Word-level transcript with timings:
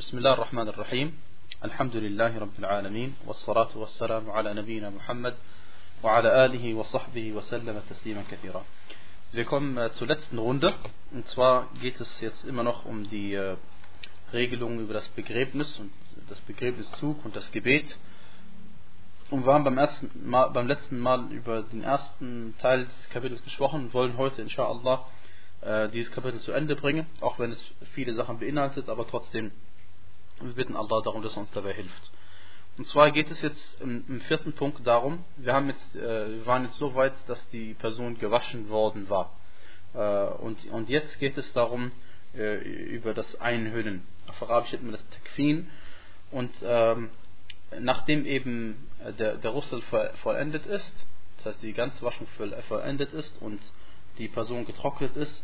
بسم 0.00 0.18
الله 0.18 0.32
الرحمن 0.32 0.68
الرحيم 0.68 1.18
الحمد 1.64 1.96
لله 1.96 2.38
رب 2.38 2.58
العالمين 2.58 3.14
والصلاة 3.26 3.76
والسلام 3.76 4.30
على 4.30 4.54
نبينا 4.54 4.90
محمد 4.90 5.34
وعلى 6.02 6.44
آله 6.44 6.74
وصحبه 6.74 7.32
وسلم 7.32 7.82
تسليما 7.90 8.22
كثيرا 8.30 8.64
Wir 9.32 9.44
kommen 9.44 9.76
äh, 9.76 9.90
zur 9.92 10.06
letzten 10.06 10.38
Runde 10.38 10.74
und 11.12 11.26
zwar 11.28 11.68
geht 11.80 12.00
es 12.00 12.20
jetzt 12.20 12.44
immer 12.44 12.62
noch 12.62 12.84
um 12.84 13.08
die 13.10 13.34
äh, 13.34 13.56
Regelungen 14.32 14.80
über 14.80 14.94
das 14.94 15.08
Begräbnis 15.08 15.78
und 15.78 15.90
das 16.28 16.40
Begräbniszug 16.40 17.24
und 17.24 17.34
das 17.34 17.50
Gebet. 17.52 17.98
Und 19.30 19.44
wir 19.44 19.52
haben 19.52 19.64
beim, 19.64 19.78
ersten 19.78 20.10
Mal, 20.28 20.50
beim 20.50 20.68
letzten 20.68 20.98
Mal 20.98 21.32
über 21.32 21.62
den 21.62 21.82
ersten 21.82 22.54
Teil 22.60 22.84
des 22.84 23.08
Kapitels 23.10 23.42
gesprochen 23.44 23.86
und 23.86 23.94
wollen 23.94 24.16
heute 24.16 24.42
inshallah 24.42 25.04
äh, 25.62 25.88
dieses 25.88 26.12
Kapitel 26.12 26.40
zu 26.40 26.52
Ende 26.52 26.76
bringen, 26.76 27.06
auch 27.20 27.38
wenn 27.38 27.50
es 27.50 27.64
viele 27.94 28.14
Sachen 28.14 28.38
beinhaltet, 28.38 28.88
aber 28.88 29.06
trotzdem 29.06 29.50
wir 30.47 30.55
bitten 30.55 30.75
Allah 30.75 31.01
darum, 31.03 31.21
dass 31.21 31.33
er 31.35 31.41
uns 31.41 31.51
dabei 31.51 31.73
hilft. 31.73 32.11
Und 32.77 32.87
zwar 32.87 33.11
geht 33.11 33.29
es 33.29 33.41
jetzt 33.41 33.81
im, 33.81 34.03
im 34.07 34.21
vierten 34.21 34.53
Punkt 34.53 34.85
darum, 34.87 35.23
wir, 35.37 35.53
haben 35.53 35.69
jetzt, 35.69 35.95
äh, 35.95 36.29
wir 36.29 36.45
waren 36.45 36.65
jetzt 36.65 36.77
so 36.77 36.95
weit, 36.95 37.13
dass 37.27 37.49
die 37.49 37.73
Person 37.73 38.17
gewaschen 38.17 38.69
worden 38.69 39.09
war. 39.09 39.35
Äh, 39.93 40.33
und, 40.41 40.65
und 40.71 40.89
jetzt 40.89 41.19
geht 41.19 41.37
es 41.37 41.51
darum, 41.53 41.91
äh, 42.33 42.57
über 42.95 43.13
das 43.13 43.39
Einhüllen. 43.41 44.07
Auf 44.27 44.41
Arabisch 44.41 44.71
nennt 44.71 44.83
man 44.83 44.93
das 44.93 45.05
Takfin. 45.09 45.69
Und 46.31 46.51
ähm, 46.63 47.09
nachdem 47.79 48.25
eben 48.25 48.89
der, 49.19 49.37
der 49.37 49.51
Russel 49.51 49.81
vollendet 50.23 50.65
ist, 50.65 50.93
das 51.37 51.53
heißt 51.53 51.63
die 51.63 51.73
ganze 51.73 52.01
Waschung 52.03 52.27
vollendet 52.67 53.13
ist 53.13 53.41
und 53.41 53.59
die 54.17 54.27
Person 54.27 54.65
getrocknet 54.65 55.15
ist, 55.17 55.43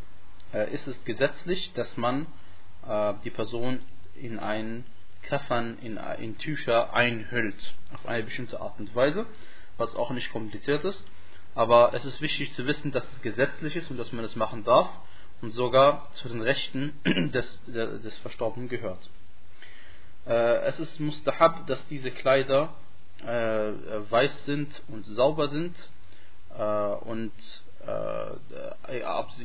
äh, 0.54 0.74
ist 0.74 0.88
es 0.88 1.04
gesetzlich, 1.04 1.74
dass 1.74 1.98
man 1.98 2.28
äh, 2.88 3.14
die 3.24 3.32
Person 3.32 3.80
in 4.22 4.40
einen 4.40 4.86
Kaffern, 5.24 5.78
in, 5.82 5.98
in 6.20 6.38
Tücher 6.38 6.94
einhüllt. 6.94 7.74
Auf 7.94 8.06
eine 8.06 8.24
bestimmte 8.24 8.60
Art 8.62 8.80
und 8.80 8.94
Weise, 8.96 9.26
was 9.78 9.96
auch 9.96 10.12
nicht 10.12 10.32
kompliziert 10.32 10.84
ist. 10.84 11.04
Aber 11.56 11.94
es 11.94 12.06
ist 12.06 12.22
wichtig 12.22 12.54
zu 12.54 12.66
wissen, 12.66 12.92
dass 12.92 13.04
es 13.14 13.22
gesetzlich 13.22 13.76
ist 13.76 13.90
und 13.90 13.98
dass 13.98 14.12
man 14.12 14.24
es 14.24 14.36
machen 14.36 14.64
darf 14.64 14.90
und 15.42 15.52
sogar 15.52 16.08
zu 16.14 16.30
den 16.30 16.42
Rechten 16.42 16.94
des, 17.34 17.60
des 17.66 18.18
Verstorbenen 18.20 18.70
gehört. 18.70 19.10
Äh, 20.28 20.66
es 20.66 20.80
ist 20.80 21.00
mustahab, 21.00 21.66
dass 21.68 21.86
diese 21.88 22.12
Kleider 22.12 22.74
äh, 23.26 23.72
weiß 24.10 24.46
sind 24.46 24.84
und 24.90 25.06
sauber 25.06 25.48
sind 25.48 25.76
äh, 26.58 26.62
und 26.64 27.32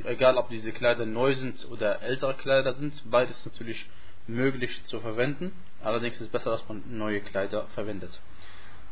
egal 0.04 0.36
ob 0.36 0.48
diese 0.48 0.72
Kleider 0.72 1.06
neu 1.06 1.32
sind 1.36 1.64
oder 1.70 2.02
ältere 2.02 2.34
Kleider 2.34 2.74
sind, 2.74 2.92
beides 3.08 3.46
natürlich 3.46 3.86
möglich 4.26 4.82
zu 4.84 5.00
verwenden. 5.00 5.52
Allerdings 5.82 6.16
ist 6.16 6.22
es 6.22 6.28
besser, 6.28 6.50
dass 6.50 6.68
man 6.68 6.82
neue 6.86 7.20
Kleider 7.20 7.66
verwendet. 7.74 8.18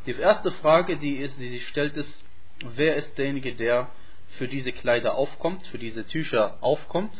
Die 0.05 0.11
erste 0.11 0.51
Frage, 0.51 0.97
die, 0.97 1.17
ist, 1.17 1.37
die 1.37 1.49
sich 1.49 1.67
stellt, 1.67 1.95
ist, 1.95 2.23
wer 2.75 2.95
ist 2.95 3.17
derjenige, 3.17 3.53
der 3.55 3.89
für 4.37 4.47
diese 4.47 4.71
Kleider 4.71 5.15
aufkommt, 5.15 5.65
für 5.67 5.77
diese 5.77 6.05
Tücher 6.05 6.57
aufkommt? 6.61 7.13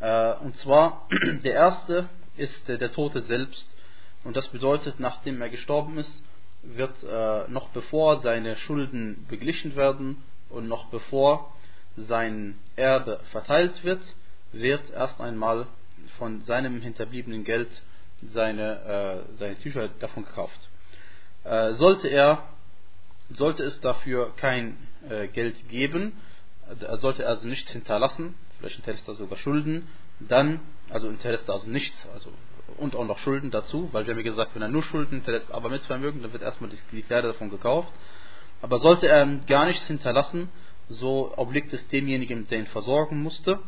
Äh, 0.00 0.34
und 0.34 0.56
zwar, 0.58 1.08
der 1.44 1.54
erste 1.54 2.08
ist 2.36 2.68
der, 2.68 2.78
der 2.78 2.92
Tote 2.92 3.22
selbst. 3.22 3.76
Und 4.24 4.36
das 4.36 4.48
bedeutet, 4.48 5.00
nachdem 5.00 5.42
er 5.42 5.48
gestorben 5.48 5.98
ist, 5.98 6.22
wird 6.62 7.02
äh, 7.02 7.48
noch 7.48 7.68
bevor 7.70 8.20
seine 8.20 8.56
Schulden 8.56 9.26
beglichen 9.28 9.74
werden 9.74 10.22
und 10.48 10.68
noch 10.68 10.86
bevor 10.86 11.52
sein 11.96 12.56
Erbe 12.76 13.20
verteilt 13.32 13.82
wird, 13.84 14.02
wird 14.52 14.90
erst 14.90 15.20
einmal 15.20 15.66
von 16.22 16.40
seinem 16.42 16.80
hinterbliebenen 16.80 17.42
Geld 17.42 17.68
seine, 18.22 19.26
äh, 19.32 19.36
seine 19.38 19.58
Tücher 19.58 19.88
davon 19.98 20.24
gekauft. 20.24 20.68
Äh, 21.42 21.72
sollte 21.72 22.06
er, 22.06 22.44
sollte 23.30 23.64
es 23.64 23.80
dafür 23.80 24.32
kein 24.36 24.76
äh, 25.10 25.26
Geld 25.26 25.68
geben, 25.68 26.12
äh, 26.68 26.96
sollte 26.98 27.24
er 27.24 27.30
also 27.30 27.48
nichts 27.48 27.72
hinterlassen, 27.72 28.36
vielleicht 28.60 28.76
hinterlässt 28.76 29.08
er 29.08 29.14
sogar 29.14 29.36
Schulden, 29.36 29.88
dann, 30.20 30.60
also 30.90 31.08
hinterlässt 31.08 31.48
er 31.48 31.54
also 31.54 31.68
nichts, 31.68 32.08
also 32.14 32.30
und 32.76 32.94
auch 32.94 33.04
noch 33.04 33.18
Schulden 33.18 33.50
dazu, 33.50 33.88
weil 33.90 34.06
wir 34.06 34.14
haben 34.14 34.20
ja 34.20 34.30
gesagt, 34.30 34.54
wenn 34.54 34.62
er 34.62 34.68
nur 34.68 34.84
Schulden 34.84 35.16
hinterlässt, 35.16 35.50
aber 35.50 35.70
mit 35.70 35.82
Vermögen, 35.82 36.22
dann 36.22 36.32
wird 36.32 36.44
erstmal 36.44 36.70
die 36.92 37.02
Kleider 37.02 37.32
davon 37.32 37.50
gekauft. 37.50 37.92
Aber 38.60 38.78
sollte 38.78 39.08
er 39.08 39.26
gar 39.48 39.66
nichts 39.66 39.84
hinterlassen, 39.88 40.50
so 40.88 41.36
obliegt 41.36 41.72
es 41.72 41.84
demjenigen, 41.88 42.46
der 42.46 42.60
ihn 42.60 42.66
versorgen 42.66 43.24
musste. 43.24 43.58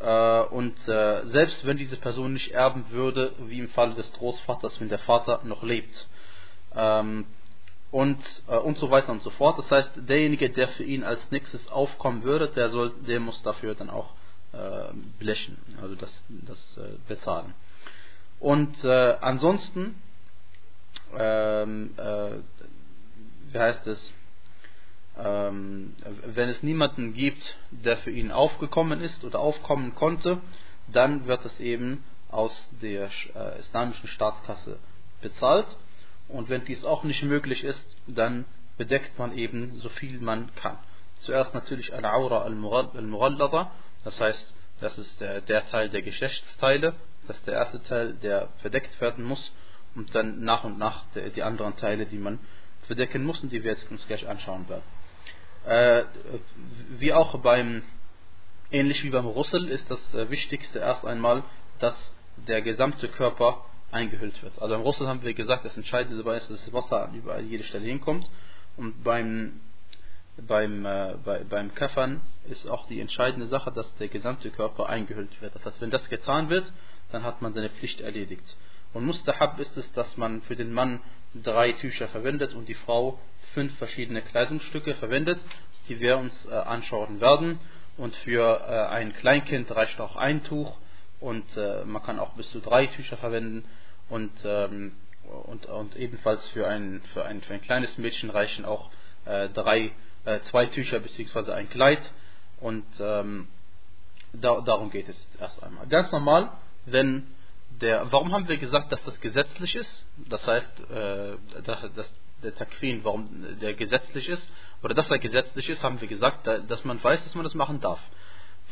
Äh, 0.00 0.42
und 0.50 0.76
äh, 0.88 1.26
selbst 1.26 1.66
wenn 1.66 1.76
diese 1.76 1.96
Person 1.96 2.32
nicht 2.32 2.52
erben 2.52 2.86
würde, 2.90 3.32
wie 3.40 3.58
im 3.58 3.68
Falle 3.68 3.94
des 3.94 4.10
Großvaters, 4.14 4.80
wenn 4.80 4.88
der 4.88 4.98
Vater 5.00 5.40
noch 5.44 5.62
lebt. 5.62 6.08
Ähm, 6.74 7.26
und, 7.90 8.18
äh, 8.48 8.56
und 8.56 8.78
so 8.78 8.90
weiter 8.90 9.12
und 9.12 9.22
so 9.22 9.30
fort. 9.30 9.58
Das 9.58 9.70
heißt, 9.70 9.92
derjenige, 9.96 10.48
der 10.48 10.68
für 10.68 10.84
ihn 10.84 11.04
als 11.04 11.20
nächstes 11.30 11.68
aufkommen 11.68 12.22
würde, 12.22 12.48
der, 12.48 12.70
soll, 12.70 12.94
der 13.06 13.20
muss 13.20 13.42
dafür 13.42 13.74
dann 13.74 13.90
auch 13.90 14.14
blechen, 15.20 15.56
also 15.80 15.94
das, 15.94 16.12
das 16.28 16.80
bezahlen. 17.06 17.54
Und 18.40 18.84
ansonsten, 18.84 20.02
ähm, 21.16 21.94
wie 23.52 23.58
heißt 23.58 23.86
es, 23.86 24.12
wenn 25.22 26.48
es 26.48 26.62
niemanden 26.62 27.14
gibt, 27.14 27.56
der 27.70 27.98
für 27.98 28.10
ihn 28.10 28.30
aufgekommen 28.30 29.00
ist 29.00 29.24
oder 29.24 29.38
aufkommen 29.38 29.94
konnte, 29.94 30.38
dann 30.88 31.26
wird 31.26 31.44
es 31.44 31.60
eben 31.60 32.04
aus 32.30 32.70
der 32.80 33.10
äh, 33.34 33.58
islamischen 33.60 34.08
Staatskasse 34.08 34.78
bezahlt. 35.20 35.66
Und 36.28 36.48
wenn 36.48 36.64
dies 36.64 36.84
auch 36.84 37.02
nicht 37.02 37.22
möglich 37.22 37.64
ist, 37.64 37.96
dann 38.06 38.44
bedeckt 38.78 39.18
man 39.18 39.36
eben 39.36 39.74
so 39.74 39.88
viel 39.88 40.20
man 40.20 40.54
kann. 40.54 40.78
Zuerst 41.20 41.54
natürlich 41.54 41.92
Al-Aura 41.92 42.42
Al-Mughallada, 42.42 43.72
das 44.04 44.18
heißt, 44.18 44.54
das 44.80 44.96
ist 44.96 45.20
der, 45.20 45.42
der 45.42 45.66
Teil 45.66 45.90
der 45.90 46.02
Geschlechtsteile, 46.02 46.94
das 47.26 47.36
ist 47.36 47.46
der 47.46 47.54
erste 47.54 47.82
Teil, 47.82 48.14
der 48.14 48.48
verdeckt 48.58 48.98
werden 49.00 49.24
muss, 49.24 49.52
und 49.94 50.14
dann 50.14 50.42
nach 50.44 50.64
und 50.64 50.78
nach 50.78 51.04
die 51.34 51.42
anderen 51.42 51.76
Teile, 51.76 52.06
die 52.06 52.16
man 52.16 52.38
verdecken 52.86 53.24
muss 53.24 53.42
und 53.42 53.52
die 53.52 53.62
wir 53.64 53.72
jetzt 53.72 53.90
uns 53.90 54.06
gleich 54.06 54.26
anschauen 54.28 54.68
werden. 54.68 54.82
Äh, 55.64 56.04
wie 56.98 57.12
auch 57.12 57.38
beim, 57.40 57.82
ähnlich 58.70 59.04
wie 59.04 59.10
beim 59.10 59.26
Russel, 59.26 59.68
ist 59.68 59.90
das 59.90 60.14
äh, 60.14 60.30
Wichtigste 60.30 60.78
erst 60.78 61.04
einmal, 61.04 61.42
dass 61.78 61.94
der 62.48 62.62
gesamte 62.62 63.08
Körper 63.08 63.64
eingehüllt 63.90 64.42
wird. 64.42 64.60
Also 64.60 64.74
beim 64.74 64.82
Russel 64.82 65.06
haben 65.06 65.22
wir 65.22 65.34
gesagt, 65.34 65.64
das 65.64 65.76
Entscheidende 65.76 66.18
dabei 66.18 66.36
ist, 66.36 66.50
dass 66.50 66.64
das 66.64 66.72
Wasser 66.72 67.08
an 67.08 67.14
überall 67.14 67.42
jede 67.42 67.64
Stelle 67.64 67.86
hinkommt. 67.86 68.28
Und 68.76 69.02
beim, 69.02 69.60
beim, 70.36 70.86
äh, 70.86 71.16
bei, 71.24 71.44
beim 71.44 71.74
Kaffern 71.74 72.20
ist 72.48 72.68
auch 72.68 72.86
die 72.86 73.00
entscheidende 73.00 73.46
Sache, 73.46 73.72
dass 73.72 73.94
der 73.96 74.08
gesamte 74.08 74.50
Körper 74.50 74.88
eingehüllt 74.88 75.40
wird. 75.42 75.54
Das 75.54 75.66
heißt, 75.66 75.80
wenn 75.80 75.90
das 75.90 76.08
getan 76.08 76.48
wird, 76.48 76.72
dann 77.12 77.24
hat 77.24 77.42
man 77.42 77.52
seine 77.52 77.70
Pflicht 77.70 78.00
erledigt. 78.00 78.44
Und 78.92 79.04
Mustahab 79.04 79.58
ist 79.58 79.76
es, 79.76 79.92
dass 79.92 80.16
man 80.16 80.42
für 80.42 80.56
den 80.56 80.72
Mann 80.72 81.00
drei 81.34 81.72
Tücher 81.72 82.08
verwendet 82.08 82.54
und 82.54 82.68
die 82.68 82.74
Frau 82.74 83.18
fünf 83.54 83.76
verschiedene 83.78 84.22
Kleidungsstücke 84.22 84.94
verwendet, 84.94 85.38
die 85.88 86.00
wir 86.00 86.18
uns 86.18 86.46
äh, 86.46 86.54
anschauen 86.54 87.20
werden. 87.20 87.58
Und 87.96 88.14
für 88.16 88.60
äh, 88.60 88.94
ein 88.94 89.12
Kleinkind 89.14 89.74
reicht 89.74 90.00
auch 90.00 90.16
ein 90.16 90.42
Tuch 90.44 90.76
und 91.20 91.44
äh, 91.56 91.84
man 91.84 92.02
kann 92.02 92.18
auch 92.18 92.30
bis 92.30 92.50
zu 92.50 92.60
drei 92.60 92.86
Tücher 92.86 93.16
verwenden 93.18 93.64
und, 94.08 94.32
ähm, 94.44 94.96
und, 95.44 95.66
und 95.66 95.96
ebenfalls 95.96 96.46
für 96.48 96.66
ein, 96.66 97.02
für, 97.12 97.24
ein, 97.24 97.42
für 97.42 97.54
ein 97.54 97.60
kleines 97.60 97.98
Mädchen 97.98 98.30
reichen 98.30 98.64
auch 98.64 98.90
äh, 99.26 99.48
drei, 99.50 99.92
äh, 100.24 100.40
zwei 100.50 100.66
Tücher 100.66 101.00
bzw. 101.00 101.52
ein 101.52 101.68
Kleid 101.68 102.00
und 102.60 102.86
ähm, 103.00 103.48
da, 104.32 104.60
darum 104.60 104.90
geht 104.90 105.08
es 105.08 105.26
erst 105.38 105.62
einmal. 105.62 105.86
Ganz 105.88 106.10
normal, 106.12 106.50
wenn 106.86 107.26
der, 107.80 108.10
warum 108.12 108.32
haben 108.32 108.48
wir 108.48 108.56
gesagt, 108.56 108.92
dass 108.92 109.02
das 109.04 109.20
gesetzlich 109.20 109.74
ist? 109.74 110.06
Das 110.28 110.46
heißt, 110.46 110.80
äh, 110.90 111.36
dass, 111.64 111.94
dass 111.94 112.12
der 112.42 112.54
Takfin, 112.54 113.00
warum 113.04 113.28
der 113.60 113.74
gesetzlich 113.74 114.28
ist, 114.28 114.46
oder 114.82 114.94
dass 114.94 115.10
er 115.10 115.18
gesetzlich 115.18 115.68
ist, 115.68 115.82
haben 115.82 116.00
wir 116.00 116.08
gesagt, 116.08 116.46
dass 116.46 116.84
man 116.84 117.02
weiß, 117.02 117.22
dass 117.24 117.34
man 117.34 117.44
das 117.44 117.54
machen 117.54 117.80
darf. 117.80 118.00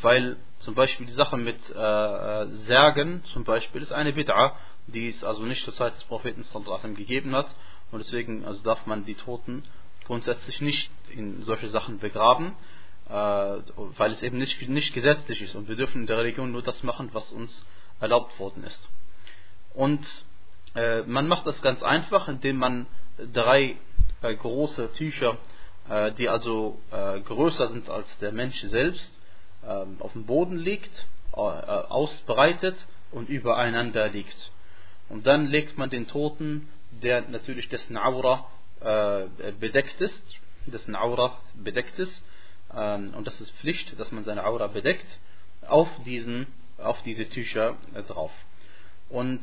Weil 0.01 0.37
zum 0.59 0.75
Beispiel 0.75 1.05
die 1.05 1.13
Sache 1.13 1.37
mit 1.37 1.57
äh, 1.69 1.73
äh 1.73 2.47
Särgen 2.67 3.23
zum 3.33 3.43
Beispiel 3.43 3.81
ist 3.81 3.91
eine 3.91 4.11
Bid'a, 4.11 4.53
die 4.87 5.09
es 5.09 5.23
also 5.23 5.43
nicht 5.43 5.63
zur 5.63 5.73
Zeit 5.73 5.95
des 5.95 6.03
Propheten 6.05 6.43
sallallahu 6.43 6.93
gegeben 6.93 7.35
hat 7.35 7.47
und 7.91 7.99
deswegen 7.99 8.45
also 8.45 8.61
darf 8.63 8.85
man 8.85 9.05
die 9.05 9.15
Toten 9.15 9.63
grundsätzlich 10.05 10.61
nicht 10.61 10.89
in 11.09 11.43
solche 11.43 11.67
Sachen 11.69 11.99
begraben, 11.99 12.55
äh, 13.07 13.11
weil 13.11 14.11
es 14.11 14.23
eben 14.23 14.37
nicht, 14.37 14.67
nicht 14.69 14.93
gesetzlich 14.93 15.41
ist 15.41 15.55
und 15.55 15.67
wir 15.67 15.75
dürfen 15.75 16.01
in 16.01 16.07
der 16.07 16.17
Religion 16.17 16.51
nur 16.51 16.61
das 16.61 16.81
machen, 16.83 17.09
was 17.13 17.31
uns 17.31 17.65
erlaubt 17.99 18.39
worden 18.39 18.63
ist. 18.63 18.89
Und 19.73 20.05
äh, 20.75 21.01
man 21.03 21.27
macht 21.27 21.45
das 21.45 21.61
ganz 21.61 21.83
einfach, 21.83 22.27
indem 22.27 22.57
man 22.57 22.87
drei 23.33 23.77
äh, 24.21 24.35
große 24.35 24.91
Tücher, 24.93 25.37
äh, 25.89 26.11
die 26.13 26.29
also 26.29 26.79
äh, 26.91 27.19
größer 27.21 27.69
sind 27.69 27.89
als 27.89 28.07
der 28.19 28.31
Mensch 28.31 28.59
selbst, 28.61 29.19
ähm, 29.67 29.97
auf 29.99 30.13
dem 30.13 30.25
Boden 30.25 30.57
liegt, 30.57 31.05
äh, 31.33 31.37
ausbreitet 31.39 32.75
und 33.11 33.29
übereinander 33.29 34.07
liegt. 34.09 34.51
Und 35.09 35.25
dann 35.25 35.47
legt 35.47 35.77
man 35.77 35.89
den 35.89 36.07
Toten, 36.07 36.69
der 36.91 37.21
natürlich 37.29 37.69
dessen 37.69 37.97
Aura 37.97 38.45
äh, 38.81 39.51
bedeckt 39.59 39.99
ist, 40.01 40.21
dessen 40.65 40.95
Aura 40.95 41.37
bedeckt 41.55 41.97
ist, 41.99 42.21
ähm, 42.75 43.13
und 43.15 43.25
das 43.25 43.39
ist 43.41 43.51
Pflicht, 43.57 43.99
dass 43.99 44.11
man 44.11 44.23
seine 44.25 44.45
Aura 44.45 44.67
bedeckt, 44.67 45.07
auf, 45.67 45.89
diesen, 46.05 46.47
auf 46.77 47.01
diese 47.03 47.27
Tücher 47.29 47.75
äh, 47.93 48.03
drauf. 48.03 48.31
Und 49.09 49.41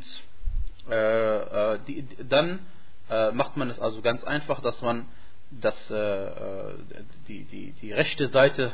äh, 0.88 1.78
die, 1.88 2.06
dann 2.28 2.60
äh, 3.10 3.30
macht 3.32 3.56
man 3.56 3.70
es 3.70 3.78
also 3.78 4.02
ganz 4.02 4.24
einfach, 4.24 4.60
dass 4.60 4.80
man 4.82 5.06
das, 5.50 5.90
äh, 5.90 6.74
die, 7.28 7.44
die, 7.44 7.72
die 7.80 7.92
rechte 7.92 8.28
Seite 8.28 8.72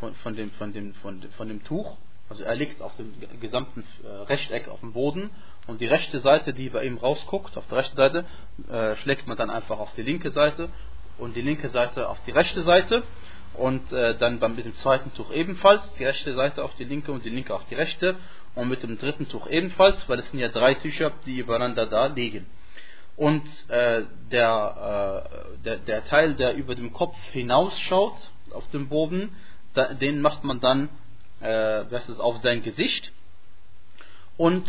von, 0.00 0.14
von, 0.16 0.34
dem, 0.34 0.50
von, 0.52 0.72
dem, 0.72 0.94
von, 0.94 1.22
von 1.36 1.48
dem 1.48 1.62
Tuch 1.64 1.96
also 2.30 2.44
er 2.44 2.54
liegt 2.54 2.80
auf 2.80 2.94
dem 2.94 3.12
gesamten 3.40 3.84
äh, 4.04 4.06
Rechteck 4.06 4.68
auf 4.68 4.78
dem 4.80 4.92
Boden 4.92 5.30
und 5.66 5.80
die 5.80 5.86
rechte 5.86 6.20
Seite, 6.20 6.52
die 6.52 6.70
bei 6.70 6.84
ihm 6.84 6.96
rausguckt, 6.96 7.58
auf 7.58 7.66
der 7.66 7.78
rechten 7.78 7.96
Seite, 7.96 8.24
äh, 8.70 8.94
schlägt 8.96 9.26
man 9.26 9.36
dann 9.36 9.50
einfach 9.50 9.80
auf 9.80 9.92
die 9.96 10.02
linke 10.02 10.30
Seite 10.30 10.68
und 11.18 11.34
die 11.34 11.42
linke 11.42 11.68
Seite 11.70 12.08
auf 12.08 12.18
die 12.26 12.30
rechte 12.30 12.62
Seite 12.62 13.02
und 13.54 13.90
äh, 13.90 14.16
dann 14.16 14.38
mit 14.54 14.64
dem 14.64 14.76
zweiten 14.76 15.12
Tuch 15.14 15.32
ebenfalls 15.32 15.82
die 15.98 16.04
rechte 16.04 16.32
Seite 16.34 16.62
auf 16.62 16.72
die 16.76 16.84
linke 16.84 17.10
und 17.10 17.24
die 17.24 17.30
linke 17.30 17.52
auf 17.52 17.64
die 17.64 17.74
rechte 17.74 18.14
und 18.54 18.68
mit 18.68 18.84
dem 18.84 18.96
dritten 18.96 19.28
Tuch 19.28 19.48
ebenfalls, 19.48 20.08
weil 20.08 20.20
es 20.20 20.30
sind 20.30 20.38
ja 20.38 20.50
drei 20.50 20.74
Tücher, 20.74 21.10
die 21.26 21.38
übereinander 21.38 21.86
da 21.86 22.06
liegen. 22.06 22.46
Und 23.20 23.44
äh, 23.68 24.04
der, 24.32 25.26
äh, 25.28 25.62
der, 25.64 25.76
der 25.76 26.04
Teil, 26.06 26.34
der 26.36 26.54
über 26.54 26.74
dem 26.74 26.94
Kopf 26.94 27.16
hinausschaut 27.32 28.14
auf 28.52 28.66
dem 28.70 28.88
Boden, 28.88 29.36
da, 29.74 29.92
den 29.92 30.22
macht 30.22 30.42
man 30.42 30.58
dann 30.60 30.88
äh, 31.40 31.84
das 31.90 32.08
ist 32.08 32.18
auf 32.18 32.38
sein 32.38 32.62
Gesicht. 32.62 33.12
Und 34.36 34.66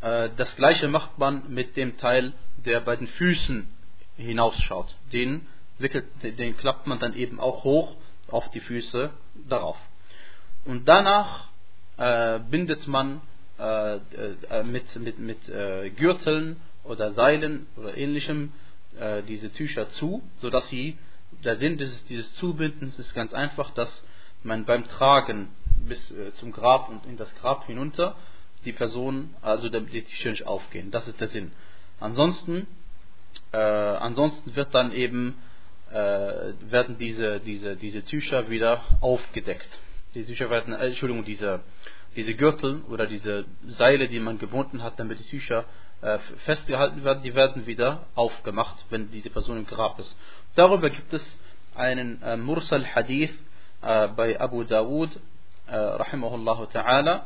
äh, 0.00 0.30
das 0.36 0.54
gleiche 0.56 0.88
macht 0.88 1.18
man 1.18 1.52
mit 1.52 1.76
dem 1.76 1.96
Teil, 1.96 2.32
der 2.64 2.80
bei 2.80 2.96
den 2.96 3.08
Füßen 3.08 3.68
hinausschaut. 4.16 4.94
Den, 5.12 5.46
wickelt, 5.78 6.06
den 6.22 6.56
klappt 6.56 6.86
man 6.86 6.98
dann 6.98 7.14
eben 7.14 7.40
auch 7.40 7.64
hoch 7.64 7.96
auf 8.28 8.48
die 8.50 8.60
Füße 8.60 9.10
darauf. 9.48 9.76
Und 10.64 10.86
danach 10.86 11.48
äh, 11.96 12.38
bindet 12.50 12.86
man 12.86 13.22
äh, 13.58 13.96
äh 13.96 14.62
mit, 14.62 14.94
mit, 14.96 15.18
mit 15.18 15.46
Gürteln 15.96 16.60
oder 16.88 17.12
Seilen 17.12 17.66
oder 17.76 17.96
ähnlichem 17.96 18.52
äh, 18.98 19.22
diese 19.22 19.52
Tücher 19.52 19.88
zu, 19.90 20.22
sodass 20.38 20.68
sie, 20.68 20.98
der 21.44 21.56
Sinn 21.56 21.76
dieses, 21.76 22.04
dieses 22.06 22.34
Zubindens 22.34 22.98
ist 22.98 23.14
ganz 23.14 23.32
einfach, 23.32 23.70
dass 23.72 24.02
man 24.42 24.64
beim 24.64 24.88
Tragen 24.88 25.48
bis 25.86 26.10
äh, 26.10 26.32
zum 26.34 26.52
Grab 26.52 26.88
und 26.88 27.06
in 27.06 27.16
das 27.16 27.32
Grab 27.36 27.66
hinunter 27.66 28.16
die 28.64 28.72
Person, 28.72 29.34
also 29.42 29.68
die 29.68 30.02
Tücher 30.02 30.30
nicht 30.30 30.46
aufgehen. 30.46 30.90
Das 30.90 31.06
ist 31.06 31.20
der 31.20 31.28
Sinn. 31.28 31.52
Ansonsten, 32.00 32.66
äh, 33.52 33.58
ansonsten 33.58 34.56
wird 34.56 34.74
dann 34.74 34.92
eben 34.92 35.36
äh, 35.90 36.52
werden 36.70 36.98
diese, 36.98 37.40
diese, 37.40 37.76
diese 37.76 38.02
Tücher 38.02 38.50
wieder 38.50 38.82
aufgedeckt. 39.00 39.68
Die 40.14 40.24
Tücher 40.24 40.50
werden, 40.50 40.74
äh, 40.74 40.86
Entschuldigung, 40.86 41.24
diese, 41.24 41.60
diese 42.16 42.34
Gürtel 42.34 42.82
oder 42.88 43.06
diese 43.06 43.44
Seile, 43.66 44.08
die 44.08 44.20
man 44.20 44.38
gebunden 44.38 44.82
hat, 44.82 44.98
damit 44.98 45.18
die 45.18 45.24
Tücher 45.24 45.64
äh, 46.00 46.18
festgehalten 46.44 47.04
werden, 47.04 47.22
die 47.22 47.34
werden 47.34 47.66
wieder 47.66 48.06
aufgemacht, 48.14 48.76
wenn 48.90 49.10
diese 49.10 49.30
Person 49.30 49.58
im 49.58 49.66
Grab 49.66 49.98
ist. 49.98 50.16
Darüber 50.54 50.90
gibt 50.90 51.12
es 51.12 51.38
einen 51.74 52.22
äh, 52.22 52.36
Mursal 52.36 52.86
Hadith 52.94 53.32
äh, 53.82 54.08
bei 54.08 54.40
Abu 54.40 54.64
Dawud, 54.64 55.10
äh, 55.66 55.76
rahimahullah 55.76 56.68
ta'ala. 56.72 57.22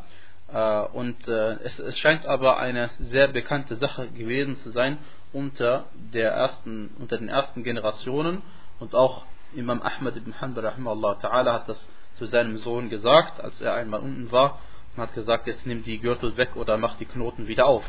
Äh, 0.53 0.89
und 0.97 1.27
äh, 1.29 1.53
es, 1.63 1.79
es 1.79 1.99
scheint 1.99 2.27
aber 2.27 2.59
eine 2.59 2.91
sehr 2.99 3.29
bekannte 3.29 3.77
Sache 3.77 4.09
gewesen 4.09 4.57
zu 4.59 4.71
sein 4.71 4.99
unter, 5.33 5.87
der 6.13 6.33
ersten, 6.33 6.91
unter 6.99 7.17
den 7.19 7.29
ersten 7.29 7.63
Generationen 7.63 8.43
und 8.81 8.95
auch 8.95 9.25
Imam 9.55 9.81
Ahmad 9.83 10.17
ibn 10.17 10.41
Hanbal 10.41 10.67
rahimahullah 10.67 11.19
ta'ala 11.21 11.53
hat 11.53 11.69
das 11.69 11.89
zu 12.23 12.29
seinem 12.29 12.59
Sohn 12.59 12.89
gesagt, 12.89 13.41
als 13.41 13.61
er 13.61 13.75
einmal 13.75 14.01
unten 14.01 14.31
war 14.31 14.61
und 14.95 15.03
hat 15.03 15.13
gesagt, 15.15 15.49
jetzt 15.49 15.67
nimm 15.67 15.83
die 15.83 15.99
Gürtel 15.99 16.37
weg 16.37 16.55
oder 16.55 16.77
mach 16.77 16.97
die 16.97 17.05
Knoten 17.05 17.49
wieder 17.49 17.67
auf. 17.67 17.85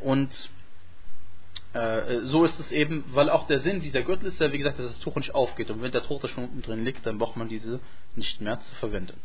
Und 0.00 0.30
äh, 1.74 2.20
so 2.20 2.44
ist 2.44 2.58
es 2.58 2.70
eben, 2.72 3.04
weil 3.12 3.28
auch 3.28 3.46
der 3.48 3.60
Sinn 3.60 3.82
dieser 3.82 4.00
Gürtel 4.00 4.28
ist 4.28 4.40
ja, 4.40 4.50
wie 4.50 4.56
gesagt, 4.56 4.78
dass 4.78 4.86
das 4.86 5.00
Tuch 5.00 5.16
nicht 5.16 5.34
aufgeht. 5.34 5.70
Und 5.70 5.82
wenn 5.82 5.92
der 5.92 6.04
Tote 6.04 6.28
schon 6.28 6.44
unten 6.44 6.62
drin 6.62 6.86
liegt, 6.86 7.04
dann 7.04 7.18
braucht 7.18 7.36
man 7.36 7.50
diese 7.50 7.80
nicht 8.16 8.40
mehr 8.40 8.58
zu 8.60 8.74
verwenden. 8.76 9.20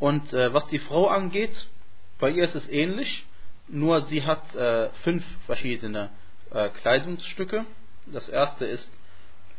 Und 0.00 0.32
äh, 0.32 0.52
was 0.52 0.66
die 0.66 0.80
Frau 0.80 1.06
angeht, 1.06 1.68
bei 2.18 2.30
ihr 2.30 2.42
ist 2.42 2.56
es 2.56 2.68
ähnlich, 2.68 3.24
nur 3.68 4.02
sie 4.06 4.24
hat 4.24 4.52
äh, 4.56 4.90
fünf 5.04 5.24
verschiedene 5.46 6.10
äh, 6.50 6.70
Kleidungsstücke. 6.70 7.66
Das 8.06 8.28
erste 8.28 8.64
ist 8.64 8.90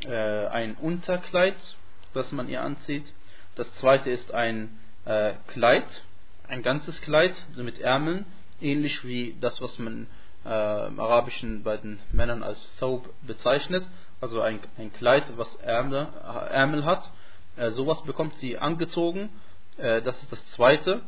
äh, 0.03 0.47
ein 0.47 0.75
Unterkleid, 0.75 1.55
das 2.13 2.31
man 2.33 2.49
ihr 2.49 2.61
anzieht. 2.61 3.05
Das 3.55 3.73
zweite 3.75 4.09
ist 4.09 4.33
ein 4.33 4.79
äh, 5.05 5.33
Kleid, 5.47 5.85
ein 6.47 6.63
ganzes 6.63 7.01
Kleid 7.01 7.35
also 7.49 7.63
mit 7.63 7.79
Ärmeln, 7.79 8.25
ähnlich 8.61 9.03
wie 9.03 9.35
das, 9.41 9.61
was 9.61 9.77
man 9.79 10.07
äh, 10.45 10.87
im 10.87 10.99
Arabischen 10.99 11.63
bei 11.63 11.77
den 11.77 11.99
Männern 12.11 12.43
als 12.43 12.71
Thawb 12.79 13.09
bezeichnet, 13.23 13.85
also 14.21 14.41
ein, 14.41 14.59
ein 14.77 14.93
Kleid, 14.93 15.25
was 15.35 15.53
Ärmel, 15.57 16.07
Ärmel 16.49 16.85
hat. 16.85 17.09
Äh, 17.57 17.71
sowas 17.71 18.01
bekommt 18.03 18.35
sie 18.37 18.57
angezogen, 18.57 19.29
äh, 19.77 20.01
das 20.01 20.21
ist 20.21 20.31
das 20.31 20.45
zweite. 20.51 21.01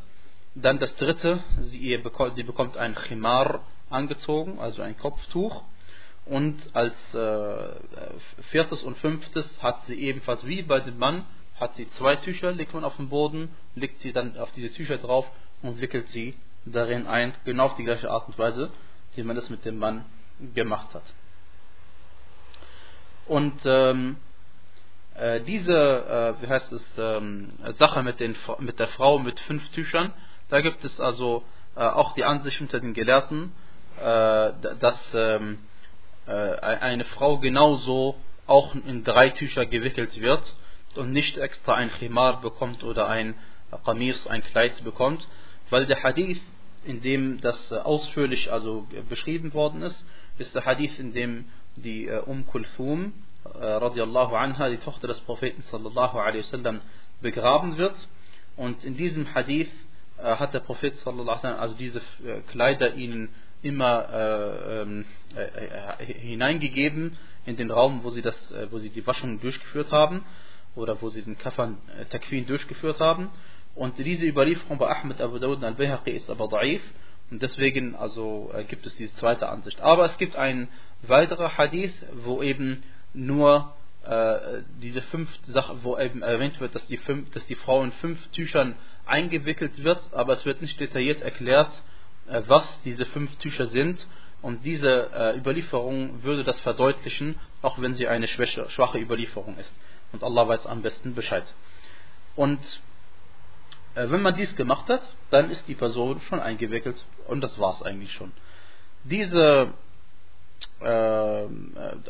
Dann 0.54 0.78
das 0.78 0.94
dritte, 0.96 1.42
sie, 1.58 1.96
bekommt, 1.98 2.34
sie 2.36 2.44
bekommt 2.44 2.76
ein 2.76 2.94
Chimar 2.94 3.60
angezogen, 3.90 4.60
also 4.60 4.82
ein 4.82 4.96
Kopftuch. 4.96 5.62
Und 6.26 6.58
als 6.74 6.94
äh, 7.12 7.74
viertes 8.50 8.82
und 8.82 8.96
fünftes 8.98 9.62
hat 9.62 9.84
sie 9.86 9.94
ebenfalls 9.94 10.46
wie 10.46 10.62
bei 10.62 10.80
dem 10.80 10.98
Mann, 10.98 11.24
hat 11.60 11.74
sie 11.76 11.88
zwei 11.90 12.16
Tücher, 12.16 12.52
legt 12.52 12.74
man 12.74 12.84
auf 12.84 12.96
den 12.96 13.08
Boden, 13.08 13.50
legt 13.74 14.00
sie 14.00 14.12
dann 14.12 14.36
auf 14.38 14.50
diese 14.52 14.72
Tücher 14.72 14.98
drauf 14.98 15.26
und 15.62 15.80
wickelt 15.80 16.08
sie 16.08 16.34
darin 16.66 17.06
ein, 17.06 17.34
genau 17.44 17.66
auf 17.66 17.76
die 17.76 17.84
gleiche 17.84 18.10
Art 18.10 18.26
und 18.28 18.38
Weise 18.38 18.70
wie 19.16 19.22
man 19.22 19.36
das 19.36 19.48
mit 19.50 19.64
dem 19.64 19.78
Mann 19.78 20.04
gemacht 20.54 20.88
hat. 20.94 21.04
Und 23.26 23.58
ähm, 23.64 24.16
äh, 25.14 25.40
diese, 25.42 25.72
äh, 25.72 26.42
wie 26.42 26.48
heißt 26.48 26.72
es, 26.72 26.82
ähm, 26.98 27.52
Sache 27.78 28.02
mit, 28.02 28.20
den, 28.20 28.36
mit 28.58 28.78
der 28.78 28.88
Frau 28.88 29.18
mit 29.18 29.38
fünf 29.40 29.66
Tüchern, 29.70 30.12
da 30.50 30.60
gibt 30.60 30.84
es 30.84 31.00
also 31.00 31.44
äh, 31.76 31.80
auch 31.80 32.14
die 32.14 32.24
Ansicht 32.24 32.60
unter 32.60 32.80
den 32.80 32.92
Gelehrten, 32.92 33.52
äh, 33.98 34.52
dass 34.80 34.98
ähm, 35.14 35.58
äh, 36.26 36.32
eine 36.32 37.04
Frau 37.04 37.38
genauso 37.38 38.16
auch 38.46 38.74
in 38.74 39.04
drei 39.04 39.30
Tücher 39.30 39.64
gewickelt 39.64 40.20
wird 40.20 40.54
und 40.98 41.12
nicht 41.12 41.36
extra 41.38 41.74
ein 41.74 41.90
Khimar 41.90 42.40
bekommt 42.40 42.84
oder 42.84 43.08
ein 43.08 43.34
Qamis, 43.84 44.26
ein 44.26 44.42
Kleid 44.42 44.82
bekommt, 44.84 45.26
weil 45.70 45.86
der 45.86 46.02
Hadith 46.02 46.40
in 46.84 47.00
dem 47.00 47.40
das 47.40 47.72
ausführlich 47.72 48.52
also 48.52 48.86
beschrieben 49.08 49.54
worden 49.54 49.82
ist, 49.82 50.04
ist 50.38 50.54
der 50.54 50.64
Hadith, 50.64 50.98
in 50.98 51.12
dem 51.12 51.46
die 51.76 52.06
äh, 52.06 52.20
Umm 52.20 52.46
Kulthum 52.46 53.12
äh, 53.44 53.64
radiallahu 53.64 54.34
anha, 54.34 54.68
die 54.68 54.76
Tochter 54.78 55.08
des 55.08 55.20
Propheten 55.20 55.62
sallallahu 55.70 56.18
alaihi 56.18 56.40
wasallam, 56.40 56.80
begraben 57.20 57.76
wird. 57.76 57.96
Und 58.56 58.84
in 58.84 58.96
diesem 58.96 59.34
Hadith 59.34 59.70
äh, 60.18 60.36
hat 60.36 60.54
der 60.54 60.60
Prophet 60.60 60.96
sallallahu 60.96 61.22
alaihi 61.22 61.36
wasallam 61.36 61.60
also 61.60 61.74
diese 61.76 61.98
äh, 61.98 62.40
Kleider 62.48 62.94
ihnen 62.94 63.30
immer 63.62 64.08
äh, 64.12 64.82
ähm, 64.82 65.04
äh, 65.34 66.04
hineingegeben 66.04 67.16
in 67.46 67.56
den 67.56 67.70
Raum, 67.70 68.04
wo 68.04 68.10
sie 68.10 68.22
das, 68.22 68.36
wo 68.70 68.78
sie 68.78 68.90
die 68.90 69.06
Waschung 69.06 69.40
durchgeführt 69.40 69.90
haben 69.90 70.24
oder 70.76 71.00
wo 71.00 71.08
sie 71.10 71.22
den 71.22 71.38
Kafan 71.38 71.78
Takwin 72.10 72.46
durchgeführt 72.46 73.00
haben. 73.00 73.30
Und 73.74 73.98
diese 73.98 74.26
Überlieferung 74.26 74.78
bei 74.78 74.88
Ahmed 74.88 75.20
Abu 75.20 75.38
Dawud 75.38 75.62
Al-Bayhaqi 75.62 76.10
ist 76.10 76.30
aber 76.30 76.44
da'if. 76.44 76.80
Und 77.30 77.42
deswegen 77.42 77.96
also 77.96 78.50
äh, 78.54 78.64
gibt 78.64 78.86
es 78.86 78.94
diese 78.96 79.14
zweite 79.16 79.48
Ansicht. 79.48 79.80
Aber 79.80 80.04
es 80.04 80.16
gibt 80.18 80.36
ein 80.36 80.68
weiterer 81.02 81.56
Hadith, 81.56 81.94
wo 82.12 82.42
eben 82.42 82.82
nur 83.12 83.74
äh, 84.04 84.62
diese 84.82 85.02
fünf 85.02 85.30
Sachen, 85.46 85.82
wo 85.82 85.98
eben 85.98 86.22
erwähnt 86.22 86.60
wird, 86.60 86.74
dass 86.74 86.86
die, 86.86 86.98
fünf, 86.98 87.30
dass 87.30 87.46
die 87.46 87.54
Frau 87.54 87.82
in 87.82 87.92
fünf 87.92 88.28
Tüchern 88.28 88.76
eingewickelt 89.06 89.82
wird, 89.82 90.00
aber 90.12 90.34
es 90.34 90.44
wird 90.44 90.60
nicht 90.60 90.78
detailliert 90.78 91.22
erklärt, 91.22 91.70
äh, 92.28 92.42
was 92.46 92.80
diese 92.82 93.06
fünf 93.06 93.34
Tücher 93.36 93.66
sind. 93.66 94.06
Und 94.42 94.64
diese 94.64 95.10
äh, 95.14 95.38
Überlieferung 95.38 96.22
würde 96.22 96.44
das 96.44 96.60
verdeutlichen, 96.60 97.36
auch 97.62 97.80
wenn 97.80 97.94
sie 97.94 98.06
eine 98.06 98.28
schwache 98.28 98.98
Überlieferung 98.98 99.56
ist. 99.56 99.72
Und 100.14 100.22
Allah 100.22 100.46
weiß 100.46 100.66
am 100.66 100.80
besten 100.80 101.14
Bescheid. 101.14 101.44
Und 102.36 102.60
äh, 103.96 104.08
wenn 104.08 104.22
man 104.22 104.36
dies 104.36 104.54
gemacht 104.54 104.88
hat, 104.88 105.02
dann 105.30 105.50
ist 105.50 105.66
die 105.66 105.74
Person 105.74 106.20
schon 106.22 106.38
eingewickelt 106.38 107.04
und 107.26 107.40
das 107.40 107.58
war 107.58 107.74
es 107.74 107.82
eigentlich 107.82 108.12
schon. 108.12 108.32
Diese, 109.02 109.74
äh, 110.80 111.46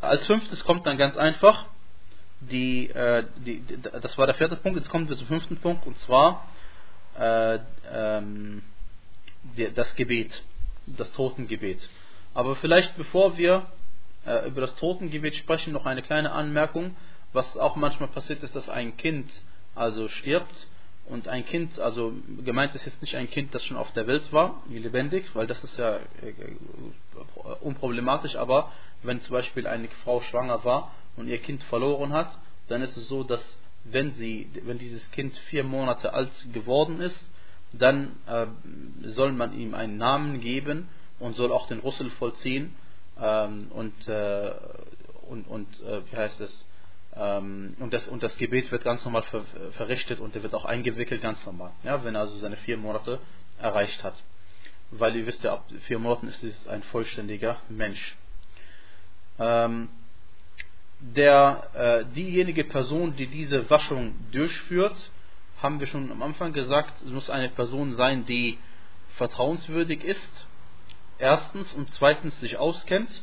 als 0.02 0.26
fünftes 0.26 0.62
kommt 0.64 0.86
dann 0.86 0.98
ganz 0.98 1.16
einfach, 1.16 1.64
die, 2.40 2.90
äh, 2.90 3.24
die, 3.38 3.64
das 4.02 4.18
war 4.18 4.26
der 4.26 4.34
vierte 4.34 4.56
Punkt, 4.56 4.78
jetzt 4.78 4.90
kommen 4.90 5.08
wir 5.08 5.16
zum 5.16 5.26
fünften 5.26 5.56
Punkt 5.56 5.86
und 5.86 5.98
zwar 6.00 6.46
äh, 7.18 7.58
ähm, 7.90 8.62
die, 9.56 9.72
das 9.72 9.94
Gebet. 9.96 10.42
das 10.86 11.10
Totengebet. 11.12 11.88
Aber 12.34 12.54
vielleicht 12.56 12.98
bevor 12.98 13.38
wir 13.38 13.66
äh, 14.26 14.46
über 14.48 14.60
das 14.60 14.74
Totengebet 14.76 15.34
sprechen, 15.36 15.72
noch 15.72 15.86
eine 15.86 16.02
kleine 16.02 16.32
Anmerkung. 16.32 16.96
Was 17.34 17.56
auch 17.56 17.76
manchmal 17.76 18.08
passiert 18.08 18.42
ist, 18.42 18.54
dass 18.54 18.68
ein 18.68 18.96
Kind 18.96 19.30
also 19.74 20.08
stirbt 20.08 20.68
und 21.06 21.28
ein 21.28 21.44
Kind, 21.44 21.78
also 21.78 22.14
gemeint 22.44 22.74
ist 22.74 22.86
jetzt 22.86 23.02
nicht 23.02 23.16
ein 23.16 23.28
Kind, 23.28 23.54
das 23.54 23.64
schon 23.64 23.76
auf 23.76 23.92
der 23.92 24.06
Welt 24.06 24.32
war, 24.32 24.62
lebendig, 24.70 25.26
weil 25.34 25.46
das 25.46 25.62
ist 25.62 25.76
ja 25.76 25.96
äh, 25.96 26.00
unproblematisch, 27.60 28.36
aber 28.36 28.72
wenn 29.02 29.20
zum 29.20 29.32
Beispiel 29.32 29.66
eine 29.66 29.88
Frau 30.04 30.22
schwanger 30.22 30.64
war 30.64 30.94
und 31.16 31.28
ihr 31.28 31.38
Kind 31.38 31.62
verloren 31.64 32.12
hat, 32.12 32.38
dann 32.68 32.82
ist 32.82 32.96
es 32.96 33.08
so, 33.08 33.24
dass 33.24 33.44
wenn 33.84 34.12
sie, 34.12 34.48
wenn 34.62 34.78
dieses 34.78 35.10
Kind 35.10 35.36
vier 35.50 35.64
Monate 35.64 36.14
alt 36.14 36.30
geworden 36.52 37.00
ist, 37.00 37.30
dann 37.72 38.16
äh, 38.26 38.46
soll 39.08 39.32
man 39.32 39.58
ihm 39.58 39.74
einen 39.74 39.98
Namen 39.98 40.40
geben 40.40 40.88
und 41.18 41.34
soll 41.34 41.52
auch 41.52 41.66
den 41.66 41.80
Rüssel 41.80 42.10
vollziehen 42.10 42.74
ähm, 43.20 43.66
und, 43.70 44.08
äh, 44.08 44.52
und, 45.28 45.46
und 45.48 45.80
äh, 45.82 46.00
wie 46.10 46.16
heißt 46.16 46.40
es? 46.40 46.64
Ähm, 47.16 47.76
und, 47.78 47.92
das, 47.92 48.08
und 48.08 48.22
das 48.22 48.36
Gebet 48.36 48.72
wird 48.72 48.84
ganz 48.84 49.04
normal 49.04 49.22
ver, 49.22 49.44
verrichtet 49.72 50.20
und 50.20 50.34
er 50.34 50.42
wird 50.42 50.54
auch 50.54 50.64
eingewickelt, 50.64 51.22
ganz 51.22 51.44
normal, 51.46 51.70
ja, 51.84 52.02
wenn 52.04 52.14
er 52.14 52.22
also 52.22 52.36
seine 52.38 52.56
vier 52.56 52.76
Monate 52.76 53.20
erreicht 53.60 54.02
hat. 54.02 54.20
Weil 54.90 55.16
ihr 55.16 55.26
wisst 55.26 55.42
ja, 55.44 55.54
ab 55.54 55.64
vier 55.86 55.98
Monaten 55.98 56.28
ist 56.28 56.42
es 56.42 56.66
ein 56.66 56.82
vollständiger 56.84 57.56
Mensch. 57.68 58.16
Ähm, 59.38 59.88
der, 61.00 61.70
äh, 61.74 62.14
diejenige 62.14 62.64
Person, 62.64 63.14
die 63.16 63.26
diese 63.26 63.68
Waschung 63.70 64.14
durchführt, 64.32 65.10
haben 65.60 65.80
wir 65.80 65.86
schon 65.86 66.10
am 66.10 66.22
Anfang 66.22 66.52
gesagt, 66.52 66.94
es 67.04 67.10
muss 67.10 67.30
eine 67.30 67.48
Person 67.48 67.94
sein, 67.94 68.26
die 68.26 68.58
vertrauenswürdig 69.16 70.02
ist, 70.02 70.46
erstens 71.18 71.72
und 71.74 71.90
zweitens 71.90 72.38
sich 72.40 72.56
auskennt. 72.56 73.22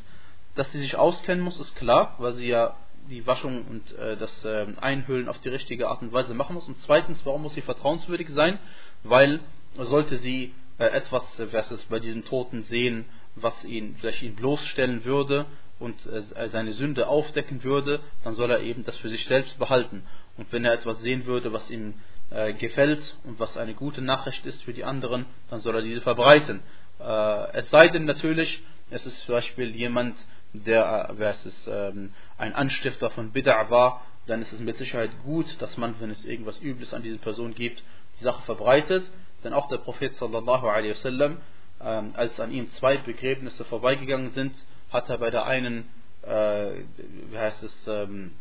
Dass 0.55 0.69
sie 0.71 0.79
sich 0.79 0.97
auskennen 0.97 1.43
muss, 1.43 1.59
ist 1.59 1.75
klar, 1.77 2.15
weil 2.17 2.33
sie 2.33 2.47
ja 2.47 2.75
die 3.11 3.27
Waschung 3.27 3.65
und 3.65 3.97
äh, 3.97 4.17
das 4.17 4.43
äh, 4.45 4.65
Einhüllen 4.79 5.29
auf 5.29 5.39
die 5.39 5.49
richtige 5.49 5.89
Art 5.89 6.01
und 6.01 6.13
Weise 6.13 6.33
machen 6.33 6.55
muss. 6.55 6.67
Und 6.67 6.77
zweitens, 6.81 7.23
warum 7.25 7.43
muss 7.43 7.53
sie 7.53 7.61
vertrauenswürdig 7.61 8.29
sein? 8.29 8.57
Weil 9.03 9.41
sollte 9.75 10.17
sie 10.17 10.53
äh, 10.79 10.85
etwas, 10.85 11.23
was 11.51 11.71
es 11.71 11.83
bei 11.85 11.99
diesem 11.99 12.25
Toten 12.25 12.63
sehen, 12.63 13.05
was 13.35 13.63
ihn 13.63 13.95
vielleicht 13.99 14.23
ihn 14.23 14.35
bloßstellen 14.35 15.05
würde 15.05 15.45
und 15.79 16.05
äh, 16.05 16.49
seine 16.49 16.73
Sünde 16.73 17.07
aufdecken 17.07 17.63
würde, 17.63 17.99
dann 18.23 18.33
soll 18.35 18.49
er 18.51 18.61
eben 18.61 18.83
das 18.85 18.97
für 18.97 19.09
sich 19.09 19.25
selbst 19.25 19.59
behalten. 19.59 20.03
Und 20.37 20.51
wenn 20.51 20.65
er 20.65 20.73
etwas 20.73 20.99
sehen 21.01 21.25
würde, 21.25 21.53
was 21.53 21.69
ihm 21.69 21.95
äh, 22.29 22.53
gefällt 22.53 23.17
und 23.25 23.39
was 23.39 23.57
eine 23.57 23.73
gute 23.73 24.01
Nachricht 24.01 24.45
ist 24.45 24.63
für 24.63 24.73
die 24.73 24.83
anderen, 24.83 25.25
dann 25.49 25.59
soll 25.59 25.75
er 25.75 25.81
diese 25.81 26.01
verbreiten. 26.01 26.61
Äh, 26.99 27.57
es 27.57 27.69
sei 27.69 27.89
denn 27.89 28.05
natürlich, 28.05 28.61
es 28.89 29.05
ist 29.05 29.19
zum 29.25 29.35
Beispiel 29.35 29.75
jemand, 29.75 30.15
der 30.53 31.09
äh, 31.09 31.13
wer 31.17 31.31
es 31.31 31.67
ähm, 31.67 32.13
ein 32.37 32.53
Anstifter 32.53 33.09
von 33.09 33.31
Bid'a 33.33 33.69
war, 33.69 34.01
dann 34.27 34.41
ist 34.41 34.53
es 34.53 34.59
mit 34.59 34.77
Sicherheit 34.77 35.11
gut, 35.23 35.45
dass 35.59 35.77
man, 35.77 35.95
wenn 35.99 36.11
es 36.11 36.23
irgendwas 36.25 36.59
Übles 36.61 36.93
an 36.93 37.03
diese 37.03 37.17
Person 37.17 37.53
gibt, 37.53 37.83
die 38.19 38.23
Sache 38.23 38.41
verbreitet. 38.43 39.05
Denn 39.43 39.53
auch 39.53 39.67
der 39.69 39.77
Prophet 39.77 40.15
sallallahu 40.15 40.67
alaihi 40.67 40.91
wasallam, 40.91 41.37
ähm, 41.83 42.11
als 42.15 42.39
an 42.39 42.51
ihm 42.51 42.69
zwei 42.73 42.97
Begräbnisse 42.97 43.65
vorbeigegangen 43.65 44.31
sind, 44.31 44.53
hat 44.91 45.09
er 45.09 45.17
bei 45.17 45.31
der 45.31 45.45
einen, 45.45 45.89
äh, 46.21 46.83
wie 47.31 47.37
heißt 47.37 47.63
es, 47.63 47.87
ähm, 47.87 48.33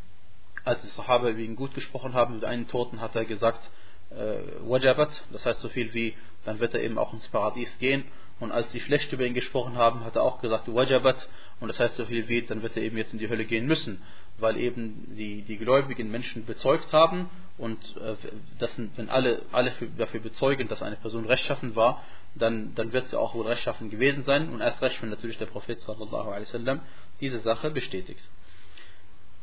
als 0.65 0.83
die 0.83 0.89
Sahaba 0.89 1.31
ihn 1.31 1.57
gut 1.57 1.75
gesprochen 1.75 2.13
haben, 2.13 2.35
mit 2.35 2.45
einem 2.45 2.69
Toten 2.69 3.01
hat 3.01 3.17
er 3.17 3.25
gesagt, 3.25 3.71
äh, 4.11 4.69
Wajabat, 4.69 5.23
das 5.33 5.47
heißt 5.47 5.61
so 5.61 5.69
viel 5.71 5.95
wie, 5.95 6.15
dann 6.45 6.59
wird 6.61 6.75
er 6.75 6.83
eben 6.83 6.99
auch 6.99 7.13
ins 7.13 7.27
Paradies 7.29 7.71
gehen. 7.79 8.05
Und 8.41 8.53
als 8.53 8.73
sie 8.73 8.81
schlecht 8.81 9.13
über 9.13 9.25
ihn 9.27 9.35
gesprochen 9.35 9.77
haben, 9.77 10.03
hat 10.05 10.17
er 10.17 10.23
auch 10.23 10.41
gesagt, 10.41 10.67
Wajabat. 10.67 11.29
Und 11.61 11.69
das 11.69 11.79
heißt 11.79 11.97
so 11.97 12.07
viel 12.07 12.27
wie, 12.29 12.41
dann 12.43 12.63
wird 12.63 12.75
er 12.77 12.83
eben 12.83 12.97
jetzt 12.97 13.13
in 13.13 13.19
die 13.19 13.29
Hölle 13.29 13.45
gehen 13.45 13.67
müssen. 13.67 14.01
Weil 14.39 14.57
eben 14.57 15.15
die, 15.15 15.43
die 15.43 15.59
gläubigen 15.59 16.11
Menschen 16.11 16.47
bezeugt 16.47 16.91
haben. 16.93 17.29
Und 17.59 17.79
äh, 17.99 18.17
das, 18.59 18.71
wenn 18.97 19.11
alle, 19.11 19.43
alle 19.53 19.73
für, 19.73 19.87
dafür 19.87 20.21
bezeugen, 20.21 20.69
dass 20.69 20.83
eine 20.83 20.97
Person 20.97 21.27
rechtschaffen 21.27 21.77
war, 21.77 22.03
dann, 22.35 22.75
dann 22.75 22.95
wird 22.95 23.09
sie 23.09 23.19
auch 23.19 23.35
wohl 23.35 23.47
rechtschaffen 23.47 23.91
gewesen 23.91 24.25
sein. 24.25 24.49
Und 24.49 24.63
erst 24.63 24.81
recht, 24.81 25.01
wenn 25.03 25.11
natürlich 25.11 25.37
der 25.37 25.47
Prophet 25.47 25.79
sallallahu 25.83 26.31
alaihi 26.31 26.47
wasallam 26.47 26.81
diese 27.21 27.41
Sache 27.41 27.71
bestätigt. 27.71 28.27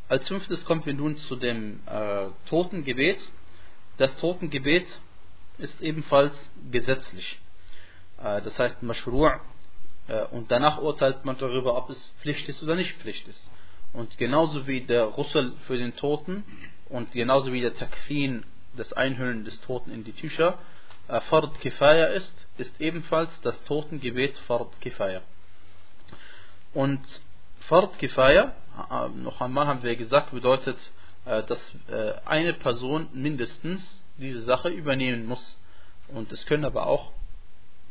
Als 0.09 0.27
fünftes 0.27 0.65
kommen 0.65 0.85
wir 0.85 0.93
nun 0.95 1.17
zu 1.17 1.35
dem 1.35 1.81
äh, 1.85 2.27
Totengebet. 2.49 3.19
Das 3.97 4.15
Totengebet 4.17 4.87
ist 5.59 5.81
ebenfalls 5.81 6.33
gesetzlich. 6.71 7.39
Äh, 8.23 8.41
das 8.41 8.57
heißt 8.57 8.81
Mashru' 8.83 9.39
äh, 10.07 10.25
und 10.31 10.51
danach 10.51 10.79
urteilt 10.81 11.25
man 11.25 11.37
darüber, 11.37 11.75
ob 11.75 11.89
es 11.89 12.13
Pflicht 12.21 12.47
ist 12.49 12.63
oder 12.63 12.75
nicht 12.75 12.95
Pflicht 12.97 13.27
ist. 13.27 13.49
Und 13.93 14.17
genauso 14.17 14.67
wie 14.67 14.81
der 14.81 15.03
Russel 15.03 15.53
für 15.65 15.77
den 15.77 15.95
Toten 15.95 16.43
und 16.89 17.11
genauso 17.11 17.51
wie 17.53 17.61
der 17.61 17.75
Takfin, 17.75 18.45
das 18.75 18.93
Einhüllen 18.93 19.43
des 19.43 19.59
Toten 19.61 19.91
in 19.91 20.03
die 20.03 20.11
Tücher, 20.11 20.57
äh, 21.07 21.19
Fard 21.21 21.59
Kifaya 21.59 22.07
ist, 22.07 22.33
ist 22.57 22.79
ebenfalls 22.79 23.29
das 23.41 23.61
Totengebet 23.63 24.37
Fard 24.39 24.79
Kifaya. 24.81 25.21
Und 26.73 27.01
Fard 27.61 27.97
Kifaya, 27.97 28.53
noch 29.15 29.41
einmal 29.41 29.67
haben 29.67 29.81
wir 29.83 29.95
gesagt, 29.95 30.31
bedeutet, 30.31 30.77
dass 31.25 31.59
eine 32.25 32.53
Person 32.53 33.09
mindestens 33.13 34.05
diese 34.17 34.43
Sache 34.43 34.69
übernehmen 34.69 35.25
muss. 35.25 35.59
Und 36.09 36.31
es 36.31 36.45
können 36.45 36.63
aber 36.63 36.85
auch 36.85 37.11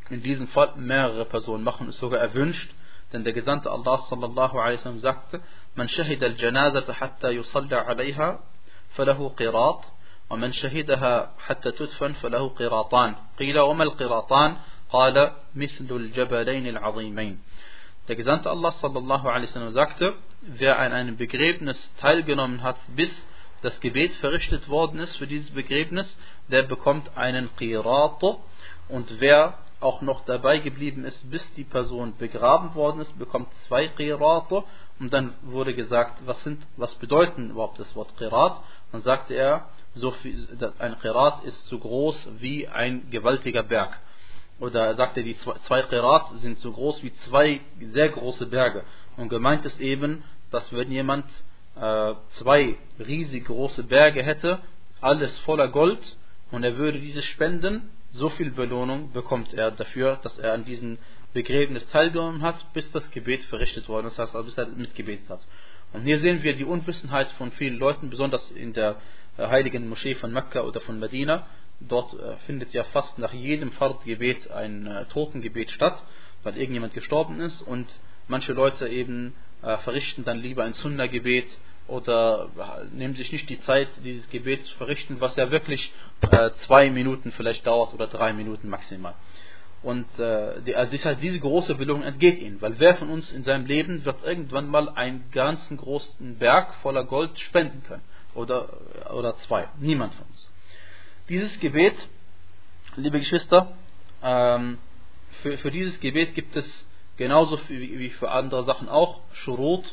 in 0.08 0.22
diesem 0.22 0.46
Fall 0.48 0.74
mehrere 0.76 1.24
Personen 1.24 1.64
machen 1.64 1.88
es 1.88 1.98
sogar 1.98 2.20
erwünscht, 2.20 2.70
denn 3.12 3.24
der 3.24 3.32
Gesandte 3.32 3.70
Allah 3.70 3.98
sallallahu 4.08 4.58
alaihi 4.58 4.78
wasallam 4.78 5.00
sagte: 5.00 5.40
"Man 5.74 5.88
shahida 5.88 6.26
al-janazata 6.26 7.00
hatta 7.00 7.30
yusalla 7.30 7.86
'alayha, 7.86 8.40
falahu 8.96 9.30
qirat, 9.30 9.82
wa 10.28 10.36
man 10.36 10.52
shahidaha 10.52 11.30
hatta 11.48 11.72
tudfan 11.72 12.14
falahu 12.16 12.54
qiratan." 12.54 13.16
Qila 13.36 13.66
wa 13.68 13.74
mal 13.74 13.96
qiratan? 13.96 14.56
Qala 14.90 15.36
mithlu 15.54 15.96
al-jabalayn 15.96 16.66
al-'azimayn. 16.76 17.38
Der 18.08 18.14
Gesandte 18.14 18.48
Allah 18.50 18.70
sallallahu 18.70 19.26
alaihi 19.28 19.48
wasallam 19.48 19.70
sagte: 19.70 20.14
Wer 20.42 20.78
an 20.78 20.92
einem 20.92 21.16
Begräbnis 21.16 21.78
teilgenommen 21.96 22.62
hat, 22.62 22.76
bis 22.94 23.12
das 23.62 23.80
Gebet 23.80 24.12
verrichtet 24.14 24.68
worden 24.68 25.00
ist 25.00 25.16
für 25.16 25.26
dieses 25.26 25.50
Begräbnis, 25.50 26.16
der 26.48 26.62
bekommt 26.62 27.16
einen 27.16 27.50
Qirat 27.56 28.22
und 28.88 29.20
wer 29.20 29.58
auch 29.80 30.00
noch 30.00 30.24
dabei 30.24 30.58
geblieben 30.58 31.04
ist, 31.04 31.30
bis 31.30 31.52
die 31.54 31.64
Person 31.64 32.14
begraben 32.16 32.74
worden 32.74 33.00
ist, 33.02 33.18
bekommt 33.18 33.48
zwei 33.66 33.88
Qirate. 33.88 34.64
Und 34.98 35.12
dann 35.12 35.34
wurde 35.42 35.74
gesagt, 35.74 36.18
was, 36.24 36.42
sind, 36.44 36.62
was 36.76 36.94
bedeuten 36.96 37.50
überhaupt 37.50 37.78
das 37.78 37.94
Wort 37.94 38.16
Qirat? 38.16 38.60
Dann 38.92 39.02
sagte 39.02 39.34
er, 39.34 39.68
so 39.94 40.10
viel, 40.12 40.48
ein 40.78 40.98
Qirat 40.98 41.44
ist 41.44 41.66
so 41.68 41.78
groß 41.78 42.28
wie 42.38 42.66
ein 42.66 43.10
gewaltiger 43.10 43.62
Berg. 43.62 43.98
Oder 44.58 44.86
er 44.86 44.94
sagte, 44.94 45.22
die 45.22 45.36
zwei 45.66 45.82
Qirat 45.82 46.30
sind 46.36 46.58
so 46.60 46.72
groß 46.72 47.02
wie 47.02 47.12
zwei 47.28 47.60
sehr 47.78 48.08
große 48.08 48.46
Berge. 48.46 48.84
Und 49.18 49.28
gemeint 49.28 49.66
ist 49.66 49.80
eben, 49.80 50.24
dass 50.50 50.72
wenn 50.72 50.90
jemand 50.90 51.26
äh, 51.78 52.14
zwei 52.38 52.76
riesig 52.98 53.44
große 53.44 53.82
Berge 53.84 54.22
hätte, 54.22 54.60
alles 55.02 55.38
voller 55.40 55.68
Gold, 55.68 56.16
und 56.50 56.62
er 56.62 56.76
würde 56.78 57.00
diese 57.00 57.22
spenden, 57.22 57.90
so 58.16 58.28
viel 58.30 58.50
Belohnung 58.50 59.12
bekommt 59.12 59.54
er 59.54 59.70
dafür, 59.70 60.18
dass 60.22 60.38
er 60.38 60.52
an 60.52 60.64
diesem 60.64 60.98
Begräbnis 61.32 61.86
teilgenommen 61.88 62.42
hat, 62.42 62.72
bis 62.72 62.90
das 62.92 63.10
Gebet 63.10 63.44
verrichtet 63.44 63.88
worden 63.88 64.06
ist, 64.06 64.18
also 64.18 64.42
bis 64.42 64.56
er 64.56 64.66
mitgebetet 64.68 65.28
hat. 65.28 65.46
Und 65.92 66.02
hier 66.02 66.18
sehen 66.18 66.42
wir 66.42 66.54
die 66.54 66.64
Unwissenheit 66.64 67.30
von 67.32 67.52
vielen 67.52 67.78
Leuten, 67.78 68.10
besonders 68.10 68.50
in 68.52 68.72
der 68.72 68.96
äh, 69.36 69.46
heiligen 69.46 69.88
Moschee 69.88 70.14
von 70.14 70.32
Mekka 70.32 70.62
oder 70.62 70.80
von 70.80 70.98
Medina. 70.98 71.46
Dort 71.80 72.14
äh, 72.14 72.36
findet 72.46 72.72
ja 72.72 72.84
fast 72.84 73.18
nach 73.18 73.32
jedem 73.32 73.70
Fahrtgebet 73.72 74.50
ein 74.50 74.86
äh, 74.86 75.04
Totengebet 75.06 75.70
statt, 75.70 76.02
weil 76.42 76.56
irgendjemand 76.56 76.94
gestorben 76.94 77.40
ist 77.40 77.62
und 77.62 77.86
manche 78.28 78.52
Leute 78.52 78.88
eben 78.88 79.34
verrichten 79.62 80.22
dann 80.22 80.38
lieber 80.38 80.62
ein 80.64 80.74
Sunna-Gebet 80.74 81.46
oder 81.88 82.48
nehmen 82.92 83.14
sich 83.14 83.30
nicht 83.32 83.48
die 83.48 83.60
Zeit, 83.60 83.88
dieses 84.04 84.28
Gebet 84.30 84.64
zu 84.64 84.74
verrichten, 84.76 85.20
was 85.20 85.36
ja 85.36 85.50
wirklich 85.50 85.92
äh, 86.30 86.50
zwei 86.66 86.90
Minuten 86.90 87.32
vielleicht 87.32 87.66
dauert 87.66 87.94
oder 87.94 88.06
drei 88.08 88.32
Minuten 88.32 88.68
maximal. 88.68 89.14
Und 89.82 90.06
äh, 90.18 90.62
die, 90.62 90.74
also 90.74 90.96
das 90.96 91.18
diese 91.20 91.38
große 91.38 91.76
Belohnung 91.76 92.02
entgeht 92.02 92.40
ihnen, 92.40 92.60
weil 92.60 92.78
wer 92.78 92.96
von 92.96 93.08
uns 93.08 93.30
in 93.30 93.44
seinem 93.44 93.66
Leben 93.66 94.04
wird 94.04 94.24
irgendwann 94.24 94.68
mal 94.68 94.88
einen 94.88 95.30
ganzen 95.30 95.76
großen 95.76 96.38
Berg 96.38 96.74
voller 96.82 97.04
Gold 97.04 97.38
spenden 97.38 97.82
können? 97.84 98.02
Oder, 98.34 98.68
oder 99.14 99.36
zwei. 99.38 99.68
Niemand 99.78 100.14
von 100.14 100.26
uns. 100.26 100.50
Dieses 101.28 101.58
Gebet, 101.60 101.94
liebe 102.96 103.18
Geschwister, 103.18 103.72
ähm, 104.22 104.78
für, 105.42 105.56
für 105.58 105.70
dieses 105.70 106.00
Gebet 106.00 106.34
gibt 106.34 106.56
es 106.56 106.86
genauso 107.16 107.58
wie, 107.68 107.98
wie 107.98 108.10
für 108.10 108.30
andere 108.30 108.64
Sachen 108.64 108.88
auch 108.88 109.20
Shurut 109.32 109.84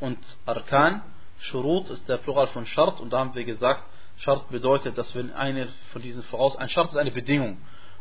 und 0.00 0.18
Arkan 0.46 1.02
Shurut 1.42 1.90
ist 1.90 2.08
der 2.08 2.18
Plural 2.18 2.48
von 2.48 2.66
Shart 2.66 3.00
und 3.00 3.12
da 3.12 3.18
haben 3.20 3.34
wir 3.34 3.44
gesagt, 3.44 3.84
Shart 4.18 4.48
bedeutet, 4.50 4.96
dass 4.96 5.14
wenn 5.14 5.32
eine 5.32 5.68
von 5.92 6.02
diesen 6.02 6.22
voraus, 6.24 6.56
ein 6.56 6.68
Shart 6.68 6.90
ist 6.90 6.96
eine 6.96 7.10
Bedingung 7.10 7.58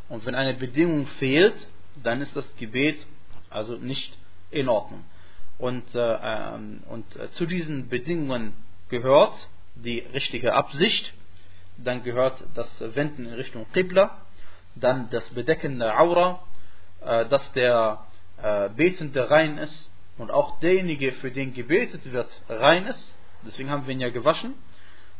und 0.09 0.25
wenn 0.25 0.35
eine 0.35 0.53
Bedingung 0.53 1.07
fehlt, 1.19 1.55
dann 2.03 2.21
ist 2.21 2.35
das 2.35 2.45
Gebet 2.55 3.05
Also 3.49 3.75
nicht 3.75 4.17
in 4.49 4.69
Ordnung. 4.69 5.03
Und, 5.57 5.93
äh, 5.93 5.99
ähm, 5.99 6.83
und 6.89 7.15
äh, 7.15 7.29
zu 7.31 7.45
diesen 7.45 7.89
Bedingungen 7.89 8.53
gehört 8.89 9.33
die 9.75 9.99
richtige 9.99 10.53
Absicht, 10.53 11.13
dann 11.77 12.03
gehört 12.03 12.43
das 12.55 12.69
Wenden 12.95 13.25
in 13.25 13.33
Richtung 13.33 13.65
Qibla, 13.73 14.17
dann 14.75 15.09
das 15.09 15.27
Bedecken 15.29 15.79
der 15.79 15.99
Aura, 15.99 16.43
äh, 17.01 17.25
dass 17.27 17.51
der 17.53 18.05
äh, 18.41 18.69
Betende 18.69 19.29
rein 19.29 19.57
ist 19.57 19.91
und 20.17 20.31
auch 20.31 20.59
derjenige, 20.59 21.11
für 21.13 21.31
den 21.31 21.53
gebetet 21.53 22.11
wird, 22.11 22.29
rein 22.49 22.87
ist. 22.87 23.17
Deswegen 23.45 23.69
haben 23.69 23.87
wir 23.87 23.93
ihn 23.93 24.01
ja 24.01 24.09
gewaschen. 24.09 24.53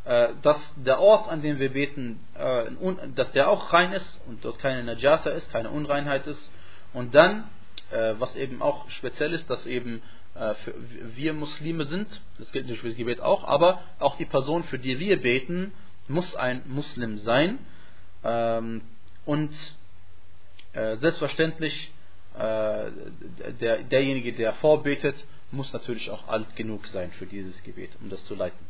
Äh, 0.03 0.29
dass 0.41 0.59
der 0.77 0.99
Ort, 0.99 1.29
an 1.29 1.43
dem 1.43 1.59
wir 1.59 1.73
beten, 1.73 2.19
äh, 2.33 2.71
dass 3.13 3.31
der 3.33 3.49
auch 3.49 3.71
rein 3.71 3.93
ist 3.93 4.19
und 4.25 4.43
dort 4.43 4.57
keine 4.57 4.83
Najasa 4.83 5.29
ist, 5.29 5.51
keine 5.51 5.69
Unreinheit 5.69 6.25
ist. 6.25 6.51
Und 6.91 7.13
dann, 7.13 7.47
äh, 7.91 8.15
was 8.17 8.35
eben 8.35 8.63
auch 8.63 8.89
speziell 8.89 9.31
ist, 9.33 9.49
dass 9.49 9.65
eben 9.65 10.01
wir 11.13 11.33
Muslime 11.33 11.83
sind, 11.83 12.07
das 12.37 12.53
gilt 12.53 12.63
natürlich 12.63 12.79
für 12.79 12.87
das 12.87 12.95
Gebet 12.95 13.19
auch, 13.19 13.43
aber 13.43 13.81
auch 13.99 14.15
die 14.15 14.23
Person, 14.23 14.63
für 14.63 14.79
die 14.79 14.97
wir 14.97 15.21
beten, 15.21 15.73
muss 16.07 16.33
ein 16.37 16.61
Muslim 16.67 17.17
sein. 17.17 17.59
Ähm, 18.23 18.79
und 19.25 19.51
selbstverständlich, 20.73 21.91
der, 22.33 23.83
derjenige, 23.83 24.31
der 24.31 24.53
vorbetet, 24.53 25.17
muss 25.51 25.71
natürlich 25.73 26.09
auch 26.09 26.27
alt 26.27 26.55
genug 26.55 26.87
sein 26.87 27.11
für 27.11 27.25
dieses 27.25 27.61
Gebet, 27.63 27.97
um 28.01 28.09
das 28.09 28.23
zu 28.25 28.35
leiten. 28.35 28.65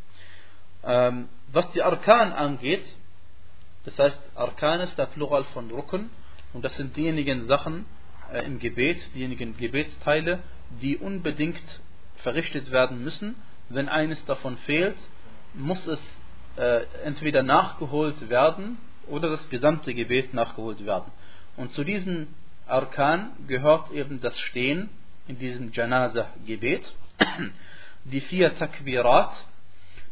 Ähm, 0.84 1.30
was 1.52 1.72
die 1.72 1.84
Arkan 1.84 2.34
angeht, 2.34 2.84
das 3.86 3.98
heißt, 3.98 4.22
Arkan 4.36 4.80
ist 4.82 4.98
der 4.98 5.06
Plural 5.08 5.44
von 5.46 5.70
Rukun 5.70 6.10
und 6.54 6.64
das 6.66 6.76
sind 6.76 6.96
diejenigen 6.96 7.46
Sachen 7.48 7.86
äh, 8.32 8.46
im 8.46 8.60
Gebet, 8.60 9.00
diejenigen 9.16 9.58
Gebetsteile, 9.58 10.40
die 10.82 10.98
unbedingt 10.98 11.62
verrichtet 12.18 12.72
werden 12.72 13.04
müssen. 13.04 13.36
Wenn 13.70 13.90
eines 13.90 14.24
davon 14.26 14.58
fehlt, 14.58 14.98
muss 15.54 15.86
es 15.88 16.00
äh, 16.58 16.84
entweder 17.04 17.44
nachgeholt 17.44 18.30
werden 18.30 18.78
oder 19.08 19.30
das 19.30 19.50
gesamte 19.50 19.94
Gebet 19.94 20.34
nachgeholt 20.34 20.86
werden. 20.86 21.12
Und 21.58 21.72
zu 21.74 21.84
diesen 21.84 22.28
Arkan 22.68 23.32
gehört 23.48 23.92
eben 23.92 24.22
das 24.22 24.40
Stehen 24.40 24.90
in 25.32 25.40
diesem 25.40 25.72
Janazah-Gebet, 25.72 26.84
die 28.04 28.20
vier 28.22 28.54
Takbirat, 28.58 29.32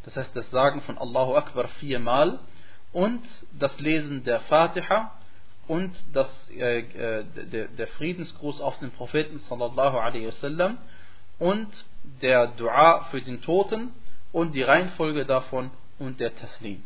das 0.05 0.15
heißt 0.15 0.33
das 0.33 0.49
Sagen 0.49 0.81
von 0.83 0.97
Allahu 0.97 1.35
Akbar 1.35 1.67
viermal 1.79 2.39
und 2.93 3.21
das 3.59 3.77
Lesen 3.81 4.23
der 4.23 4.39
Fatiha 4.41 5.11
und 5.67 5.93
das, 6.13 6.29
äh, 6.51 6.79
äh, 6.79 7.25
der, 7.51 7.67
der, 7.67 7.87
Friedensgruß 7.87 8.61
auf 8.61 8.79
den 8.79 8.91
Propheten 8.91 9.39
sallallahu 9.39 9.97
alaihi 9.97 10.27
wasallam 10.27 10.77
und 11.37 11.67
der 12.21 12.47
Dua 12.47 13.03
für 13.11 13.21
den 13.21 13.41
Toten 13.41 13.91
und 14.31 14.55
die 14.55 14.63
Reihenfolge 14.63 15.25
davon 15.25 15.69
und 15.99 16.21
der 16.21 16.33
Taslim. 16.33 16.81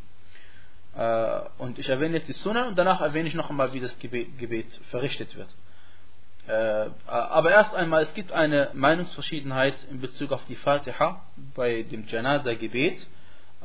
Äh, 0.95 1.39
und 1.59 1.77
ich 1.77 1.87
erwähne 1.87 2.17
jetzt 2.17 2.29
die 2.29 2.33
Sunnah 2.33 2.67
und 2.67 2.79
danach 2.79 3.01
erwähne 3.01 3.27
ich 3.29 3.35
noch 3.35 3.51
einmal, 3.51 3.73
wie 3.73 3.79
das 3.79 3.97
Gebet, 3.99 4.39
Gebet 4.39 4.73
verrichtet 4.89 5.35
wird. 5.35 5.49
Äh, 6.47 6.89
aber 7.07 7.51
erst 7.51 7.73
einmal, 7.73 8.03
es 8.03 8.13
gibt 8.13 8.31
eine 8.33 8.69
Meinungsverschiedenheit 8.73 9.75
in 9.89 10.01
Bezug 10.01 10.31
auf 10.31 10.41
die 10.47 10.55
Fatiha 10.55 11.21
bei 11.55 11.83
dem 11.83 12.05
Janaza-Gebet. 12.05 13.05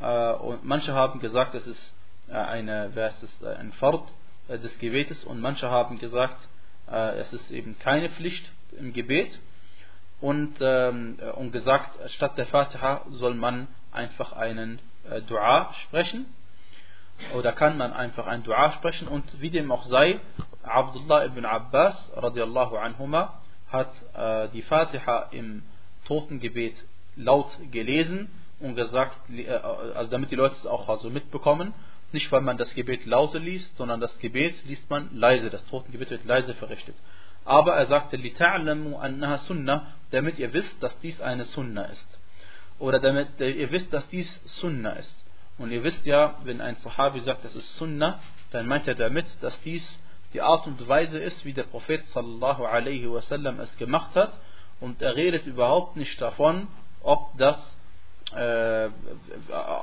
Äh, 0.01 0.31
und 0.33 0.63
manche 0.63 0.93
haben 0.93 1.19
gesagt, 1.19 1.55
es 1.55 1.67
ist 1.67 1.93
äh, 2.29 2.33
eine, 2.33 2.91
wer 2.93 3.09
ist 3.09 3.23
es, 3.23 3.43
ein 3.43 3.73
Fard 3.73 4.09
des 4.47 4.79
Gebetes 4.79 5.23
und 5.25 5.41
manche 5.41 5.69
haben 5.69 5.99
gesagt, 5.99 6.39
es 6.87 7.31
ist 7.33 7.51
eben 7.51 7.77
keine 7.77 8.09
Pflicht 8.09 8.51
im 8.71 8.93
Gebet. 8.93 9.37
Und, 10.21 10.55
ähm, 10.59 11.19
und 11.35 11.51
gesagt, 11.51 11.99
statt 12.13 12.35
der 12.35 12.47
Fatiha 12.47 13.05
soll 13.11 13.35
man 13.35 13.67
einfach 13.91 14.33
einen 14.33 14.79
Dua 15.27 15.71
sprechen 15.83 16.25
oder 17.35 17.53
kann 17.53 17.77
man 17.77 17.93
einfach 17.93 18.27
ein 18.27 18.43
Dua 18.43 18.71
sprechen 18.73 19.07
und 19.07 19.41
wie 19.41 19.49
dem 19.49 19.71
auch 19.71 19.83
sei, 19.85 20.19
Abdullah 20.63 21.25
ibn 21.25 21.45
Abbas 21.45 22.11
radiallahu 22.15 22.77
anhuma 22.77 23.41
hat 23.71 23.91
äh, 24.15 24.49
die 24.49 24.61
Fatiha 24.61 25.29
im 25.31 25.63
Totengebet 26.05 26.75
laut 27.15 27.49
gelesen 27.71 28.29
und 28.59 28.75
gesagt, 28.75 29.17
äh, 29.29 29.47
also 29.49 30.11
damit 30.11 30.31
die 30.31 30.35
Leute 30.35 30.55
es 30.55 30.65
auch 30.65 30.89
also 30.89 31.09
mitbekommen, 31.09 31.73
nicht 32.11 32.31
weil 32.31 32.41
man 32.41 32.57
das 32.57 32.73
Gebet 32.73 33.05
laute 33.05 33.37
liest, 33.37 33.77
sondern 33.77 33.99
das 33.99 34.17
Gebet 34.19 34.65
liest 34.65 34.89
man 34.89 35.09
leise, 35.13 35.49
das 35.49 35.65
Totengebet 35.67 36.09
wird 36.09 36.25
leise 36.25 36.53
verrichtet. 36.55 36.95
Aber 37.45 37.75
er 37.75 37.85
sagte, 37.85 38.17
annaha 38.17 39.37
sunnah, 39.37 39.87
damit 40.11 40.39
ihr 40.39 40.53
wisst, 40.53 40.81
dass 40.81 40.97
dies 40.99 41.21
eine 41.21 41.45
Sunna 41.45 41.83
ist. 41.85 42.19
Oder 42.79 42.99
damit 42.99 43.39
ihr 43.39 43.71
wisst, 43.71 43.93
dass 43.93 44.07
dies 44.09 44.41
Sunna 44.45 44.91
ist. 44.93 45.25
Und 45.59 45.71
ihr 45.71 45.83
wisst 45.83 46.05
ja, 46.05 46.35
wenn 46.43 46.61
ein 46.61 46.77
Sahabi 46.77 47.19
sagt, 47.19 47.43
das 47.43 47.55
ist 47.55 47.75
Sunnah, 47.75 48.19
dann 48.51 48.65
meint 48.65 48.87
er 48.87 48.95
damit, 48.95 49.25
dass 49.41 49.59
dies 49.61 49.87
die 50.33 50.41
Art 50.41 50.65
und 50.67 50.87
Weise 50.87 51.19
ist, 51.19 51.43
wie 51.43 51.53
der 51.53 51.63
Prophet 51.63 52.05
sallallahu 52.07 52.65
alaihi 52.65 53.11
wasallam 53.11 53.59
es 53.59 53.77
gemacht 53.77 54.15
hat. 54.15 54.31
Und 54.79 55.01
er 55.01 55.15
redet 55.15 55.45
überhaupt 55.45 55.97
nicht 55.97 56.19
davon, 56.21 56.67
ob 57.01 57.37
das, 57.37 57.59
äh, 58.33 58.89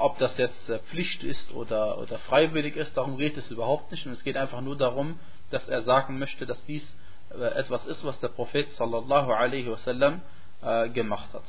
ob 0.00 0.18
das 0.18 0.36
jetzt 0.38 0.70
Pflicht 0.88 1.22
ist 1.22 1.52
oder, 1.52 1.98
oder 1.98 2.18
freiwillig 2.20 2.76
ist. 2.76 2.96
Darum 2.96 3.18
geht 3.18 3.36
es 3.36 3.50
überhaupt 3.50 3.90
nicht. 3.90 4.06
Und 4.06 4.12
es 4.12 4.24
geht 4.24 4.36
einfach 4.36 4.62
nur 4.62 4.76
darum, 4.76 5.20
dass 5.50 5.68
er 5.68 5.82
sagen 5.82 6.18
möchte, 6.18 6.46
dass 6.46 6.64
dies 6.64 6.82
äh, 7.30 7.44
etwas 7.58 7.84
ist, 7.86 8.02
was 8.04 8.18
der 8.20 8.28
Prophet 8.28 8.70
sallallahu 8.72 9.30
alaihi 9.32 9.70
wasallam 9.70 10.22
äh, 10.62 10.88
gemacht 10.88 11.28
hat. 11.34 11.44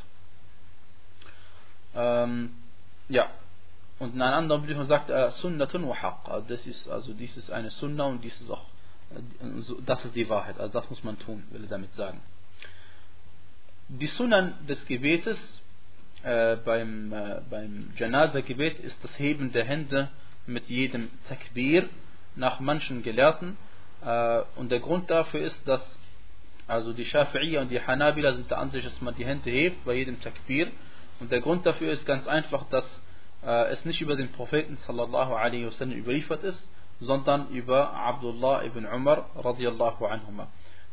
Ähm, 1.96 2.56
ja, 3.08 3.30
und 4.00 4.14
in 4.14 4.22
einem 4.22 4.34
anderen 4.34 4.64
Brief 4.64 4.78
sagt 4.88 5.10
er 5.10 5.32
Sunnatun 5.32 5.88
wa 5.88 5.96
Haqq. 5.96 6.48
Das 6.48 6.66
ist, 6.66 6.88
also 6.88 7.14
dies 7.14 7.36
ist 7.36 7.52
eine 7.52 7.72
Sunna 7.72 8.06
und 8.06 8.24
dies 8.24 8.40
ist 8.40 8.50
auch, 8.52 8.66
das 9.86 10.06
ist 10.06 10.16
die 10.16 10.30
Wahrheit. 10.30 10.60
Also 10.60 10.80
das 10.80 10.90
muss 10.90 11.04
man 11.04 11.18
tun, 11.18 11.44
will 11.52 11.64
er 11.64 11.70
damit 11.70 11.94
sagen. 11.96 12.22
Die 13.90 14.08
Sunnan 14.08 14.54
des 14.68 14.86
Gebetes 14.86 15.62
äh, 16.24 16.58
beim, 16.58 17.14
äh, 17.14 17.42
beim 17.50 17.92
Janaza-Gebet 17.98 18.80
ist 18.80 19.02
das 19.04 19.18
Heben 19.18 19.52
der 19.52 19.66
Hände 19.66 20.10
mit 20.46 20.68
jedem 20.68 21.10
Takbir 21.28 21.90
nach 22.36 22.60
manchen 22.60 23.02
Gelehrten. 23.02 23.58
Äh, 24.04 24.42
und 24.58 24.72
der 24.72 24.80
Grund 24.80 25.10
dafür 25.10 25.42
ist, 25.42 25.68
dass 25.68 25.82
also 26.68 26.92
die 26.92 27.06
Shafi'iyya 27.06 27.62
und 27.62 27.70
die 27.70 27.80
Hanabila 27.80 28.34
sind 28.34 28.52
der 28.52 28.58
Ansicht, 28.58 28.86
dass 28.86 29.02
man 29.02 29.16
die 29.16 29.26
Hände 29.26 29.50
hebt 29.50 29.86
bei 29.86 29.94
jedem 29.94 30.20
Takbir. 30.20 30.70
Und 31.20 31.32
der 31.32 31.40
Grund 31.40 31.66
dafür 31.66 31.92
ist 31.92 32.06
ganz 32.06 32.28
einfach, 32.28 32.68
dass 32.70 32.86
es 33.52 33.86
nicht 33.86 34.02
über 34.02 34.16
den 34.16 34.32
Propheten 34.32 34.78
sallallahu 34.88 35.34
alaihi 35.34 35.66
wasallam 35.66 35.98
überliefert 35.98 36.44
ist, 36.44 36.68
sondern 37.00 37.50
über 37.50 37.94
Abdullah 37.94 38.64
ibn 38.64 38.86
Umar 38.86 39.30
radiallahu 39.36 40.06
anhuma. 40.06 40.48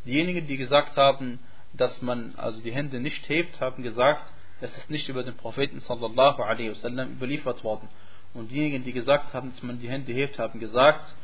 Diejenigen, 0.04 0.46
die 0.46 0.56
gesagt 0.56 0.96
haben, 0.96 1.38
dass 1.72 2.02
man 2.02 2.34
also 2.36 2.60
die 2.60 2.72
Hände 2.72 3.00
nicht 3.00 3.28
hebt, 3.28 3.60
haben 3.60 3.82
gesagt, 3.82 4.22
es 4.60 4.76
ist 4.76 4.90
nicht 4.90 5.08
über 5.08 5.22
den 5.22 5.36
Propheten 5.36 5.80
sallallahu 5.80 6.42
alaihi 6.42 6.70
wasallam 6.70 7.12
überliefert 7.12 7.64
worden. 7.64 7.88
Und 8.34 8.50
diejenigen, 8.50 8.84
die 8.84 8.92
gesagt 8.92 9.32
haben, 9.34 9.50
dass 9.52 9.62
man 9.62 9.80
die 9.80 9.88
Hände 9.88 10.12
hebt, 10.12 10.38
haben 10.38 10.60
gesagt, 10.60 11.14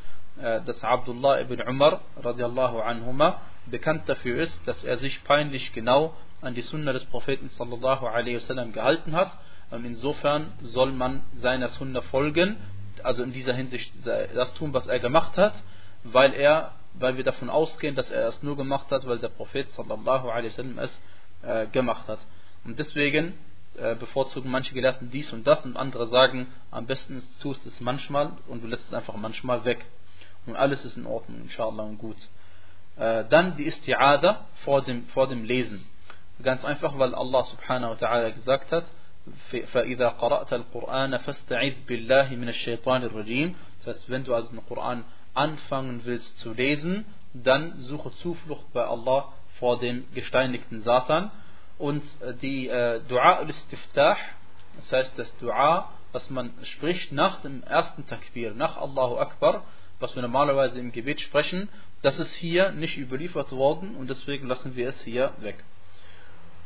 äh, 0.41 0.61
dass 0.63 0.83
Abdullah 0.83 1.41
ibn 1.41 1.61
Umar 1.61 2.01
radiallahu 2.17 2.81
anhuma 2.81 3.41
bekannt 3.67 4.09
dafür 4.09 4.43
ist, 4.43 4.59
dass 4.67 4.83
er 4.85 4.99
sich 4.99 5.23
peinlich 5.25 5.73
genau 5.73 6.15
an 6.41 6.55
die 6.55 6.63
Sunna 6.63 6.93
des 6.93 7.05
Propheten 7.07 7.51
sallallahu 7.51 8.07
alaihi 8.07 8.37
wasallam 8.37 8.73
gehalten 8.73 9.13
hat 9.13 9.33
insofern 9.73 10.53
soll 10.63 10.93
man 10.93 11.23
seiner 11.37 11.69
Sunna 11.69 12.01
folgen, 12.01 12.57
also 13.03 13.23
in 13.23 13.33
dieser 13.33 13.55
Hinsicht 13.55 13.93
das 14.05 14.55
tun, 14.55 14.73
was 14.73 14.87
er 14.87 14.99
gemacht 14.99 15.37
hat, 15.37 15.55
weil 16.05 16.35
er, 16.35 16.73
weil 16.95 17.17
wir 17.17 17.25
davon 17.25 17.51
ausgehen, 17.51 17.95
dass 17.95 18.11
er 18.11 18.29
es 18.29 18.43
nur 18.43 18.57
gemacht 18.57 18.91
hat, 18.91 19.07
weil 19.07 19.19
der 19.19 19.29
Prophet 19.29 19.71
sallallahu 19.73 20.29
alaihi 20.29 20.51
wasallam 20.51 20.79
es 20.79 21.01
äh, 21.43 21.67
gemacht 21.69 22.09
hat. 22.09 22.19
Und 22.65 22.79
deswegen 22.79 23.35
äh, 23.77 23.95
bevorzugen 23.95 24.51
manche 24.51 24.75
Gelehrten 24.75 25.11
dies 25.11 25.33
und 25.33 25.47
das 25.47 25.65
und 25.65 25.77
andere 25.77 26.07
sagen, 26.09 26.49
am 26.71 26.87
besten 26.87 27.23
tust 27.41 27.65
du 27.65 27.69
es 27.69 27.81
manchmal 27.81 28.33
und 28.49 28.63
du 28.63 28.67
lässt 28.67 28.87
es 28.87 28.95
einfach 28.95 29.15
manchmal 29.17 29.65
weg. 29.65 29.85
Und 30.47 30.57
alles 30.57 30.85
ist 30.85 30.97
in 30.97 31.07
Ordnung, 31.07 31.43
inshallah 31.43 31.85
und 31.85 31.99
gut. 31.99 32.17
Äh, 32.97 33.25
dann 33.29 33.57
die 33.57 33.71
Isti'ada 33.71 34.47
vor 34.65 34.83
dem, 34.83 35.07
vor 35.09 35.29
dem 35.29 35.45
Lesen. 35.45 35.87
Ganz 36.43 36.65
einfach, 36.65 36.99
weil 36.99 37.15
Allah 37.15 37.45
subhanahu 37.45 37.93
wa 37.93 38.07
ta'ala 38.07 38.33
gesagt 38.33 38.73
hat, 38.73 38.85
فإذا 39.68 40.08
قرأت 40.10 40.54
القرآن 40.54 41.18
فاستعذ 41.18 41.74
بالله 41.88 42.36
من 42.36 42.50
الشيطان 42.50 43.04
الرجيم 43.04 43.56
das 43.80 43.88
heißt 43.88 44.10
wenn 44.10 44.24
du 44.24 44.34
also 44.34 44.50
den 44.50 44.66
Koran 44.66 45.04
anfangen 45.34 46.02
willst 46.06 46.38
zu 46.40 46.54
lesen 46.54 47.06
dann 47.34 47.80
suche 47.80 48.12
Zuflucht 48.22 48.72
bei 48.74 48.86
Allah 48.86 49.34
vor 49.60 49.80
dem 49.80 50.06
gesteinigten 50.14 50.82
Satan 50.82 51.32
und 51.78 52.04
die 52.42 52.68
äh, 52.68 53.02
Dua 53.08 53.38
al-Istiftah 53.38 54.18
das 54.76 54.92
heißt 54.92 55.14
das 55.18 55.36
Dua 55.38 55.92
was 56.12 56.30
man 56.30 56.54
spricht 56.64 57.12
nach 57.12 57.42
dem 57.42 57.64
ersten 57.64 58.06
Takbir 58.06 58.54
nach 58.54 58.78
Allahu 58.78 59.18
Akbar 59.18 59.64
was 60.00 60.16
wir 60.16 60.22
normalerweise 60.22 60.80
im 60.80 60.92
Gebet 60.92 61.22
sprechen, 61.22 61.70
das 62.02 62.20
ist 62.20 62.34
hier 62.36 62.72
nicht 62.72 62.98
überliefert 62.98 63.52
worden 63.52 63.96
und 63.96 64.10
deswegen 64.10 64.48
lassen 64.48 64.76
wir 64.76 64.90
es 64.90 65.02
hier 65.02 65.34
weg. 65.40 65.64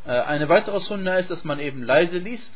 Äh, 0.07 0.11
eine 0.11 0.49
weitere 0.49 0.81
Sunna 0.81 1.17
ist, 1.17 1.31
dass 1.31 1.45
man 1.45 1.59
eben 1.59 1.83
leise 1.83 2.19
liest 2.19 2.51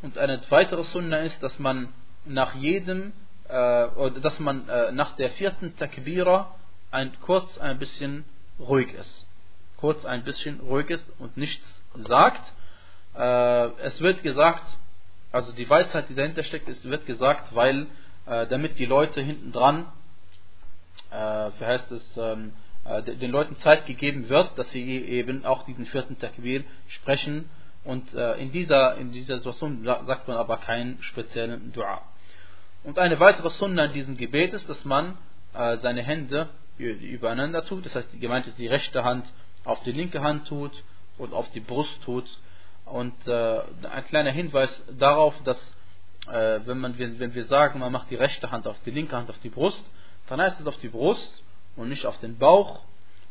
und 0.00 0.16
eine 0.18 0.40
weitere 0.48 0.84
Sunna 0.84 1.18
ist, 1.18 1.42
dass 1.42 1.58
man 1.58 1.88
nach 2.24 2.54
jedem, 2.54 3.12
äh, 3.48 4.10
dass 4.20 4.38
man 4.38 4.68
äh, 4.68 4.92
nach 4.92 5.16
der 5.16 5.30
vierten 5.32 5.76
Takbira 5.76 6.54
ein, 6.90 7.12
kurz 7.20 7.58
ein 7.58 7.78
bisschen 7.78 8.24
ruhig 8.58 8.92
ist. 8.94 9.26
Kurz 9.76 10.04
ein 10.04 10.24
bisschen 10.24 10.60
ruhig 10.60 10.90
ist 10.90 11.10
und 11.18 11.36
nichts 11.36 11.64
sagt. 11.94 12.52
Äh, 13.16 13.66
es 13.82 14.00
wird 14.00 14.22
gesagt, 14.22 14.64
also 15.30 15.52
die 15.52 15.68
Weisheit, 15.68 16.08
die 16.08 16.14
dahinter 16.14 16.44
steckt, 16.44 16.68
ist, 16.68 16.88
wird 16.88 17.06
gesagt, 17.06 17.54
weil 17.54 17.86
äh, 18.26 18.46
damit 18.46 18.78
die 18.78 18.86
Leute 18.86 19.20
hinten 19.20 19.52
dran, 19.52 19.86
äh, 21.10 21.50
wie 21.58 21.64
heißt 21.64 21.90
es, 21.90 22.16
ähm, 22.16 22.48
äh, 22.48 22.61
den 22.84 23.30
Leuten 23.30 23.56
Zeit 23.56 23.86
gegeben 23.86 24.28
wird, 24.28 24.58
dass 24.58 24.70
sie 24.72 24.84
eben 24.84 25.44
auch 25.44 25.64
diesen 25.64 25.86
vierten 25.86 26.18
Takbir 26.18 26.64
sprechen. 26.88 27.48
Und 27.84 28.12
äh, 28.14 28.34
in, 28.34 28.52
dieser, 28.52 28.96
in 28.96 29.12
dieser 29.12 29.36
Situation 29.36 29.84
sagt 29.84 30.28
man 30.28 30.36
aber 30.36 30.58
keinen 30.58 31.02
speziellen 31.02 31.72
Dua. 31.72 32.02
Und 32.84 32.98
eine 32.98 33.18
weitere 33.20 33.50
Sunna 33.50 33.86
in 33.86 33.92
diesem 33.92 34.16
Gebet 34.16 34.52
ist, 34.52 34.68
dass 34.68 34.84
man 34.84 35.16
äh, 35.54 35.76
seine 35.78 36.02
Hände 36.02 36.48
übereinander 36.78 37.64
tut. 37.64 37.86
Das 37.86 37.94
heißt, 37.94 38.20
gemeint 38.20 38.46
ist, 38.46 38.58
die 38.58 38.66
rechte 38.66 39.04
Hand 39.04 39.26
auf 39.64 39.82
die 39.84 39.92
linke 39.92 40.20
Hand 40.20 40.48
tut 40.48 40.72
und 41.18 41.32
auf 41.32 41.48
die 41.50 41.60
Brust 41.60 42.02
tut. 42.02 42.26
Und 42.84 43.14
äh, 43.28 43.60
ein 43.90 44.04
kleiner 44.06 44.32
Hinweis 44.32 44.82
darauf, 44.98 45.34
dass 45.44 45.58
äh, 46.28 46.60
wenn, 46.64 46.78
man, 46.78 46.98
wenn 46.98 47.34
wir 47.34 47.44
sagen, 47.44 47.78
man 47.78 47.92
macht 47.92 48.10
die 48.10 48.16
rechte 48.16 48.50
Hand 48.50 48.66
auf 48.66 48.76
die 48.84 48.90
linke 48.90 49.16
Hand 49.16 49.30
auf 49.30 49.38
die 49.38 49.50
Brust, 49.50 49.88
dann 50.28 50.40
heißt 50.40 50.60
es 50.60 50.66
auf 50.66 50.78
die 50.78 50.88
Brust 50.88 51.42
und 51.76 51.88
nicht 51.88 52.06
auf 52.06 52.18
den 52.18 52.38
Bauch 52.38 52.80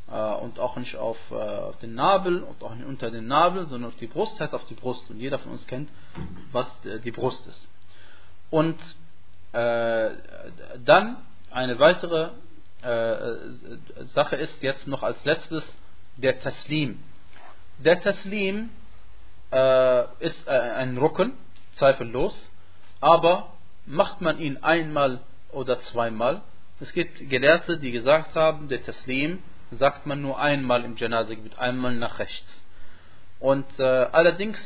äh, 0.09 0.33
und 0.35 0.59
auch 0.59 0.75
nicht 0.77 0.95
auf, 0.95 1.17
äh, 1.31 1.35
auf, 1.35 1.77
den 1.77 1.95
Nabel 1.95 2.43
und 2.43 2.63
auch 2.63 2.73
nicht 2.75 2.85
unter 2.85 3.11
den 3.11 3.27
Nabel, 3.27 3.67
sondern 3.67 3.91
auf 3.91 3.97
die 3.97 4.07
Brust 4.07 4.39
heißt 4.39 4.53
auf 4.53 4.65
die 4.65 4.73
Brust. 4.73 5.09
Und 5.09 5.19
jeder 5.19 5.39
von 5.39 5.51
uns 5.51 5.65
kennt, 5.67 5.89
was 6.51 6.67
äh, 6.85 6.99
die 6.99 7.11
Brust 7.11 7.45
ist. 7.47 7.67
Und 8.49 8.79
äh, 9.53 10.11
dann 10.85 11.17
eine 11.51 11.79
weitere 11.79 12.29
äh, 12.81 14.05
Sache 14.13 14.35
ist 14.37 14.61
jetzt 14.61 14.87
noch 14.87 15.03
als 15.03 15.23
letztes 15.25 15.63
der 16.17 16.41
Taslim. 16.41 16.99
Der 17.77 18.01
Taslim 18.01 18.69
äh, 19.51 20.03
ist 20.19 20.47
ein 20.47 20.97
Rücken, 20.97 21.33
zweifellos, 21.75 22.51
aber 22.99 23.53
macht 23.85 24.21
man 24.21 24.39
ihn 24.39 24.57
einmal 24.57 25.21
oder 25.51 25.79
zweimal, 25.81 26.41
es 26.81 26.91
gibt 26.93 27.29
Gelehrte, 27.29 27.77
die 27.77 27.91
gesagt 27.91 28.33
haben, 28.33 28.67
der 28.67 28.83
Taslim 28.83 29.39
sagt 29.71 30.07
man 30.07 30.21
nur 30.21 30.39
einmal 30.39 30.83
im 30.83 30.97
Janaza-Gebet, 30.97 31.59
einmal 31.59 31.93
nach 31.93 32.17
rechts. 32.17 32.65
Und 33.39 33.67
äh, 33.79 33.83
allerdings, 33.83 34.57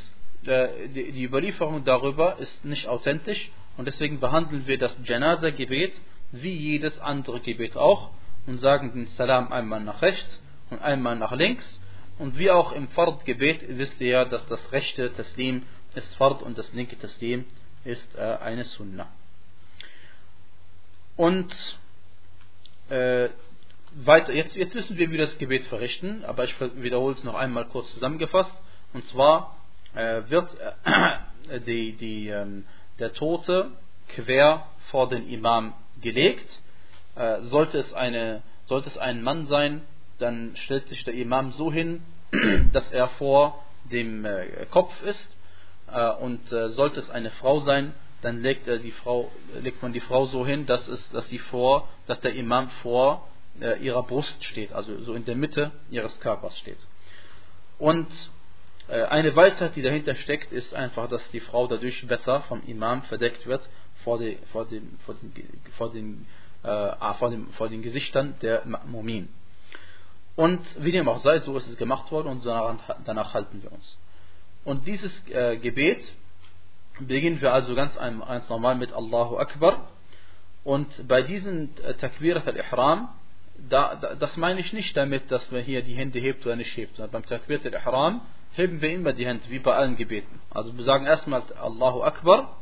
äh, 0.45 0.87
die, 0.87 1.11
die, 1.11 1.23
Überlieferung 1.25 1.83
darüber 1.83 2.37
ist 2.39 2.63
nicht 2.63 2.87
authentisch 2.87 3.51
und 3.75 3.85
deswegen 3.85 4.21
behandeln 4.21 4.65
wir 4.65 4.77
das 4.77 4.95
Janaza-Gebet 5.03 5.93
wie 6.31 6.53
jedes 6.53 6.97
andere 6.99 7.41
Gebet 7.41 7.75
auch 7.75 8.11
und 8.47 8.59
sagen 8.59 8.93
den 8.93 9.07
Salam 9.07 9.51
einmal 9.51 9.83
nach 9.83 10.01
rechts 10.01 10.41
und 10.69 10.81
einmal 10.81 11.17
nach 11.17 11.33
links. 11.33 11.81
Und 12.17 12.39
wie 12.39 12.49
auch 12.49 12.71
im 12.71 12.87
Fard-Gebet 12.89 13.77
wisst 13.77 13.99
ihr 13.99 14.07
ja, 14.07 14.25
dass 14.25 14.47
das 14.47 14.71
rechte 14.71 15.13
Taslim 15.13 15.63
ist 15.95 16.15
Fard 16.15 16.43
und 16.43 16.57
das 16.57 16.71
linke 16.71 16.97
Taslim 16.97 17.43
ist 17.83 18.15
äh, 18.15 18.37
eine 18.41 18.63
Sunnah. 18.63 19.07
Und 21.17 21.53
äh, 22.89 23.29
weiter, 23.95 24.33
jetzt, 24.33 24.55
jetzt 24.55 24.75
wissen 24.75 24.97
wir, 24.97 25.07
wie 25.07 25.13
wir 25.13 25.25
das 25.25 25.37
Gebet 25.37 25.65
verrichten, 25.65 26.25
aber 26.25 26.43
ich 26.43 26.53
wiederhole 26.59 27.15
es 27.15 27.23
noch 27.23 27.35
einmal 27.35 27.65
kurz 27.65 27.91
zusammengefasst. 27.93 28.51
Und 28.93 29.03
zwar 29.05 29.55
äh, 29.93 30.21
wird 30.27 30.49
äh, 31.49 31.61
die, 31.61 31.93
die, 31.93 32.27
ähm, 32.27 32.65
der 32.99 33.13
Tote 33.13 33.71
quer 34.09 34.67
vor 34.91 35.07
den 35.09 35.29
Imam 35.29 35.73
gelegt. 36.01 36.47
Äh, 37.15 37.41
sollte, 37.43 37.77
es 37.77 37.93
eine, 37.93 38.41
sollte 38.65 38.89
es 38.89 38.97
ein 38.97 39.23
Mann 39.23 39.47
sein, 39.47 39.81
dann 40.19 40.55
stellt 40.57 40.87
sich 40.87 41.03
der 41.03 41.13
Imam 41.13 41.51
so 41.53 41.71
hin, 41.71 42.03
dass 42.73 42.89
er 42.91 43.07
vor 43.09 43.63
dem 43.85 44.25
äh, 44.25 44.65
Kopf 44.69 44.93
ist. 45.03 45.35
Äh, 45.91 46.11
und 46.15 46.41
sollte 46.49 46.99
es 46.99 47.09
eine 47.09 47.31
Frau 47.31 47.61
sein, 47.61 47.93
dann 48.21 48.41
legt, 48.41 48.67
die 48.67 48.91
Frau, 48.91 49.31
legt 49.61 49.81
man 49.81 49.93
die 49.93 49.99
Frau 49.99 50.25
so 50.25 50.45
hin, 50.45 50.65
dass, 50.65 50.87
es, 50.87 51.09
dass, 51.11 51.27
sie 51.29 51.39
vor, 51.39 51.87
dass 52.07 52.19
der 52.21 52.33
Imam 52.33 52.69
vor 52.81 53.27
äh, 53.59 53.79
ihrer 53.79 54.03
Brust 54.03 54.43
steht, 54.43 54.73
also 54.73 54.99
so 55.03 55.13
in 55.13 55.25
der 55.25 55.35
Mitte 55.35 55.71
ihres 55.91 56.19
Körpers 56.19 56.57
steht. 56.57 56.79
Und 57.77 58.07
äh, 58.87 59.03
eine 59.03 59.35
Weisheit, 59.35 59.75
die 59.75 59.81
dahinter 59.81 60.15
steckt, 60.15 60.51
ist 60.51 60.73
einfach, 60.73 61.09
dass 61.09 61.29
die 61.31 61.39
Frau 61.39 61.67
dadurch 61.67 62.05
besser 62.07 62.41
vom 62.41 62.63
Imam 62.65 63.03
verdeckt 63.03 63.45
wird 63.45 63.67
vor, 64.05 64.19
die, 64.19 64.37
vor, 64.51 64.65
den, 64.65 64.97
vor, 65.05 65.15
den, 65.15 65.33
vor, 65.77 65.91
den, 65.91 66.25
äh, 66.63 66.67
ah, 66.67 67.13
vor, 67.15 67.29
den, 67.31 67.47
vor 67.53 67.67
den 67.67 67.81
Gesichtern 67.81 68.35
der 68.41 68.63
Mumin. 68.85 69.29
Und 70.35 70.61
wie 70.79 70.91
dem 70.91 71.07
auch 71.09 71.19
sei, 71.19 71.39
so 71.39 71.57
ist 71.57 71.67
es 71.67 71.77
gemacht 71.77 72.11
worden 72.11 72.27
und 72.27 72.45
danach, 72.45 72.97
danach 73.05 73.33
halten 73.33 73.61
wir 73.63 73.71
uns. 73.71 73.97
Und 74.63 74.85
dieses 74.87 75.11
äh, 75.29 75.57
Gebet 75.57 76.01
beginnen 76.99 77.41
wir 77.41 77.53
also 77.53 77.75
ganz, 77.75 77.95
ganz 77.95 78.49
normal 78.49 78.75
mit 78.75 78.91
Allahu 78.93 79.37
Akbar. 79.37 79.87
Und 80.63 81.07
bei 81.07 81.21
diesen 81.21 81.77
äh, 81.83 81.93
Takbirat 81.93 82.47
al-Ihram, 82.47 83.09
da, 83.69 83.95
da, 83.95 84.15
das 84.15 84.35
meine 84.35 84.59
ich 84.59 84.73
nicht 84.73 84.97
damit, 84.97 85.29
dass 85.31 85.51
man 85.51 85.61
hier 85.61 85.83
die 85.83 85.93
Hände 85.93 86.19
hebt 86.19 86.45
oder 86.45 86.55
nicht 86.55 86.75
hebt, 86.75 86.95
sondern 86.95 87.11
beim 87.11 87.25
Takbirat 87.25 87.65
al-Ihram 87.65 88.21
heben 88.53 88.81
wir 88.81 88.91
immer 88.91 89.13
die 89.13 89.27
Hände, 89.27 89.43
wie 89.49 89.59
bei 89.59 89.75
allen 89.75 89.95
Gebeten. 89.95 90.41
Also 90.49 90.75
wir 90.75 90.83
sagen 90.83 91.05
erstmal 91.05 91.43
Allahu 91.61 92.01
Akbar, 92.01 92.57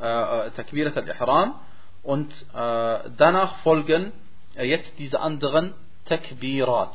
äh, 0.00 0.46
äh 0.48 0.50
Takbirat 0.50 0.96
al-Ihram, 0.96 1.54
und 2.02 2.32
äh, 2.32 3.10
danach 3.16 3.58
folgen 3.58 4.12
äh, 4.56 4.64
jetzt 4.64 4.92
diese 4.98 5.20
anderen 5.20 5.74
Takbirat. 6.06 6.94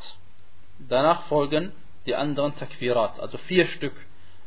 Danach 0.80 1.24
folgen 1.28 1.72
die 2.06 2.16
anderen 2.16 2.56
Takbirat, 2.58 3.20
also 3.20 3.38
vier 3.38 3.66
Stück 3.68 3.94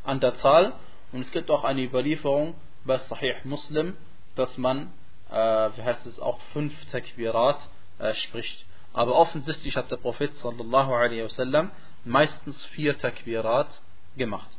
an 0.03 0.19
der 0.19 0.35
Zahl. 0.35 0.73
Und 1.11 1.21
es 1.21 1.31
gibt 1.31 1.49
auch 1.49 1.63
eine 1.63 1.83
Überlieferung 1.83 2.55
bei 2.85 2.97
Sahih 2.97 3.35
Muslim, 3.43 3.97
dass 4.35 4.57
man, 4.57 4.93
äh, 5.29 5.35
wie 5.35 5.81
heißt 5.81 6.05
es, 6.05 6.19
auch 6.19 6.39
fünf 6.53 6.73
Takbirat 6.91 7.59
äh, 7.99 8.13
spricht. 8.13 8.65
Aber 8.93 9.15
offensichtlich 9.15 9.75
hat 9.77 9.89
der 9.91 9.97
Prophet 9.97 10.35
sallallahu 10.35 10.93
alaihi 10.93 11.23
wasallam 11.23 11.71
meistens 12.03 12.63
vier 12.67 12.97
Takbirat 12.97 13.81
gemacht. 14.17 14.49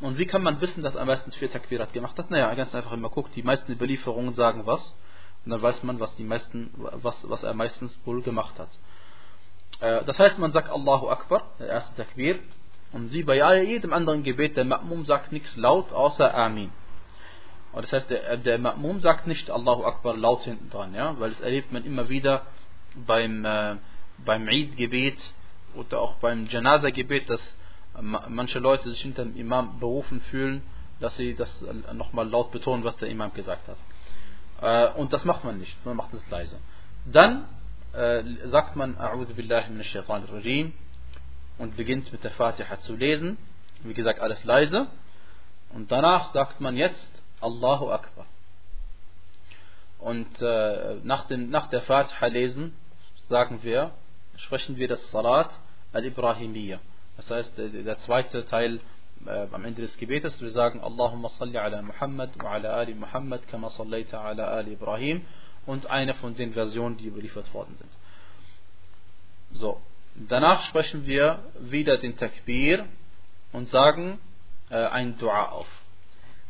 Und 0.00 0.18
wie 0.18 0.26
kann 0.26 0.42
man 0.42 0.60
wissen, 0.60 0.82
dass 0.82 0.94
er 0.94 1.04
meistens 1.04 1.34
vier 1.36 1.50
Takbirat 1.50 1.92
gemacht 1.92 2.18
hat? 2.18 2.30
Naja, 2.30 2.52
ganz 2.54 2.74
einfach 2.74 2.92
immer 2.92 3.10
guckt, 3.10 3.34
die 3.36 3.42
meisten 3.42 3.72
Überlieferungen 3.72 4.34
sagen 4.34 4.66
was. 4.66 4.94
Und 5.44 5.50
dann 5.50 5.62
weiß 5.62 5.82
man, 5.82 6.00
was, 6.00 6.14
die 6.16 6.24
meisten, 6.24 6.70
was, 6.76 7.16
was 7.28 7.42
er 7.42 7.54
meistens 7.54 7.98
wohl 8.04 8.22
gemacht 8.22 8.58
hat. 8.58 8.70
Äh, 9.80 10.04
das 10.04 10.18
heißt, 10.18 10.38
man 10.38 10.52
sagt 10.52 10.68
Allahu 10.70 11.08
Akbar, 11.08 11.50
der 11.58 11.68
erste 11.68 11.94
Takbir, 11.96 12.40
und 12.94 13.12
wie 13.12 13.24
bei 13.24 13.36
jedem 13.62 13.92
anderen 13.92 14.22
Gebet, 14.22 14.56
der 14.56 14.64
Ma'mum 14.64 15.04
sagt 15.04 15.32
nichts 15.32 15.56
laut 15.56 15.92
außer 15.92 16.32
Amin. 16.32 16.70
Und 17.72 17.84
das 17.84 17.92
heißt, 17.92 18.10
der, 18.10 18.36
der 18.36 18.58
Ma'mum 18.60 19.00
sagt 19.00 19.26
nicht 19.26 19.50
Allahu 19.50 19.84
Akbar 19.84 20.16
laut 20.16 20.44
hinten 20.44 20.70
dran, 20.70 20.94
ja, 20.94 21.18
weil 21.18 21.30
das 21.30 21.40
erlebt 21.40 21.72
man 21.72 21.84
immer 21.84 22.08
wieder 22.08 22.42
beim, 23.06 23.44
äh, 23.44 23.76
beim 24.24 24.46
Eid-Gebet 24.48 25.18
oder 25.74 26.00
auch 26.00 26.14
beim 26.18 26.46
Janaza-Gebet, 26.48 27.28
dass 27.28 27.56
manche 28.00 28.60
Leute 28.60 28.88
sich 28.90 29.00
hinter 29.02 29.24
dem 29.24 29.36
Imam 29.36 29.78
berufen 29.80 30.20
fühlen, 30.30 30.62
dass 31.00 31.16
sie 31.16 31.34
das 31.34 31.64
nochmal 31.92 32.28
laut 32.28 32.52
betonen, 32.52 32.84
was 32.84 32.96
der 32.98 33.08
Imam 33.08 33.32
gesagt 33.34 33.66
hat. 33.68 33.76
Äh, 34.62 34.98
und 34.98 35.12
das 35.12 35.24
macht 35.24 35.44
man 35.44 35.58
nicht, 35.58 35.84
man 35.84 35.96
macht 35.96 36.14
es 36.14 36.28
leise. 36.30 36.58
Dann 37.06 37.44
äh, 37.92 38.22
sagt 38.46 38.76
man 38.76 38.96
A'udhu 38.96 39.34
billahi 39.34 39.70
minash 39.70 39.90
shaitanir 39.90 40.32
rajim 40.32 40.72
und 41.58 41.76
beginnt 41.76 42.10
mit 42.12 42.24
der 42.24 42.32
Fatiha 42.32 42.80
zu 42.80 42.96
lesen. 42.96 43.38
Wie 43.82 43.94
gesagt, 43.94 44.20
alles 44.20 44.42
leise. 44.44 44.86
Und 45.72 45.90
danach 45.90 46.32
sagt 46.32 46.60
man 46.60 46.76
jetzt 46.76 47.10
Allahu 47.40 47.90
Akbar. 47.90 48.26
Und 49.98 50.40
äh, 50.42 50.96
nach, 51.02 51.26
dem, 51.26 51.50
nach 51.50 51.68
der 51.68 51.82
Fatiha 51.82 52.26
lesen, 52.26 52.74
sagen 53.28 53.60
wir, 53.62 53.92
sprechen 54.36 54.76
wir 54.76 54.88
das 54.88 55.10
Salat 55.10 55.50
al-Ibrahimiyya. 55.92 56.78
Das 57.16 57.30
heißt, 57.30 57.56
der, 57.56 57.68
der 57.68 57.98
zweite 58.00 58.44
Teil 58.46 58.80
äh, 59.26 59.46
am 59.52 59.64
Ende 59.64 59.82
des 59.82 59.96
Gebetes, 59.96 60.40
wir 60.40 60.50
sagen 60.50 60.80
Allahumma 60.80 61.28
salli 61.30 61.56
ala 61.56 61.80
Muhammad 61.82 62.30
wa 62.42 62.52
ala 62.52 62.74
ali 62.76 62.94
Muhammad 62.94 63.46
kama 63.48 63.70
sallaita 63.70 64.20
ala 64.20 64.48
ali 64.48 64.72
Ibrahim 64.72 65.22
und 65.66 65.86
eine 65.86 66.14
von 66.14 66.34
den 66.34 66.52
Versionen, 66.52 66.96
die 66.96 67.06
überliefert 67.06 67.52
worden 67.54 67.76
sind. 67.78 67.90
So, 69.60 69.80
Danach 70.16 70.62
sprechen 70.62 71.06
wir 71.06 71.42
wieder 71.58 71.98
den 71.98 72.16
Takbir 72.16 72.86
und 73.52 73.68
sagen 73.68 74.20
äh, 74.70 74.76
ein 74.76 75.18
Dua 75.18 75.46
auf. 75.46 75.66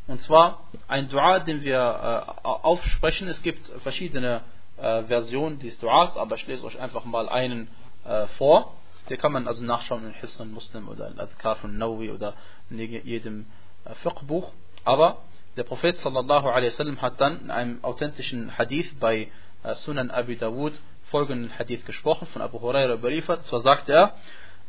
Und 0.07 0.22
zwar 0.22 0.68
ein 0.87 1.09
Dua, 1.09 1.38
den 1.38 1.62
wir 1.62 1.79
äh, 1.79 2.46
aufsprechen. 2.46 3.27
Es 3.29 3.42
gibt 3.42 3.66
verschiedene 3.83 4.42
äh, 4.77 5.05
Versionen 5.05 5.59
dieses 5.59 5.79
Duas, 5.79 6.14
aber 6.16 6.37
ich 6.37 6.46
lese 6.46 6.64
euch 6.64 6.79
einfach 6.79 7.07
mal 7.07 7.29
einen 7.29 7.68
äh, 8.05 8.27
vor. 8.38 8.74
Der 9.09 9.16
kann 9.16 9.33
man 9.33 9.48
also 9.48 9.62
nachschauen 9.62 10.05
in 10.07 10.12
Hisn 10.12 10.53
Muslim 10.53 10.88
oder 10.88 11.09
in 11.09 11.18
Adkar 11.18 11.57
von 11.57 11.77
Nawi 11.79 12.11
oder 12.11 12.35
in 12.68 12.79
jedem 12.79 13.46
äh, 13.87 13.94
Fiqh-Buch. 13.94 14.53
Aber 14.85 15.22
der 15.57 15.64
Prophet 15.64 15.96
sallallahu 15.96 16.48
alaihi 16.48 16.72
wasallam 16.72 17.00
hat 17.00 17.18
dann 17.18 17.40
in 17.40 17.50
einem 17.50 17.83
authentischen 17.83 18.59
Hadith 18.59 18.94
bei 19.00 19.31
äh, 19.62 19.74
Sunan 19.74 20.11
Abi 20.11 20.37
Dawud 20.37 20.74
folgenden 21.14 21.57
Hadith 21.57 21.85
gesprochen 21.87 22.27
von 22.33 22.42
Abu 22.42 22.61
Hurairah 22.61 22.94
überliefert. 22.94 23.46
Zwar 23.46 23.61
sagt 23.61 23.88
er, 23.88 24.14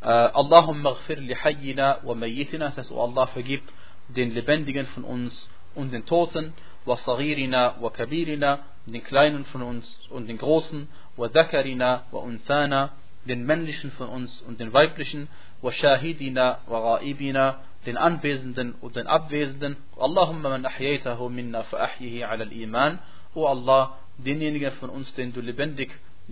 äh, 0.01 0.05
Allahumma 0.05 0.91
ghfir 0.91 1.17
li 1.17 1.34
hayyina 1.34 2.01
wa 2.03 2.13
mayyitina, 2.13 2.65
das 2.67 2.77
heißt, 2.77 2.91
oh 2.91 3.01
Allah 3.01 3.25
vergib 3.25 3.63
den 4.10 4.29
Lebendigen 4.29 4.86
von 4.93 5.03
uns 5.05 5.49
und 5.73 5.91
den 5.91 6.05
Toten, 6.05 6.53
wa 6.86 6.97
saghirina 6.97 7.81
wa 7.81 7.89
kabirina, 7.89 8.60
den 8.86 9.03
Kleinen 9.03 9.45
von 9.45 9.63
uns 9.63 9.86
und 10.12 10.29
den 10.29 10.38
Großen, 10.38 10.88
wa 11.17 11.27
dhakarina 11.29 12.03
wa 12.12 12.19
unthana, 12.19 12.91
den 13.27 13.43
Männlichen 13.43 13.89
von 13.93 14.08
uns 14.08 14.43
und 14.43 14.60
den 14.60 14.71
Weiblichen, 14.71 15.27
wa 15.63 15.71
shahidina 15.71 16.60
wa 16.67 16.99
ghaibina, 16.99 17.58
den 17.88 17.97
Anwesenden 17.97 18.75
und 18.81 18.95
den 18.95 19.08
Abwesenden. 19.08 19.77
Allahumma 19.97 20.49
man 20.49 20.63
ahyaytahu 20.67 21.27
minna 21.27 21.63
fa 21.63 21.77
ahyihi 21.77 22.23
ala 22.23 22.43
al-iman. 22.43 22.99
O 23.34 23.47
Allah, 23.47 23.97
denjenigen 24.19 24.73
von 24.73 24.91
uns, 24.91 25.12
den 25.15 25.34
du 25.34 25.41
lebendig, 25.41 25.89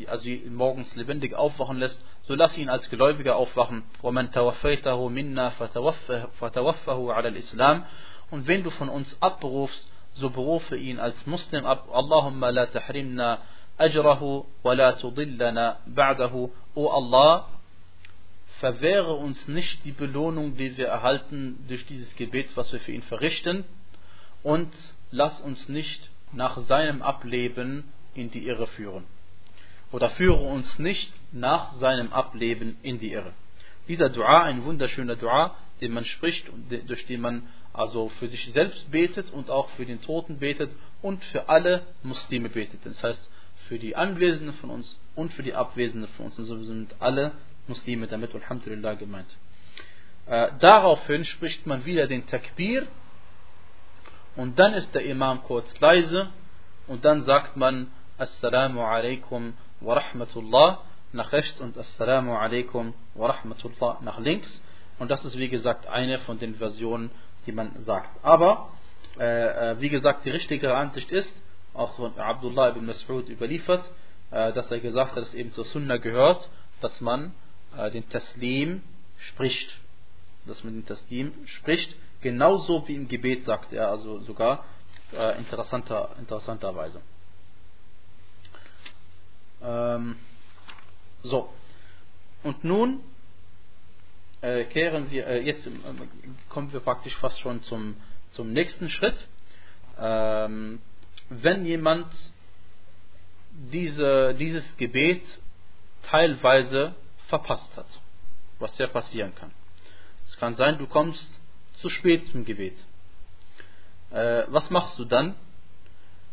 also 0.08 0.30
morgens 0.50 0.96
lebendig 0.96 1.34
aufwachen 1.36 1.78
lässt, 1.78 2.04
so 2.24 2.36
lass 2.36 2.58
ihn 2.58 2.70
als 2.70 2.90
Gläubiger 2.90 3.36
aufwachen. 3.36 3.84
Und 8.32 8.48
wenn 8.48 8.64
du 8.64 8.70
von 8.72 8.90
uns 8.90 9.22
abberufst, 9.22 9.92
so 10.16 10.30
berufe 10.30 10.78
ihn 10.78 11.00
als 11.00 11.26
Muslim 11.26 11.66
ab. 11.66 11.90
Allahumma 11.92 12.50
la 12.50 12.66
tahrimna 12.68 13.40
ajrahu 13.78 14.46
wa 14.64 14.74
la 14.74 14.94
tudillana 14.94 15.78
ba'dahu. 15.88 16.52
O 16.76 16.90
Allah, 16.90 17.48
verwehre 18.60 19.14
uns 19.14 19.48
nicht 19.48 19.84
die 19.86 19.92
Belohnung, 19.92 20.56
die 20.56 20.78
wir 20.78 20.88
erhalten 20.88 21.66
durch 21.68 21.86
dieses 21.86 22.16
Gebet, 22.16 22.56
was 22.56 22.72
wir 22.72 22.80
für 22.80 22.92
ihn 22.92 23.04
verrichten. 23.04 23.66
Und 24.44 24.74
lass 25.12 25.40
uns 25.42 25.68
nicht 25.70 26.10
nach 26.32 26.58
seinem 26.58 27.02
Ableben 27.02 27.92
in 28.14 28.32
die 28.32 28.48
Irre 28.48 28.68
führen. 28.68 29.06
Oder 29.94 30.10
führe 30.10 30.42
uns 30.42 30.80
nicht 30.80 31.14
nach 31.32 31.74
seinem 31.76 32.12
Ableben 32.12 32.78
in 32.82 33.00
die 33.00 33.14
Irre. 33.14 33.32
Dieser 33.88 34.10
Dua, 34.10 34.42
ein 34.42 34.66
wunderschöner 34.66 35.16
Dua, 35.16 35.56
den 35.82 35.94
man 35.94 36.04
spricht 36.04 36.50
und 36.50 36.66
durch 36.88 37.06
den 37.06 37.22
man 37.22 37.44
also 37.74 38.10
für 38.18 38.28
sich 38.28 38.52
selbst 38.54 38.92
betet 38.92 39.32
und 39.32 39.52
auch 39.52 39.70
für 39.72 39.86
den 39.86 40.02
Toten 40.02 40.40
betet 40.40 40.72
und 41.04 41.24
für 41.26 41.48
alle 41.48 41.84
Muslime 42.02 42.50
betet. 42.50 42.80
Das 42.86 43.04
heißt, 43.04 43.30
für 43.68 43.78
die 43.78 43.96
Anwesenden 43.96 44.54
von 44.56 44.72
uns 44.72 45.00
und 45.16 45.32
für 45.34 45.44
die 45.44 45.54
Abwesenden 45.54 46.10
von 46.18 46.26
uns. 46.26 46.40
Also 46.40 46.64
sind 46.64 46.96
alle 47.00 47.32
Muslime 47.68 48.08
damit, 48.08 48.34
Alhamdulillah, 48.34 48.96
gemeint. 48.96 49.38
Äh, 50.26 50.50
daraufhin 50.60 51.24
spricht 51.24 51.68
man 51.68 51.86
wieder 51.86 52.08
den 52.08 52.26
Takbir 52.26 52.88
und 54.36 54.58
dann 54.58 54.74
ist 54.74 54.94
der 54.96 55.06
Imam 55.06 55.44
kurz 55.44 55.80
leise 55.80 56.30
und 56.88 57.06
dann 57.06 57.24
sagt 57.26 57.58
man 57.58 57.92
Assalamu 58.18 58.82
alaikum 58.82 59.54
wa 59.84 59.96
rahmatullah 59.96 60.82
nach 61.12 61.32
rechts 61.32 61.60
und 61.60 61.78
Assalamu 61.78 62.36
alaikum 62.36 62.94
wa 63.14 63.28
rahmatullah 63.28 64.00
nach 64.02 64.20
links. 64.20 64.62
Und 65.00 65.12
das 65.12 65.24
ist 65.26 65.38
wie 65.38 65.50
gesagt 65.50 65.88
eine 65.88 66.20
von 66.20 66.40
den 66.40 66.56
Versionen, 66.56 67.12
die 67.46 67.52
man 67.52 67.84
sagt. 67.84 68.24
Aber 68.24 68.70
äh, 69.20 69.72
äh 69.72 69.82
wie 69.82 69.90
gesagt, 69.90 70.26
die 70.26 70.30
richtige 70.30 70.76
Ansicht 70.76 71.12
ist, 71.12 71.34
auch 71.74 71.96
von 71.96 72.18
Abdullah 72.18 72.70
ibn 72.70 72.90
Mas'ud 72.90 73.28
überliefert, 73.30 73.84
äh, 74.32 74.54
dass 74.54 74.70
er 74.72 74.80
gesagt 74.80 75.16
hat, 75.16 75.24
dass 75.24 75.34
eben 75.34 75.52
zur 75.52 75.66
Sunna 75.66 75.98
gehört, 75.98 76.50
dass 76.82 77.02
man 77.02 77.34
äh, 77.78 77.92
den 77.92 78.08
Taslim 78.10 78.84
spricht. 79.18 79.80
Dass 80.46 80.64
man 80.64 80.74
den 80.74 80.86
Taslim 80.86 81.34
spricht, 81.46 81.96
genauso 82.22 82.88
wie 82.88 82.96
im 82.96 83.08
Gebet, 83.08 83.46
sagt 83.46 83.74
er, 83.74 83.90
also 83.90 84.20
sogar 84.20 84.66
äh, 85.14 85.38
interessanter, 85.38 86.16
interessanterweise. 86.20 87.02
Ähm, 89.64 90.16
so, 91.24 91.54
und 92.44 92.64
nun 92.64 93.02
äh, 94.42 94.66
kehren 94.66 95.10
wir, 95.10 95.26
äh, 95.28 95.42
jetzt 95.42 95.66
äh, 95.66 95.72
kommen 96.50 96.72
wir 96.74 96.82
praktisch 96.82 97.16
fast 97.18 97.40
schon 97.40 97.64
zum, 97.64 97.96
zum 98.32 98.52
nächsten 98.52 98.90
Schritt. 98.90 99.16
Ähm, 99.98 100.82
wenn 101.30 101.66
jemand 101.66 102.08
diese, 103.72 104.34
dieses 104.36 104.66
Gebet 104.78 105.24
teilweise 106.04 106.96
verpasst 107.28 107.70
hat, 107.78 107.88
was 108.60 108.78
ja 108.78 108.88
passieren 108.88 109.34
kann. 109.36 109.52
Es 110.28 110.38
kann 110.38 110.56
sein, 110.56 110.78
du 110.78 110.88
kommst 110.88 111.40
zu 111.76 111.90
spät 111.90 112.26
zum 112.28 112.44
Gebet. 112.44 112.78
Äh, 114.12 114.44
was 114.48 114.70
machst 114.70 115.00
du 115.00 115.06
dann? 115.06 115.36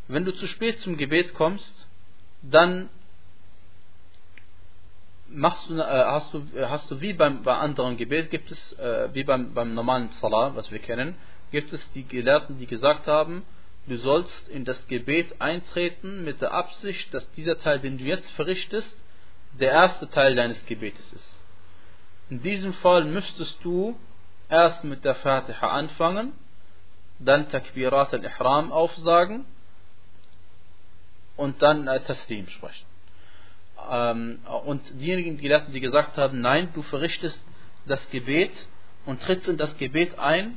Wenn 0.09 0.25
du 0.25 0.33
zu 0.33 0.47
spät 0.49 0.81
zum 0.81 0.97
Gebet 0.97 1.35
kommst, 1.35 1.87
dann 2.43 2.89
machst 5.31 5.69
du, 5.71 5.79
äh, 5.79 5.85
hast, 5.85 6.35
du, 6.35 6.45
hast 6.69 6.91
du 6.91 7.01
wie 7.01 7.13
beim, 7.13 7.43
bei 7.43 7.57
anderen 7.57 7.97
Gebet, 7.97 8.31
gibt 8.31 8.51
es, 8.51 8.73
äh, 8.75 9.09
wie 9.13 9.25
beim, 9.25 9.55
beim 9.55 9.75
normalen 9.75 10.11
Salah, 10.21 10.55
was 10.55 10.71
wir 10.71 10.79
kennen, 10.79 11.17
gibt 11.51 11.73
es 11.73 11.93
die 11.93 12.05
Gelehrten, 12.05 12.59
die 12.59 12.67
gesagt 12.67 13.07
haben, 13.07 13.45
du 13.87 13.97
sollst 13.97 14.49
in 14.49 14.65
das 14.65 14.87
Gebet 14.87 15.41
eintreten 15.41 16.25
mit 16.25 16.41
der 16.41 16.53
Absicht, 16.53 17.13
dass 17.15 17.31
dieser 17.33 17.59
Teil, 17.59 17.81
den 17.81 17.99
du 17.99 18.05
jetzt 18.05 18.31
verrichtest, 18.33 19.03
der 19.59 19.73
erste 19.73 20.09
Teil 20.11 20.35
deines 20.35 20.65
Gebetes 20.67 21.13
ist. 21.13 21.41
In 22.29 22.41
diesem 22.43 22.73
Fall 22.75 23.05
müsstest 23.05 23.59
du 23.65 23.99
erst 24.49 24.85
mit 24.85 25.05
der 25.05 25.17
Fatiha 25.17 25.69
anfangen, 25.69 26.33
dann 27.19 27.51
Takbirat 27.51 28.15
al-Ihram 28.15 28.73
aufsagen 28.73 29.45
und 31.37 31.61
dann 31.63 31.89
äh, 31.89 32.01
Taslim 32.01 32.49
sprechen. 32.49 32.90
Ähm, 33.91 34.41
und 34.65 34.83
diejenigen 35.01 35.37
die 35.37 35.43
Gelehrten, 35.43 35.73
die 35.73 35.81
gesagt 35.81 36.17
haben, 36.17 36.41
nein, 36.41 36.71
du 36.75 36.83
verrichtest 36.83 37.43
das 37.87 38.09
Gebet 38.11 38.53
und 39.07 39.21
trittst 39.23 39.49
in 39.49 39.57
das 39.57 39.77
Gebet 39.79 40.19
ein, 40.19 40.57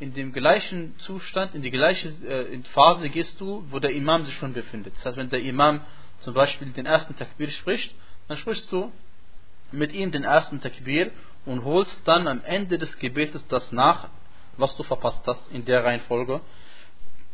in 0.00 0.12
dem 0.12 0.32
gleichen 0.32 0.98
Zustand, 0.98 1.54
in 1.54 1.62
die 1.62 1.70
gleiche 1.70 2.08
äh, 2.08 2.58
Phase 2.72 3.08
gehst 3.08 3.40
du, 3.40 3.64
wo 3.70 3.78
der 3.78 3.92
Imam 3.92 4.24
sich 4.24 4.34
schon 4.36 4.52
befindet. 4.52 4.94
Das 4.96 5.06
heißt, 5.06 5.16
wenn 5.16 5.28
der 5.28 5.40
Imam 5.40 5.80
zum 6.18 6.34
Beispiel 6.34 6.68
den 6.72 6.86
ersten 6.86 7.16
Takbir 7.16 7.50
spricht, 7.50 7.94
dann 8.28 8.36
sprichst 8.36 8.70
du 8.72 8.90
mit 9.70 9.92
ihm 9.92 10.10
den 10.10 10.24
ersten 10.24 10.60
Takbir 10.60 11.10
und 11.46 11.64
holst 11.64 12.06
dann 12.06 12.26
am 12.26 12.42
Ende 12.44 12.78
des 12.78 12.98
Gebetes 12.98 13.46
das 13.48 13.70
nach, 13.72 14.08
was 14.56 14.76
du 14.76 14.82
verpasst 14.82 15.22
hast, 15.26 15.50
in 15.52 15.64
der 15.64 15.84
Reihenfolge, 15.84 16.40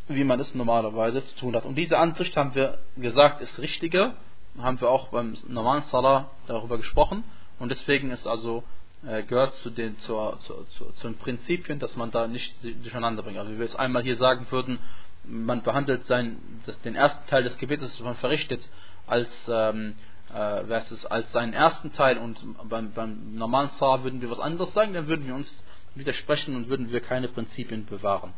wie 0.09 0.25
man 0.25 0.41
es 0.41 0.55
normalerweise 0.55 1.25
zu 1.25 1.37
tun 1.37 1.55
hat. 1.55 1.65
Und 1.65 1.77
diese 1.77 1.99
Ansicht 1.99 2.37
haben 2.37 2.55
wir 2.55 2.79
gesagt, 2.97 3.41
ist 3.41 3.59
richtiger, 3.59 4.17
haben 4.59 4.81
wir 4.81 4.91
auch 4.91 5.09
beim 5.09 5.37
normalen 5.49 5.83
Salah 5.85 6.31
darüber 6.47 6.77
gesprochen 6.77 7.25
und 7.59 7.71
deswegen 7.71 8.11
ist 8.11 8.27
also 8.27 8.65
äh, 9.07 9.23
gehört 9.23 9.55
zu 9.55 9.71
den 9.71 9.99
zu, 9.99 10.15
zu, 10.41 10.65
zu, 10.77 10.93
zu, 10.93 11.09
den 11.09 11.17
Prinzipien, 11.19 11.79
dass 11.79 11.97
man 11.97 12.11
da 12.11 12.27
nicht 12.27 12.55
durcheinander 12.63 13.23
bringt. 13.23 13.39
Also 13.39 13.53
wie 13.53 13.59
wir 13.59 13.67
es 13.67 13.77
einmal 13.77 14.03
hier 14.03 14.17
sagen 14.17 14.47
würden, 14.51 14.79
man 15.25 15.63
behandelt 15.63 16.07
sein, 16.07 16.39
das, 16.67 16.81
den 16.83 16.95
ersten 16.95 17.27
Teil 17.29 17.43
des 17.45 17.57
Gebetes, 17.59 17.91
das 17.91 18.01
man 18.01 18.17
verrichtet, 18.17 18.61
als 19.07 19.31
ähm, 19.49 19.95
äh, 20.33 20.65
versus 20.65 21.05
als 21.07 21.31
seinen 21.33 21.53
ersten 21.53 21.93
Teil 21.93 22.19
und 22.19 22.39
beim, 22.69 22.93
beim 22.93 23.35
normalen 23.35 23.71
Salah 23.79 24.05
würden 24.05 24.21
wir 24.21 24.31
was 24.31 24.41
anderes 24.41 24.73
sagen, 24.73 24.93
dann 24.93 25.09
würden 25.09 25.27
wir 25.27 25.35
uns 25.35 25.63
widersprechen 25.95 26.55
und 26.57 26.69
würden 26.69 26.91
wir 26.91 27.01
keine 27.01 27.29
Prinzipien 27.29 27.87
bewahren. 27.87 28.33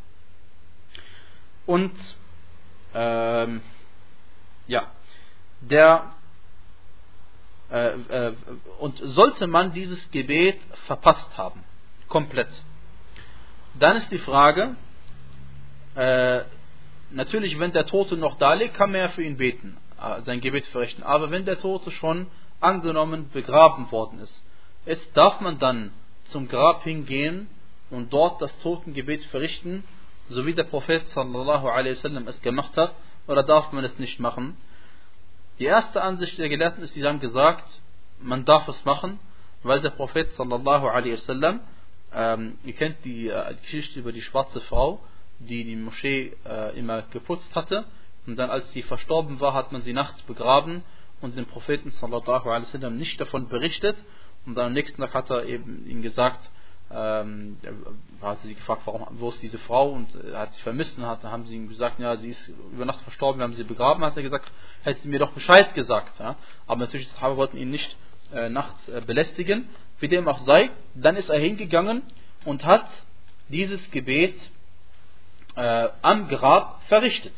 Und 1.65 1.93
ähm, 2.93 3.61
ja, 4.67 4.91
der 5.69 6.11
äh, 7.71 8.27
äh, 8.27 8.33
und 8.79 8.97
sollte 8.97 9.47
man 9.47 9.73
dieses 9.73 10.11
Gebet 10.11 10.59
verpasst 10.85 11.37
haben, 11.37 11.63
komplett, 12.07 12.49
dann 13.79 13.95
ist 13.95 14.11
die 14.11 14.19
Frage, 14.19 14.75
äh, 15.95 16.41
natürlich, 17.11 17.57
wenn 17.59 17.71
der 17.71 17.85
Tote 17.85 18.17
noch 18.17 18.37
da 18.37 18.53
liegt, 18.53 18.75
kann 18.75 18.91
man 18.91 19.01
ja 19.01 19.07
für 19.09 19.23
ihn 19.23 19.37
beten, 19.37 19.77
äh, 19.99 20.21
sein 20.21 20.41
Gebet 20.41 20.65
verrichten. 20.67 21.03
Aber 21.03 21.31
wenn 21.31 21.45
der 21.45 21.59
Tote 21.59 21.91
schon 21.91 22.27
angenommen 22.59 23.29
begraben 23.33 23.91
worden 23.91 24.19
ist, 24.19 24.43
ist 24.85 25.15
darf 25.17 25.39
man 25.39 25.59
dann 25.59 25.91
zum 26.25 26.47
Grab 26.47 26.83
hingehen 26.83 27.47
und 27.89 28.13
dort 28.13 28.41
das 28.41 28.57
Totengebet 28.59 29.23
verrichten, 29.25 29.83
so 30.29 30.45
wie 30.45 30.53
der 30.53 30.63
Prophet 30.63 31.07
sallallahu 31.09 31.67
alaihi 31.67 31.95
wasallam 31.95 32.27
es 32.27 32.41
gemacht 32.41 32.75
hat, 32.77 32.93
oder 33.27 33.43
darf 33.43 33.71
man 33.71 33.83
es 33.83 33.97
nicht 33.99 34.19
machen? 34.19 34.57
Die 35.59 35.65
erste 35.65 36.01
Ansicht 36.01 36.37
der 36.37 36.49
Gelehrten 36.49 36.83
ist, 36.83 36.93
sie 36.93 37.03
haben 37.03 37.19
gesagt, 37.19 37.81
man 38.19 38.43
darf 38.45 38.67
es 38.67 38.83
machen, 38.85 39.19
weil 39.61 39.81
der 39.81 39.91
Prophet 39.91 40.31
sallallahu 40.33 40.87
alaihi 40.87 41.13
wasallam, 41.13 41.59
ähm, 42.13 42.57
ihr 42.63 42.73
kennt 42.73 43.03
die, 43.05 43.29
äh, 43.29 43.55
Geschichte 43.61 43.99
über 43.99 44.11
die 44.11 44.21
schwarze 44.21 44.61
Frau, 44.61 44.99
die 45.39 45.63
die 45.63 45.75
Moschee 45.75 46.35
äh, 46.45 46.77
immer 46.77 47.03
geputzt 47.03 47.55
hatte. 47.55 47.85
und 48.25 48.37
dann 48.37 48.49
als 48.49 48.71
sie 48.71 48.81
verstorben 48.83 49.39
war, 49.39 49.53
hat 49.53 49.71
man 49.71 49.81
sie 49.81 49.93
nachts 49.93 50.21
begraben 50.23 50.83
und 51.21 51.37
den 51.37 51.45
Propheten 51.45 51.91
sallallahu 51.91 52.49
alaihi 52.49 52.67
wasallam 52.67 52.97
nicht 52.97 53.19
davon 53.19 53.47
berichtet 53.47 53.97
und 54.45 54.55
dann 54.55 54.67
am 54.67 54.73
nächsten 54.73 55.01
Tag 55.01 55.13
hat 55.13 55.29
er 55.29 55.45
eben 55.45 55.85
ihnen 55.85 56.01
gesagt, 56.01 56.49
ähm, 56.93 57.57
hat 58.21 58.39
sie 58.43 58.53
gefragt, 58.53 58.83
warum, 58.85 59.05
wo 59.11 59.29
ist 59.29 59.41
diese 59.41 59.57
Frau 59.57 59.89
und 59.89 60.13
er 60.15 60.39
hat 60.39 60.53
sie 60.53 60.61
vermisst 60.61 60.97
und 60.97 61.05
hat, 61.05 61.23
haben 61.23 61.45
sie 61.45 61.55
ihm 61.55 61.67
gesagt, 61.67 61.99
ja, 61.99 62.15
sie 62.17 62.29
ist 62.29 62.51
über 62.71 62.85
Nacht 62.85 63.01
verstorben, 63.01 63.39
wir 63.39 63.43
haben 63.43 63.53
sie 63.53 63.63
begraben, 63.63 64.03
hat 64.03 64.15
er 64.15 64.23
gesagt, 64.23 64.51
hätte 64.83 65.01
sie 65.01 65.09
mir 65.09 65.19
doch 65.19 65.31
Bescheid 65.31 65.73
gesagt. 65.73 66.19
Ja? 66.19 66.35
Aber 66.67 66.81
natürlich, 66.81 67.07
die 67.09 67.13
Sahaba 67.15 67.37
wollten 67.37 67.57
ihn 67.57 67.71
nicht 67.71 67.95
äh, 68.33 68.49
nachts 68.49 68.87
äh, 68.89 69.01
belästigen. 69.01 69.69
Wie 69.99 70.07
dem 70.07 70.27
auch 70.27 70.39
sei, 70.41 70.69
dann 70.95 71.15
ist 71.15 71.29
er 71.29 71.39
hingegangen 71.39 72.03
und 72.45 72.65
hat 72.65 72.87
dieses 73.49 73.91
Gebet 73.91 74.35
äh, 75.55 75.89
am 76.01 76.27
Grab 76.27 76.81
verrichtet. 76.87 77.33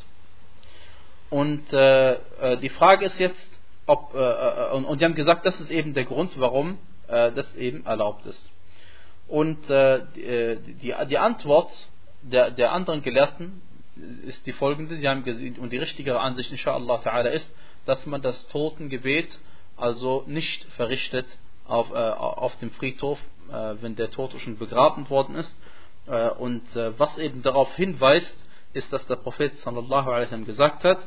Und 1.30 1.72
äh, 1.74 2.13
äh, 2.13 2.58
die 2.58 2.70
Frage 2.70 3.06
ist 3.06 3.20
jetzt, 3.20 3.48
ob, 3.86 4.13
äh, 4.13 4.18
äh, 4.18 4.72
und, 4.72 4.86
und 4.86 5.02
die 5.02 5.06
haben 5.06 5.15
gesagt, 5.15 5.46
das 5.46 5.60
ist 5.60 5.70
eben 5.70 5.94
der 5.94 6.06
Grund, 6.06 6.39
warum 6.39 6.78
äh, 7.08 7.32
das 7.32 7.54
eben 7.56 7.86
erlaubt 7.86 8.26
ist. 8.26 8.50
Und 9.28 9.70
äh, 9.70 10.06
die, 10.16 10.94
die 11.10 11.18
Antwort 11.18 11.72
der, 12.22 12.52
der 12.52 12.72
anderen 12.72 13.02
Gelehrten 13.02 13.62
ist 14.26 14.46
die 14.46 14.52
folgende, 14.52 14.98
sie 14.98 15.08
haben 15.08 15.24
gesehen, 15.24 15.58
und 15.58 15.72
die 15.72 15.78
richtigere 15.78 16.20
Ansicht, 16.20 16.52
inshallah 16.52 17.00
ta'ala, 17.00 17.30
ist, 17.30 17.50
dass 17.86 18.06
man 18.06 18.22
das 18.22 18.48
Totengebet 18.48 19.28
also 19.78 20.24
nicht 20.28 20.66
verrichtet 20.74 21.26
auf, 21.66 21.92
äh, 21.92 21.96
auf 21.96 22.56
dem 22.58 22.72
Friedhof, 22.72 23.20
äh, 23.50 23.76
wenn 23.82 23.96
der 23.96 24.12
Tote 24.12 24.40
schon 24.40 24.58
begraben 24.58 25.10
worden 25.10 25.36
ist. 25.36 25.56
Äh, 26.08 26.30
und 26.30 26.64
was 26.74 27.18
eben 27.18 27.42
darauf 27.42 27.74
hinweist, 27.76 28.36
ist, 28.74 28.92
dass 28.92 29.06
der 29.08 29.16
Prophet 29.16 29.58
sallallahu 29.60 30.10
alaihi 30.10 30.26
wasallam 30.26 30.46
gesagt 30.46 30.84
hat, 30.84 31.00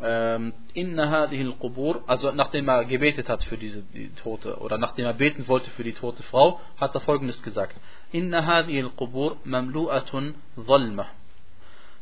inna 0.00 1.10
hadhihi 1.10 1.44
al-qubur, 1.44 2.02
also 2.06 2.32
nachdem 2.32 2.68
er 2.68 2.84
gebetet 2.84 3.28
hat 3.28 3.42
für 3.44 3.56
diese 3.56 3.82
die 3.82 4.10
Tote 4.14 4.56
oder 4.58 4.76
nachdem 4.78 5.06
er 5.06 5.14
beten 5.14 5.46
wollte 5.46 5.70
für 5.70 5.84
die 5.84 5.92
tote 5.92 6.22
Frau, 6.24 6.60
hat 6.78 6.94
er 6.94 7.00
folgendes 7.00 7.42
gesagt: 7.42 7.78
Inna 8.12 8.44
hadhihi 8.44 8.82
al-qubur 8.82 9.36
mamlu'atun 9.44 10.34
dhalma 10.56 11.06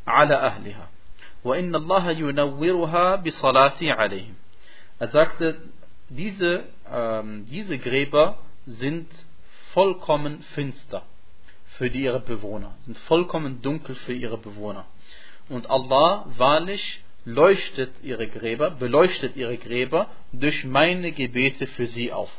ala 0.04 0.42
ahliha 0.42 0.88
wa 1.42 1.56
inna 1.56 1.78
Allah 1.78 2.12
yunawwiruha 2.12 3.16
bi. 3.18 3.32
Er 4.98 5.08
sagte, 5.08 5.56
diese, 6.08 6.64
ähm, 6.90 7.46
diese 7.50 7.78
Gräber 7.78 8.38
sind 8.66 9.08
vollkommen 9.72 10.42
finster 10.54 11.02
für 11.76 11.90
die 11.90 12.04
ihre 12.04 12.20
Bewohner, 12.20 12.74
sind 12.84 12.98
vollkommen 12.98 13.62
dunkel 13.62 13.94
für 13.96 14.12
ihre 14.12 14.38
Bewohner. 14.38 14.84
Und 15.48 15.68
Allah 15.70 16.26
wahrlich 16.36 17.02
leuchtet 17.24 17.92
ihre 18.02 18.26
Gräber, 18.26 18.70
beleuchtet 18.70 19.36
ihre 19.36 19.56
Gräber 19.56 20.08
durch 20.32 20.64
meine 20.64 21.12
Gebete 21.12 21.66
für 21.66 21.86
sie 21.86 22.12
auf. 22.12 22.30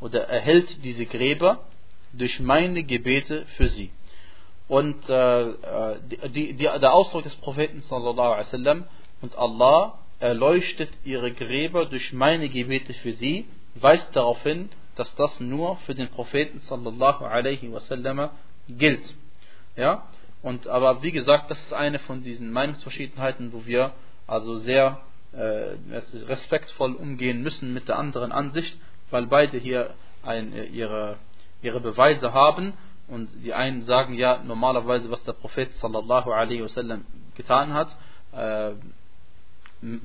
Oder 0.00 0.28
erhält 0.28 0.84
diese 0.84 1.06
Gräber 1.06 1.64
durch 2.12 2.40
meine 2.40 2.82
Gebete 2.82 3.46
für 3.56 3.68
sie. 3.68 3.90
Und 4.68 5.08
äh, 5.08 5.42
äh 5.50 5.96
die, 6.28 6.52
die, 6.52 6.64
der 6.64 6.92
Ausdruck 6.92 7.22
des 7.22 7.34
Propheten 7.36 7.80
sallallahu 7.82 8.32
alaihi 8.32 8.46
wasallam 8.46 8.84
und 9.22 9.36
Allah 9.36 9.98
erleuchtet 10.20 10.90
ihre 11.04 11.32
Gräber 11.32 11.86
durch 11.86 12.12
meine 12.12 12.48
Gebete 12.48 12.92
für 12.92 13.12
sie, 13.12 13.46
weist 13.76 14.14
darauf 14.14 14.42
hin, 14.42 14.68
dass 14.96 15.14
das 15.14 15.38
nur 15.40 15.76
für 15.86 15.94
den 15.94 16.08
Propheten 16.08 16.60
sallallahu 16.60 17.24
alaihi 17.24 17.72
wasallam 17.72 18.30
gilt. 18.68 19.14
Ja? 19.76 20.04
Und 20.42 20.66
aber 20.66 21.02
wie 21.02 21.12
gesagt, 21.12 21.50
das 21.50 21.60
ist 21.60 21.72
eine 21.72 21.98
von 22.00 22.22
diesen 22.22 22.50
Meinungsverschiedenheiten, 22.52 23.52
wo 23.52 23.64
wir 23.64 23.92
also 24.28 24.56
sehr 24.58 25.00
äh, 25.32 25.74
respektvoll 26.28 26.94
umgehen 26.94 27.42
müssen 27.42 27.74
mit 27.74 27.88
der 27.88 27.98
anderen 27.98 28.30
Ansicht, 28.30 28.78
weil 29.10 29.26
beide 29.26 29.58
hier 29.58 29.94
ein, 30.22 30.52
äh, 30.52 30.66
ihre, 30.66 31.16
ihre 31.62 31.80
Beweise 31.80 32.32
haben 32.32 32.74
und 33.08 33.30
die 33.42 33.54
einen 33.54 33.82
sagen 33.82 34.14
ja 34.14 34.40
normalerweise, 34.44 35.10
was 35.10 35.24
der 35.24 35.32
Prophet 35.32 35.72
sallallahu 35.74 36.30
alaihi 36.30 36.62
wasallam 36.62 37.04
getan 37.36 37.72
hat, 37.72 37.88
äh, 38.32 38.72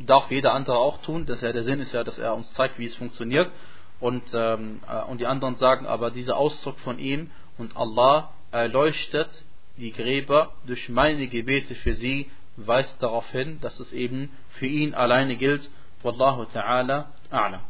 darf 0.06 0.32
jeder 0.32 0.54
andere 0.54 0.78
auch 0.78 1.02
tun. 1.02 1.26
Das 1.26 1.42
ja, 1.42 1.52
der 1.52 1.64
Sinn 1.64 1.80
ist 1.80 1.94
ja, 1.94 2.04
dass 2.04 2.18
er 2.18 2.36
uns 2.36 2.52
zeigt, 2.54 2.80
wie 2.80 2.86
es 2.86 2.96
funktioniert. 2.96 3.52
Und, 4.00 4.24
ähm, 4.34 4.82
äh, 4.88 5.04
und 5.04 5.20
die 5.20 5.26
anderen 5.26 5.56
sagen 5.58 5.86
aber, 5.86 6.12
dieser 6.12 6.38
Ausdruck 6.38 6.80
von 6.80 7.00
ihm 7.00 7.32
und 7.58 7.76
Allah 7.76 8.32
erleuchtet 8.52 9.30
die 9.78 9.92
Gräber 9.92 10.54
durch 10.66 10.90
meine 10.90 11.28
Gebete 11.28 11.76
für 11.76 11.94
sie 11.94 12.30
weist 12.58 13.02
darauf 13.02 13.30
hin, 13.32 13.60
dass 13.62 13.80
es 13.80 13.92
eben 13.94 14.32
für 14.52 14.68
ihn 14.68 14.94
alleine 14.94 15.36
gilt. 15.36 15.70
Wallahu 16.02 16.46
ta'ala 16.46 17.08
a'lam. 17.32 17.62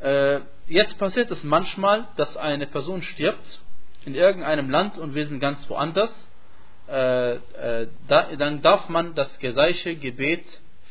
Äh, 0.00 0.40
jetzt 0.66 0.98
passiert 0.98 1.30
es 1.30 1.44
manchmal, 1.44 2.08
dass 2.16 2.36
eine 2.36 2.66
Person 2.66 3.02
stirbt 3.02 3.60
in 4.04 4.14
irgendeinem 4.14 4.68
Land 4.68 4.98
und 4.98 5.14
wir 5.14 5.26
sind 5.26 5.38
ganz 5.38 5.68
woanders. 5.70 6.12
Äh, 6.88 7.34
äh, 7.34 7.88
da, 8.08 8.34
dann 8.36 8.62
darf 8.62 8.88
man 8.88 9.14
das 9.14 9.38
gleiche 9.38 9.94
Gebet 9.94 10.44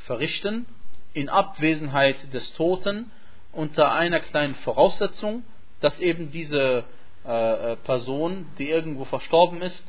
verrichten 0.06 0.66
in 1.14 1.28
Abwesenheit 1.28 2.34
des 2.34 2.54
Toten 2.54 3.12
unter 3.52 3.92
einer 3.92 4.22
kleinen 4.22 4.56
Voraussetzung, 4.56 5.44
dass 5.82 6.00
eben 6.00 6.32
diese 6.32 6.86
Person, 7.24 8.48
die 8.58 8.68
irgendwo 8.68 9.06
verstorben 9.06 9.62
ist, 9.62 9.84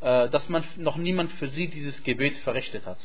dass 0.00 0.48
man 0.48 0.64
noch 0.76 0.96
niemand 0.96 1.32
für 1.32 1.48
sie 1.48 1.68
dieses 1.68 2.02
Gebet 2.02 2.36
verrichtet 2.38 2.86
hat. 2.86 2.98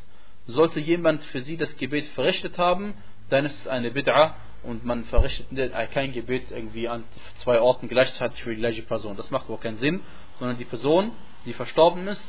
Sollte 0.45 0.79
jemand 0.79 1.23
für 1.25 1.41
sie 1.41 1.57
das 1.57 1.75
Gebet 1.77 2.05
verrichtet 2.09 2.57
haben, 2.57 2.93
dann 3.29 3.45
ist 3.45 3.59
es 3.61 3.67
eine 3.67 3.89
Bid'a 3.89 4.33
und 4.63 4.85
man 4.85 5.05
verrichtet 5.05 5.47
kein 5.91 6.11
Gebet 6.11 6.51
irgendwie 6.51 6.87
an 6.87 7.03
zwei 7.41 7.59
Orten 7.59 7.87
gleichzeitig 7.87 8.43
für 8.43 8.51
die 8.51 8.57
gleiche 8.57 8.83
Person. 8.83 9.17
Das 9.17 9.31
macht 9.31 9.45
überhaupt 9.45 9.63
keinen 9.63 9.77
Sinn, 9.77 10.01
sondern 10.39 10.57
die 10.57 10.65
Person, 10.65 11.11
die 11.45 11.53
verstorben 11.53 12.07
ist, 12.07 12.23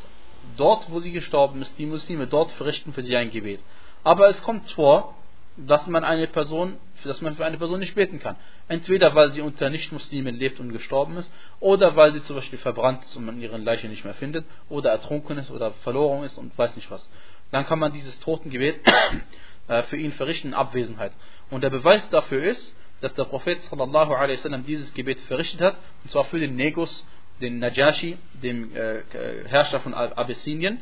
dort 0.56 0.90
wo 0.90 1.00
sie 1.00 1.12
gestorben 1.12 1.62
ist, 1.62 1.78
die 1.78 1.86
Muslime 1.86 2.26
dort 2.26 2.50
verrichten 2.52 2.92
für 2.92 3.02
sie 3.02 3.16
ein 3.16 3.30
Gebet. 3.30 3.60
Aber 4.02 4.28
es 4.28 4.42
kommt 4.42 4.70
vor, 4.72 5.14
dass 5.56 5.86
man 5.86 6.04
eine 6.04 6.26
Person, 6.26 6.76
dass 7.04 7.20
man 7.20 7.36
für 7.36 7.44
eine 7.44 7.58
Person 7.58 7.78
nicht 7.78 7.94
beten 7.94 8.18
kann. 8.18 8.36
Entweder 8.68 9.14
weil 9.14 9.30
sie 9.32 9.40
unter 9.40 9.70
Nichtmuslimen 9.70 10.34
lebt 10.36 10.58
und 10.58 10.72
gestorben 10.72 11.16
ist, 11.16 11.32
oder 11.60 11.94
weil 11.96 12.12
sie 12.12 12.22
zum 12.22 12.36
Beispiel 12.36 12.58
verbrannt 12.58 13.04
ist 13.04 13.16
und 13.16 13.24
man 13.24 13.40
ihre 13.40 13.56
Leiche 13.58 13.88
nicht 13.88 14.04
mehr 14.04 14.14
findet, 14.14 14.44
oder 14.68 14.90
ertrunken 14.90 15.38
ist 15.38 15.50
oder 15.50 15.72
verloren 15.82 16.24
ist 16.24 16.38
und 16.38 16.56
weiß 16.58 16.74
nicht 16.76 16.90
was. 16.90 17.08
Dann 17.52 17.66
kann 17.66 17.78
man 17.78 17.92
dieses 17.92 18.18
Totengebet 18.20 18.80
äh, 19.68 19.82
für 19.84 19.96
ihn 19.96 20.12
verrichten 20.12 20.48
in 20.48 20.54
Abwesenheit. 20.54 21.12
Und 21.50 21.62
der 21.62 21.70
Beweis 21.70 22.08
dafür 22.10 22.42
ist, 22.42 22.74
dass 23.00 23.14
der 23.14 23.24
Prophet 23.24 23.60
sallallahu 23.62 24.14
alaihi 24.14 24.38
wasallam 24.38 24.64
dieses 24.64 24.92
Gebet 24.94 25.20
verrichtet 25.20 25.60
hat, 25.60 25.76
und 26.02 26.10
zwar 26.10 26.24
für 26.24 26.40
den 26.40 26.56
Negus, 26.56 27.06
den 27.40 27.58
Najashi, 27.58 28.16
dem 28.42 28.74
äh, 28.74 29.02
Herrscher 29.46 29.80
von 29.80 29.94
Abyssinien, 29.94 30.80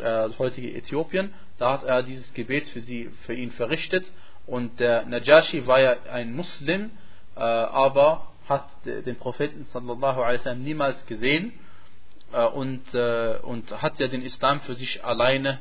äh, 0.00 0.28
heutige 0.38 0.74
Äthiopien, 0.74 1.32
da 1.58 1.72
hat 1.72 1.84
er 1.84 2.02
dieses 2.02 2.32
Gebet 2.34 2.68
für, 2.68 2.80
sie, 2.80 3.10
für 3.24 3.34
ihn 3.34 3.50
verrichtet. 3.52 4.04
Und 4.46 4.78
der 4.78 5.06
Najashi 5.06 5.66
war 5.66 5.80
ja 5.80 5.96
ein 6.12 6.34
Muslim, 6.34 6.90
äh, 7.36 7.40
aber 7.40 8.28
hat 8.48 8.68
den 8.84 9.16
Propheten 9.16 9.66
sallallahu 9.72 10.22
alaihi 10.22 10.54
niemals 10.56 11.04
gesehen 11.06 11.52
äh, 12.32 12.44
und, 12.46 12.94
äh, 12.94 13.38
und 13.42 13.82
hat 13.82 13.98
ja 13.98 14.06
den 14.06 14.22
Islam 14.22 14.60
für 14.60 14.74
sich 14.74 15.04
alleine 15.04 15.58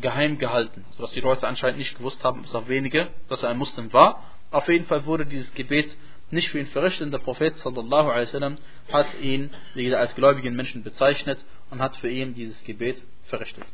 geheim 0.00 0.38
gehalten, 0.38 0.84
sodass 0.96 1.12
die 1.12 1.20
Leute 1.20 1.46
anscheinend 1.46 1.78
nicht 1.78 1.96
gewusst 1.96 2.24
haben, 2.24 2.42
bis 2.42 2.54
auf 2.54 2.68
wenige, 2.68 3.08
dass 3.28 3.42
er 3.42 3.50
ein 3.50 3.58
Muslim 3.58 3.92
war. 3.92 4.24
Auf 4.50 4.68
jeden 4.68 4.86
Fall 4.86 5.06
wurde 5.06 5.26
dieses 5.26 5.52
Gebet 5.54 5.94
nicht 6.30 6.50
für 6.50 6.58
ihn 6.58 6.66
verrichtet. 6.66 7.12
Der 7.12 7.18
Prophet 7.18 7.56
sallallahu 7.58 8.10
alaihi 8.10 8.56
hat 8.92 9.06
ihn 9.20 9.50
als 9.94 10.14
gläubigen 10.14 10.56
Menschen 10.56 10.82
bezeichnet 10.82 11.38
und 11.70 11.80
hat 11.80 11.96
für 11.96 12.08
ihn 12.08 12.34
dieses 12.34 12.62
Gebet 12.64 13.02
verrichtet. 13.26 13.64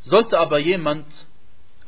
Sollte 0.00 0.38
aber 0.38 0.58
jemand, 0.58 1.06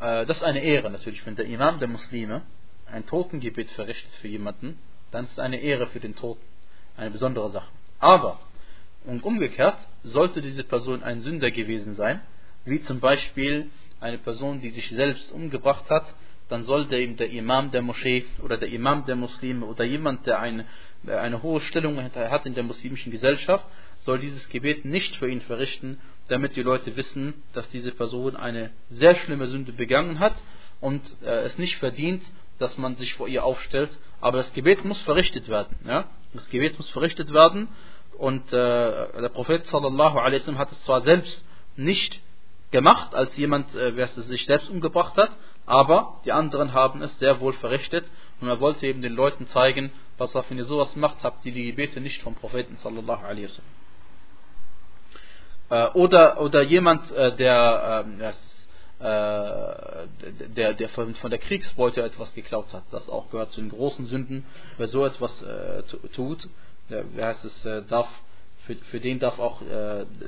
äh, 0.00 0.26
das 0.26 0.38
ist 0.38 0.42
eine 0.44 0.62
Ehre 0.62 0.90
natürlich, 0.90 1.24
wenn 1.26 1.36
der 1.36 1.46
Imam 1.46 1.78
der 1.78 1.88
Muslime 1.88 2.42
ein 2.86 3.06
Totengebet 3.06 3.70
verrichtet 3.72 4.12
für 4.20 4.28
jemanden, 4.28 4.78
dann 5.10 5.24
ist 5.24 5.32
es 5.32 5.38
eine 5.38 5.60
Ehre 5.60 5.86
für 5.88 6.00
den 6.00 6.14
Toten, 6.14 6.42
eine 6.96 7.10
besondere 7.10 7.50
Sache. 7.50 7.68
Aber, 7.98 8.40
und 9.04 9.22
umgekehrt, 9.24 9.76
sollte 10.02 10.42
diese 10.42 10.64
Person 10.64 11.02
ein 11.02 11.20
Sünder 11.20 11.50
gewesen 11.50 11.96
sein, 11.96 12.20
wie 12.64 12.82
zum 12.82 13.00
Beispiel 13.00 13.70
eine 14.00 14.18
Person, 14.18 14.60
die 14.60 14.70
sich 14.70 14.88
selbst 14.90 15.32
umgebracht 15.32 15.88
hat, 15.90 16.14
dann 16.48 16.64
sollte 16.64 16.98
ihm 16.98 17.16
der 17.16 17.30
Imam 17.30 17.70
der 17.70 17.82
Moschee 17.82 18.26
oder 18.42 18.58
der 18.58 18.68
Imam 18.68 19.06
der 19.06 19.16
Muslime 19.16 19.64
oder 19.64 19.84
jemand, 19.84 20.26
der 20.26 20.40
eine, 20.40 20.66
eine 21.06 21.42
hohe 21.42 21.60
Stellung 21.62 22.02
hat 22.02 22.46
in 22.46 22.54
der 22.54 22.64
muslimischen 22.64 23.10
Gesellschaft, 23.10 23.64
soll 24.04 24.18
dieses 24.18 24.48
Gebet 24.48 24.84
nicht 24.84 25.16
für 25.16 25.28
ihn 25.28 25.40
verrichten, 25.40 26.00
damit 26.28 26.56
die 26.56 26.62
Leute 26.62 26.96
wissen, 26.96 27.42
dass 27.52 27.68
diese 27.70 27.92
Person 27.92 28.36
eine 28.36 28.70
sehr 28.88 29.14
schlimme 29.14 29.46
Sünde 29.48 29.72
begangen 29.72 30.18
hat 30.18 30.34
und 30.80 31.02
äh, 31.22 31.44
es 31.44 31.58
nicht 31.58 31.76
verdient, 31.76 32.22
dass 32.58 32.78
man 32.78 32.96
sich 32.96 33.14
vor 33.14 33.28
ihr 33.28 33.44
aufstellt. 33.44 33.98
Aber 34.20 34.38
das 34.38 34.52
Gebet 34.52 34.84
muss 34.84 35.00
verrichtet 35.02 35.48
werden. 35.48 35.76
Ja? 35.86 36.08
Das 36.32 36.48
Gebet 36.50 36.76
muss 36.78 36.88
verrichtet 36.90 37.32
werden 37.32 37.68
und 38.18 38.46
äh, 38.52 39.20
der 39.20 39.30
Prophet 39.30 39.66
sallallahu 39.66 40.18
alaihi 40.18 40.54
hat 40.54 40.70
es 40.72 40.82
zwar 40.84 41.02
selbst 41.02 41.44
nicht 41.76 42.22
gemacht, 42.70 43.14
als 43.14 43.36
jemand, 43.36 43.74
äh, 43.74 43.96
wer 43.96 44.04
es 44.06 44.14
sich 44.14 44.46
selbst 44.46 44.70
umgebracht 44.70 45.16
hat, 45.16 45.30
aber 45.66 46.20
die 46.24 46.32
anderen 46.32 46.72
haben 46.72 47.02
es 47.02 47.18
sehr 47.18 47.40
wohl 47.40 47.52
verrichtet 47.54 48.08
und 48.40 48.48
er 48.48 48.60
wollte 48.60 48.86
eben 48.86 49.02
den 49.02 49.14
Leuten 49.14 49.46
zeigen, 49.48 49.92
was 50.18 50.34
auf, 50.34 50.50
wenn 50.50 50.58
ihr 50.58 50.64
sowas 50.64 50.94
macht, 50.96 51.22
habt 51.22 51.44
ihr 51.46 51.52
die 51.52 51.66
Gebete 51.66 52.00
nicht 52.00 52.22
vom 52.22 52.34
Propheten 52.34 52.76
sallallahu 52.76 53.24
alaihi 53.24 53.44
wasallam. 53.44 53.83
Äh, 55.74 55.88
oder, 55.94 56.40
oder 56.40 56.62
jemand, 56.62 57.10
äh, 57.10 57.34
der, 57.34 58.04
ähm, 58.06 58.20
äh, 58.20 58.32
der, 60.54 60.74
der 60.74 60.88
von, 60.90 61.16
von 61.16 61.30
der 61.30 61.40
Kriegsbeute 61.40 62.00
etwas 62.00 62.32
geklaut 62.32 62.72
hat, 62.72 62.84
das 62.92 63.08
auch 63.08 63.28
gehört 63.30 63.50
zu 63.50 63.60
den 63.60 63.70
großen 63.70 64.06
Sünden, 64.06 64.46
wer 64.78 64.86
so 64.86 65.04
etwas 65.04 65.44
tut, 66.14 66.48
der, 66.88 67.04
wie 67.12 67.22
heißt 67.22 67.44
es, 67.44 67.68
darf, 67.88 68.08
für, 68.66 68.76
für 68.76 69.00
den 69.00 69.18
darf 69.18 69.38
auch, 69.40 69.60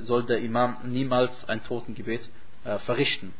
soll 0.03 0.23
der 0.23 0.39
Imam 0.39 0.77
niemals 0.83 1.31
ein 1.47 1.63
Totengebet 1.63 2.21
verrichten. 2.85 3.33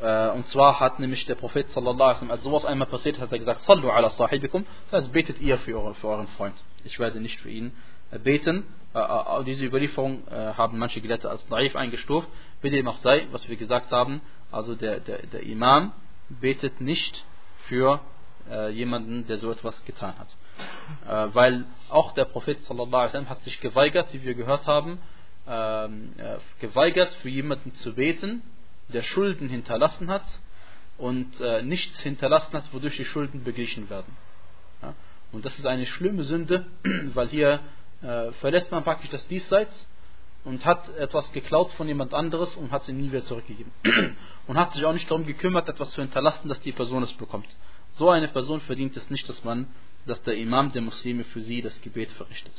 Und 0.00 0.46
zwar 0.46 0.80
hat 0.80 1.00
nämlich 1.00 1.26
der 1.26 1.34
Prophet 1.34 1.68
sallallahu 1.70 2.02
alaihi 2.02 2.14
wasallam, 2.14 2.30
als 2.30 2.42
sowas 2.44 2.64
einmal 2.64 2.88
passiert, 2.88 3.18
hat 3.18 3.32
er 3.32 3.38
gesagt, 3.38 3.60
Sallu 3.62 3.90
ala 3.90 4.08
sahibikum, 4.08 4.64
das 4.90 5.02
heißt, 5.02 5.12
betet 5.12 5.40
ihr 5.40 5.58
für 5.58 5.82
euren 5.82 6.28
Freund. 6.28 6.54
Ich 6.84 6.98
werde 6.98 7.20
nicht 7.20 7.40
für 7.40 7.50
ihn 7.50 7.72
beten. 8.24 8.64
Diese 9.46 9.64
Überlieferung 9.64 10.24
haben 10.30 10.78
manche 10.78 11.00
Gelehrte 11.00 11.30
als 11.30 11.48
naiv 11.48 11.76
eingestuft. 11.76 12.28
Wie 12.60 12.70
dem 12.70 12.88
auch 12.88 12.98
sei, 12.98 13.26
was 13.30 13.48
wir 13.48 13.56
gesagt 13.56 13.92
haben, 13.92 14.20
also 14.50 14.74
der, 14.74 15.00
der, 15.00 15.26
der 15.26 15.42
Imam 15.44 15.92
betet 16.28 16.80
nicht 16.80 17.24
für 17.68 18.00
äh, 18.48 18.70
jemanden, 18.70 19.26
der 19.26 19.38
so 19.38 19.50
etwas 19.50 19.84
getan 19.84 20.14
hat. 20.18 20.28
Äh, 21.06 21.34
weil 21.34 21.64
auch 21.88 22.12
der 22.12 22.24
Prophet 22.24 22.58
wasallam 22.68 23.28
hat 23.28 23.42
sich 23.42 23.60
geweigert, 23.60 24.12
wie 24.12 24.24
wir 24.24 24.34
gehört 24.34 24.66
haben, 24.66 24.98
ähm, 25.46 26.12
äh, 26.18 26.36
geweigert 26.60 27.12
für 27.14 27.28
jemanden 27.28 27.74
zu 27.74 27.94
beten, 27.94 28.42
der 28.88 29.02
Schulden 29.02 29.48
hinterlassen 29.48 30.10
hat 30.10 30.24
und 30.98 31.40
äh, 31.40 31.62
nichts 31.62 32.00
hinterlassen 32.00 32.52
hat, 32.52 32.72
wodurch 32.72 32.96
die 32.96 33.04
Schulden 33.04 33.44
beglichen 33.44 33.88
werden. 33.88 34.16
Und 35.32 35.44
das 35.44 35.58
ist 35.58 35.66
eine 35.66 35.86
schlimme 35.86 36.24
Sünde, 36.24 36.66
weil 37.14 37.28
hier 37.28 37.60
äh, 38.02 38.32
verlässt 38.32 38.70
man 38.70 38.84
praktisch 38.84 39.10
das 39.10 39.26
Diesseits 39.28 39.88
und 40.44 40.64
hat 40.64 40.88
etwas 40.96 41.30
geklaut 41.32 41.70
von 41.72 41.86
jemand 41.86 42.14
anderes 42.14 42.56
und 42.56 42.70
hat 42.70 42.82
es 42.82 42.88
nie 42.88 43.10
wieder 43.10 43.24
zurückgegeben. 43.24 43.72
und 44.46 44.58
hat 44.58 44.72
sich 44.72 44.84
auch 44.84 44.92
nicht 44.92 45.10
darum 45.10 45.26
gekümmert, 45.26 45.68
etwas 45.68 45.90
zu 45.90 46.00
hinterlassen, 46.00 46.48
dass 46.48 46.60
die 46.60 46.72
Person 46.72 47.02
es 47.02 47.12
bekommt. 47.14 47.48
So 47.92 48.08
eine 48.10 48.28
Person 48.28 48.60
verdient 48.60 48.96
es 48.96 49.10
nicht, 49.10 49.28
dass 49.28 49.44
man, 49.44 49.66
dass 50.06 50.22
der 50.22 50.36
Imam 50.36 50.72
der 50.72 50.82
Muslime 50.82 51.24
für 51.24 51.40
sie 51.40 51.60
das 51.60 51.78
Gebet 51.82 52.10
verrichtet. 52.12 52.54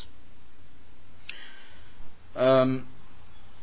Ähm, 2.35 2.85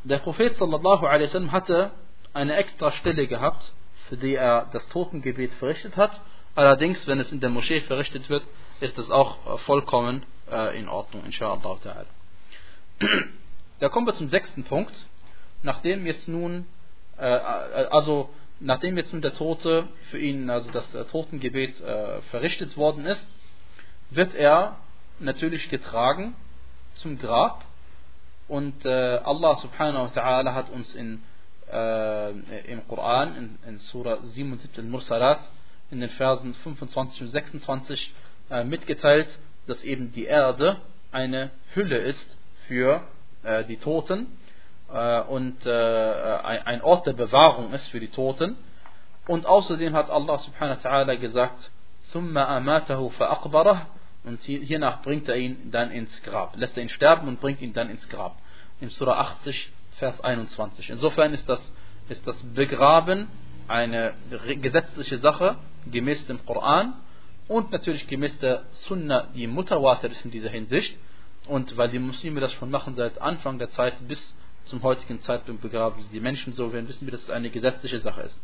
der 0.05 0.19
Prophet 0.19 0.57
sallallahu 0.57 1.07
alaihi 1.07 1.49
hatte 1.49 1.93
eine 2.33 2.57
extra 2.57 2.93
Stelle 2.93 3.27
gehabt, 3.27 3.73
für 4.09 4.17
die 4.17 4.35
er 4.35 4.69
das 4.73 4.87
Totengebet 4.89 5.53
verrichtet 5.55 5.97
hat. 5.97 6.21
Allerdings, 6.55 7.07
wenn 7.07 7.21
es 7.21 7.31
in 7.31 7.41
der 7.41 7.51
Moschee 7.51 7.81
verrichtet 7.83 8.29
wird, 8.29 8.43
ist 8.81 8.99
es 8.99 9.11
auch 9.11 9.61
vollkommen 9.61 10.25
äh, 10.51 10.79
in 10.79 10.89
Ordnung, 10.89 11.25
inshallah 11.25 11.61
Da 13.81 13.89
kommen 13.89 14.07
wir 14.07 14.15
zum 14.15 14.29
sechsten 14.29 14.65
Punkt. 14.65 14.93
Nachdem 15.63 16.07
jetzt 16.07 16.29
nun, 16.29 16.67
äh, 17.17 17.25
also 17.25 18.31
nachdem 18.61 18.97
jetzt 18.97 19.13
nun 19.13 19.23
der 19.23 19.35
Tote 19.35 19.89
für 20.11 20.19
ihn, 20.19 20.51
also 20.51 20.71
das 20.71 20.93
äh, 20.95 21.05
Totengebet 21.05 21.81
äh, 21.81 22.23
verrichtet 22.31 22.77
worden 22.77 23.07
ist, 23.07 23.25
wird 24.11 24.35
er 24.35 24.77
natürlich 25.21 25.69
getragen 25.69 26.35
zum 26.95 27.19
Grab 27.19 27.65
und 28.49 28.85
äh, 28.85 28.89
Allah 28.89 29.57
subhanahu 29.57 30.15
wa 30.15 30.21
ta'ala 30.21 30.55
hat 30.55 30.71
uns 30.71 30.95
in, 30.95 31.23
äh, 31.71 32.31
im 32.73 32.87
Koran, 32.89 33.37
in, 33.37 33.69
in 33.69 33.79
Surah 33.79 34.19
77 34.23 34.85
Mursalat, 34.85 35.41
in 35.91 36.01
den 36.01 36.11
Versen 36.11 36.55
25 36.55 37.23
und 37.23 37.29
26 37.29 38.15
äh, 38.51 38.65
mitgeteilt, 38.65 39.29
dass 39.69 39.83
eben 39.83 40.13
die 40.13 40.25
Erde 40.25 40.79
eine 41.13 41.51
Hülle 41.75 41.99
ist 41.99 42.37
für 42.67 43.03
äh, 43.43 43.65
die 43.65 43.77
Toten 43.77 44.27
äh, 44.93 45.21
und 45.23 45.65
äh, 45.67 45.71
ein 45.71 46.83
Ort 46.83 47.07
der 47.07 47.13
Bewahrung 47.13 47.73
ist 47.73 47.89
für 47.89 48.01
die 48.01 48.09
Toten. 48.09 48.57
Und 49.27 49.47
außerdem 49.47 49.95
hat 49.95 50.11
Allah 50.11 50.39
subhanahu 50.39 50.83
wa 50.83 50.89
ta'ala 50.89 51.17
gesagt, 51.17 51.71
und 54.25 54.41
hiernach 54.41 55.03
bringt 55.03 55.29
er 55.29 55.37
ihn 55.37 55.71
dann 55.71 55.91
ins 55.91 56.23
Grab. 56.23 56.57
Lässt 56.57 56.77
er 56.77 56.83
ihn 56.83 56.89
sterben 56.89 57.29
und 57.29 57.41
bringt 57.41 57.61
ihn 57.61 57.75
dann 57.75 57.91
ins 57.91 58.09
Grab. 58.09 58.37
In 58.81 58.89
Surah 58.89 59.21
80, 59.21 59.71
Vers 59.99 60.21
21. 60.21 60.91
Insofern 60.91 61.35
ist 61.35 61.49
das, 61.49 61.61
ist 62.09 62.27
das 62.27 62.37
Begraben 62.55 63.29
eine 63.69 64.15
gesetzliche 64.63 65.19
Sache, 65.19 65.57
gemäß 65.91 66.27
dem 66.27 66.45
Koran 66.47 66.95
und 67.49 67.73
natürlich 67.73 68.07
gemäß 68.07 68.39
der 68.39 68.65
Sunna, 68.87 69.29
die 69.35 69.47
Mutawatir 69.47 70.11
ist 70.11 70.25
in 70.25 70.31
dieser 70.31 70.51
Hinsicht. 70.51 70.97
Und 71.47 71.77
weil 71.79 71.89
die 71.89 71.99
Muslime 71.99 72.41
das 72.41 72.53
schon 72.53 72.71
machen 72.71 72.95
seit 72.95 73.21
Anfang 73.23 73.59
der 73.59 73.71
Zeit 73.71 74.07
bis 74.07 74.37
zum 74.67 74.83
heutigen 74.83 75.23
Zeitpunkt 75.23 75.63
begraben 75.63 76.03
sie 76.03 76.09
die 76.11 76.21
Menschen 76.21 76.53
so, 76.53 76.75
werden 76.75 76.87
wissen 76.89 77.07
wir, 77.07 77.13
dass 77.13 77.23
es 77.23 77.31
eine 77.31 77.49
gesetzliche 77.49 78.01
Sache 78.01 78.21
ist. 78.21 78.39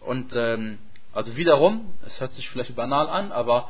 Und 0.00 0.32
ähm, 0.34 0.78
also 1.12 1.36
wiederum, 1.36 1.92
es 2.06 2.18
hört 2.20 2.32
sich 2.32 2.48
vielleicht 2.48 2.74
banal 2.74 3.06
an, 3.08 3.32
aber 3.32 3.68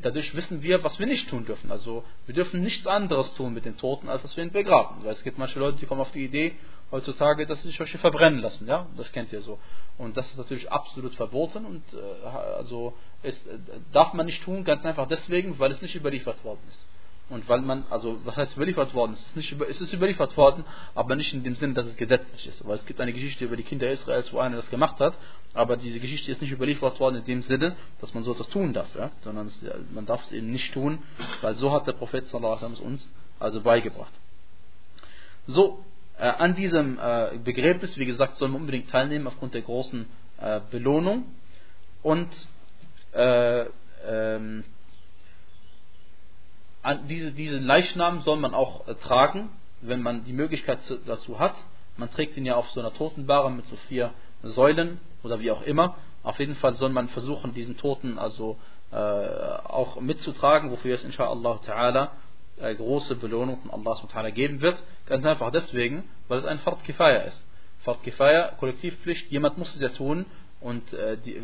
dadurch 0.00 0.34
wissen 0.34 0.62
wir, 0.62 0.82
was 0.84 0.98
wir 0.98 1.06
nicht 1.06 1.28
tun 1.28 1.44
dürfen. 1.44 1.70
Also 1.70 2.04
wir 2.24 2.34
dürfen 2.34 2.62
nichts 2.62 2.86
anderes 2.86 3.32
tun 3.34 3.52
mit 3.52 3.64
den 3.64 3.76
Toten, 3.76 4.08
als 4.08 4.22
dass 4.22 4.36
wir 4.36 4.44
ihn 4.44 4.52
begraben. 4.52 5.04
Weil 5.04 5.12
es 5.12 5.22
gibt 5.22 5.38
manche 5.38 5.58
Leute, 5.58 5.78
die 5.78 5.86
kommen 5.86 6.00
auf 6.00 6.12
die 6.12 6.24
Idee 6.24 6.54
heutzutage, 6.90 7.46
dass 7.46 7.60
sie 7.62 7.68
sich 7.68 7.76
solche 7.76 7.98
verbrennen 7.98 8.40
lassen. 8.40 8.66
Ja, 8.66 8.86
das 8.96 9.12
kennt 9.12 9.32
ihr 9.32 9.42
so. 9.42 9.58
Und 9.98 10.16
das 10.16 10.26
ist 10.30 10.38
natürlich 10.38 10.70
absolut 10.70 11.14
verboten 11.14 11.66
und 11.66 11.82
äh, 11.92 12.26
also 12.26 12.94
ist, 13.22 13.46
äh, 13.46 13.58
darf 13.92 14.12
man 14.14 14.26
nicht 14.26 14.42
tun, 14.44 14.64
ganz 14.64 14.84
einfach 14.84 15.08
deswegen, 15.08 15.58
weil 15.58 15.72
es 15.72 15.82
nicht 15.82 15.94
überliefert 15.94 16.42
worden 16.44 16.60
ist. 16.70 16.86
Und 17.28 17.48
weil 17.48 17.60
man, 17.60 17.84
also 17.90 18.20
was 18.24 18.36
heißt 18.36 18.56
überliefert 18.56 18.94
worden? 18.94 19.14
Es 19.14 19.22
ist, 19.22 19.36
nicht 19.36 19.52
über, 19.52 19.68
es 19.68 19.80
ist 19.80 19.92
überliefert 19.92 20.36
worden, 20.36 20.64
aber 20.94 21.16
nicht 21.16 21.34
in 21.34 21.42
dem 21.42 21.56
Sinne, 21.56 21.74
dass 21.74 21.86
es 21.86 21.96
gesetzlich 21.96 22.46
ist. 22.46 22.66
Weil 22.66 22.76
es 22.76 22.86
gibt 22.86 23.00
eine 23.00 23.12
Geschichte 23.12 23.44
über 23.44 23.56
die 23.56 23.64
Kinder 23.64 23.90
Israels, 23.90 24.32
wo 24.32 24.38
einer 24.38 24.56
das 24.56 24.70
gemacht 24.70 25.00
hat, 25.00 25.14
aber 25.52 25.76
diese 25.76 25.98
Geschichte 25.98 26.30
ist 26.30 26.40
nicht 26.40 26.52
überliefert 26.52 27.00
worden 27.00 27.16
in 27.16 27.24
dem 27.24 27.42
Sinne, 27.42 27.74
dass 28.00 28.14
man 28.14 28.22
so 28.22 28.32
etwas 28.32 28.48
tun 28.48 28.72
darf, 28.72 28.94
ja? 28.94 29.10
sondern 29.22 29.48
es, 29.48 29.60
man 29.92 30.06
darf 30.06 30.22
es 30.24 30.32
eben 30.32 30.52
nicht 30.52 30.72
tun, 30.72 31.00
weil 31.40 31.56
so 31.56 31.72
hat 31.72 31.88
der 31.88 31.94
Prophet 31.94 32.28
sallallahu 32.28 32.64
alaihi 32.64 32.82
uns 32.82 33.12
also 33.40 33.60
beigebracht. 33.60 34.12
So, 35.48 35.84
äh, 36.18 36.28
an 36.28 36.54
diesem 36.54 36.98
äh, 36.98 37.38
Begräbnis, 37.42 37.96
wie 37.98 38.06
gesagt, 38.06 38.36
soll 38.36 38.48
man 38.48 38.60
unbedingt 38.60 38.88
teilnehmen 38.90 39.26
aufgrund 39.26 39.54
der 39.54 39.62
großen 39.62 40.06
äh, 40.38 40.60
Belohnung 40.70 41.24
und 42.02 42.28
äh, 43.12 43.64
ähm, 44.06 44.64
diese, 46.94 47.32
diesen 47.32 47.64
Leichnam 47.64 48.20
soll 48.20 48.36
man 48.38 48.54
auch 48.54 48.86
äh, 48.86 48.94
tragen, 48.94 49.50
wenn 49.80 50.02
man 50.02 50.24
die 50.24 50.32
Möglichkeit 50.32 50.78
dazu 51.06 51.38
hat. 51.38 51.54
Man 51.96 52.10
trägt 52.10 52.36
ihn 52.36 52.46
ja 52.46 52.56
auf 52.56 52.68
so 52.70 52.80
einer 52.80 52.92
Totenbahre 52.92 53.50
mit 53.50 53.66
so 53.66 53.76
vier 53.88 54.12
Säulen 54.42 55.00
oder 55.22 55.40
wie 55.40 55.50
auch 55.50 55.62
immer. 55.62 55.96
Auf 56.22 56.38
jeden 56.38 56.56
Fall 56.56 56.74
soll 56.74 56.90
man 56.90 57.08
versuchen, 57.08 57.54
diesen 57.54 57.76
Toten 57.76 58.18
also 58.18 58.58
äh, 58.92 58.96
auch 58.96 60.00
mitzutragen, 60.00 60.70
wofür 60.70 60.94
es 60.94 61.04
inshallah 61.04 61.60
ta'ala 61.64 62.10
äh, 62.60 62.74
große 62.74 63.16
Belohnung 63.16 63.60
von 63.60 63.70
Allah 63.70 63.96
subhanahu 63.96 64.32
geben 64.32 64.60
wird. 64.60 64.82
Ganz 65.06 65.24
einfach 65.24 65.50
deswegen, 65.50 66.04
weil 66.28 66.40
es 66.40 66.46
ein 66.46 66.58
Fard 66.60 66.84
Kifaya 66.84 67.20
ist. 67.22 67.44
Fard 67.80 68.02
Kifaya, 68.02 68.52
Kollektivpflicht, 68.58 69.30
jemand 69.30 69.58
muss 69.58 69.74
es 69.74 69.80
ja 69.80 69.88
tun 69.90 70.26
und 70.60 70.92
äh, 70.92 71.16
die, 71.18 71.40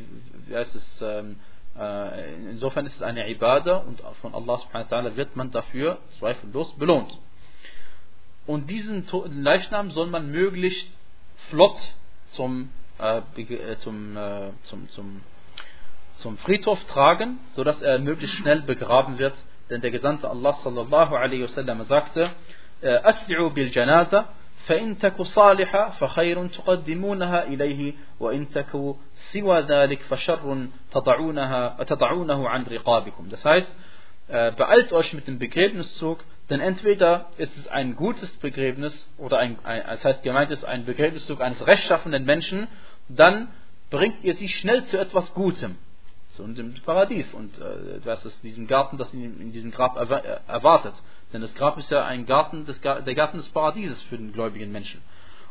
wie 0.47 0.57
heißt 0.57 0.75
es, 0.75 1.03
ähm, 1.03 1.33
äh, 1.33 1.52
äh, 1.79 2.35
insofern 2.51 2.87
ist 2.87 2.97
es 2.97 3.03
eine 3.03 3.31
Ibadah 3.31 3.79
und 3.79 4.03
von 4.21 4.35
Allah 4.35 4.59
subhanahu 4.59 4.91
wa 4.91 4.97
ta'ala 4.97 5.17
wird 5.17 5.37
man 5.37 5.51
dafür 5.51 5.99
zweifellos 6.19 6.75
belohnt. 6.77 7.17
Und 8.47 8.69
diesen 8.71 9.07
Leichnam 9.43 9.91
soll 9.93 10.09
man 10.09 10.31
möglichst 10.31 10.89
flott 11.49 11.79
zum, 12.29 12.71
äh, 12.99 13.19
äh, 13.19 13.79
zum, 13.79 14.17
äh, 14.17 14.51
zum, 14.65 14.89
zum, 14.91 15.23
zum 16.15 16.39
Friedhof 16.39 16.83
tragen, 16.85 17.39
sodass 17.55 17.81
er 17.81 17.99
möglichst 17.99 18.37
schnell 18.37 18.63
begraben 18.63 19.19
wird. 19.19 19.35
Denn 19.71 19.81
der 19.81 19.91
Gesandte 19.91 20.29
Allah 20.29 20.53
sallallahu 20.55 21.15
alaihi 21.15 21.45
wasallam 21.45 21.85
sagte, 21.85 22.31
äh, 22.83 22.99
Asli'u 22.99 23.51
bil 23.51 23.71
janaza 23.73 24.29
فإن 24.68 24.98
تك 25.00 25.22
صالحة 25.22 25.90
فخير 25.90 26.48
تقدمونها 26.48 27.44
إليه 27.44 27.94
وإن 28.20 28.50
تك 28.50 28.96
سوى 29.32 29.62
ذلك 29.62 30.02
فشر 30.02 30.68
تضعونها 30.92 31.84
تضعونه 31.84 32.50
عن 32.50 32.64
رقابكم. 32.64 33.30
Das 33.30 33.46
heißt, 33.46 33.72
äh, 34.28 34.52
beeilt 34.52 34.92
euch 34.92 35.14
mit 35.14 35.28
dem 35.28 35.40
Begräbniszug, 35.40 36.20
denn 36.50 36.60
entweder 36.60 37.28
ist 37.38 37.58
es 37.58 37.68
ein 37.68 37.96
gutes 37.96 38.36
Begräbnis 38.38 39.10
oder 39.18 39.40
ein, 39.40 39.58
ein 39.64 39.84
das 39.88 40.04
heißt 40.04 40.24
gemeint 40.24 40.52
ist 40.52 40.66
ein 40.66 40.86
Begräbniszug 40.86 41.42
eines 41.42 41.66
rechtschaffenden 41.66 42.26
Menschen, 42.26 42.68
dann 43.08 43.48
bringt 43.90 44.24
ihr 44.24 44.36
sie 44.36 44.50
schnell 44.50 44.84
zu 44.86 44.98
etwas 44.98 45.34
Gutem 45.34 45.78
so 46.38 46.44
in 46.44 46.56
dem 46.56 46.74
Paradies 46.86 47.34
und 47.34 47.58
äh, 47.58 48.00
das 48.04 48.24
ist 48.24 48.44
diesem 48.44 48.68
Garten, 48.68 48.98
das 48.98 49.14
ihn 49.14 49.42
in 49.42 49.52
diesem 49.52 49.72
Grab 49.72 49.96
erwartet. 49.98 50.94
Denn 51.33 51.41
das 51.41 51.55
Grab 51.55 51.79
ist 51.79 51.91
ja 51.91 52.05
ein 52.05 52.27
Garten 52.27 52.67
des, 52.67 52.81
der 52.81 53.15
Garten 53.15 53.39
des 53.39 53.49
Paradieses 53.49 54.03
für 54.05 54.17
den 54.17 54.33
gläubigen 54.33 54.71
Menschen. 54.71 55.01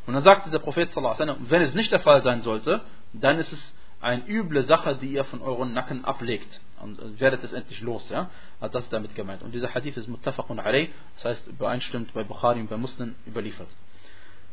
Und 0.05 0.13
dann 0.13 0.23
sagte 0.23 0.49
der 0.49 0.59
Prophet 0.59 0.89
wenn 0.95 1.61
es 1.61 1.73
nicht 1.73 1.91
der 1.91 1.99
Fall 1.99 2.23
sein 2.23 2.41
sollte, 2.41 2.81
dann 3.13 3.37
ist 3.37 3.51
es 3.51 3.73
eine 3.99 4.27
üble 4.27 4.63
Sache, 4.63 4.95
die 4.95 5.11
ihr 5.13 5.23
von 5.25 5.41
euren 5.41 5.73
Nacken 5.73 6.05
ablegt. 6.05 6.59
Und 6.81 7.19
werdet 7.19 7.43
es 7.43 7.53
endlich 7.53 7.81
los. 7.81 8.09
Ja? 8.09 8.29
Also 8.59 8.79
das 8.79 8.89
damit 8.89 9.13
gemeint. 9.13 9.43
Und 9.43 9.53
dieser 9.53 9.73
Hadith 9.73 9.95
ist 9.97 10.07
muttafaqun 10.07 10.59
alayh, 10.59 10.89
das 11.15 11.25
heißt 11.25 11.47
übereinstimmt 11.47 12.13
bei 12.13 12.23
Bukhari 12.23 12.59
und 12.59 12.69
bei 12.69 12.77
Muslim 12.77 13.15
überliefert. 13.27 13.67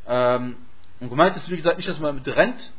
Ähm, 0.06 0.56
und 1.00 1.08
gemeint 1.08 1.36
ist, 1.36 1.48
wie 1.50 1.56
gesagt, 1.56 1.78
nicht, 1.78 1.88
dass 1.88 1.98
man 1.98 2.16
mit 2.16 2.26
rennt, 2.26 2.72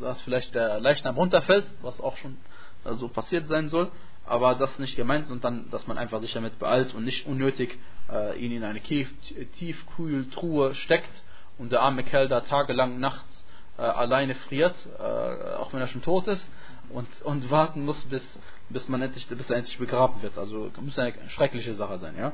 dass 0.00 0.20
vielleicht 0.22 0.54
der 0.54 0.78
Leichnam 0.80 1.16
runterfällt, 1.16 1.66
was 1.82 2.00
auch 2.00 2.16
schon 2.18 2.36
so 2.84 2.88
also 2.88 3.08
passiert 3.08 3.46
sein 3.46 3.68
soll, 3.68 3.90
aber 4.26 4.54
das 4.54 4.78
nicht 4.78 4.96
gemeint, 4.96 5.26
sondern 5.28 5.70
dass 5.70 5.86
man 5.86 5.98
einfach 5.98 6.20
sich 6.20 6.32
damit 6.32 6.58
beeilt 6.58 6.94
und 6.94 7.04
nicht 7.04 7.26
unnötig 7.26 7.78
äh, 8.10 8.38
ihn 8.38 8.52
in 8.52 8.64
eine 8.64 8.80
Tiefkühltruhe 8.80 10.74
steckt 10.74 11.10
und 11.58 11.72
der 11.72 11.82
arme 11.82 12.02
Kerl 12.04 12.28
da 12.28 12.40
tagelang 12.40 12.98
nachts 13.00 13.44
äh, 13.78 13.82
alleine 13.82 14.34
friert, 14.34 14.74
äh, 14.98 15.56
auch 15.56 15.72
wenn 15.72 15.80
er 15.80 15.88
schon 15.88 16.02
tot 16.02 16.26
ist, 16.26 16.46
und, 16.90 17.08
und 17.22 17.50
warten 17.50 17.84
muss, 17.84 18.02
bis, 18.04 18.22
bis, 18.68 18.88
man 18.88 19.02
endlich, 19.02 19.26
bis 19.26 19.50
er 19.50 19.56
endlich 19.56 19.78
begraben 19.78 20.22
wird. 20.22 20.36
Also 20.36 20.70
muss 20.80 20.98
eine 20.98 21.14
schreckliche 21.30 21.74
Sache 21.74 21.98
sein. 21.98 22.14
Ja? 22.18 22.32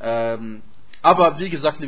Ähm, 0.00 0.62
aber 1.00 1.38
wie 1.38 1.48
gesagt, 1.48 1.80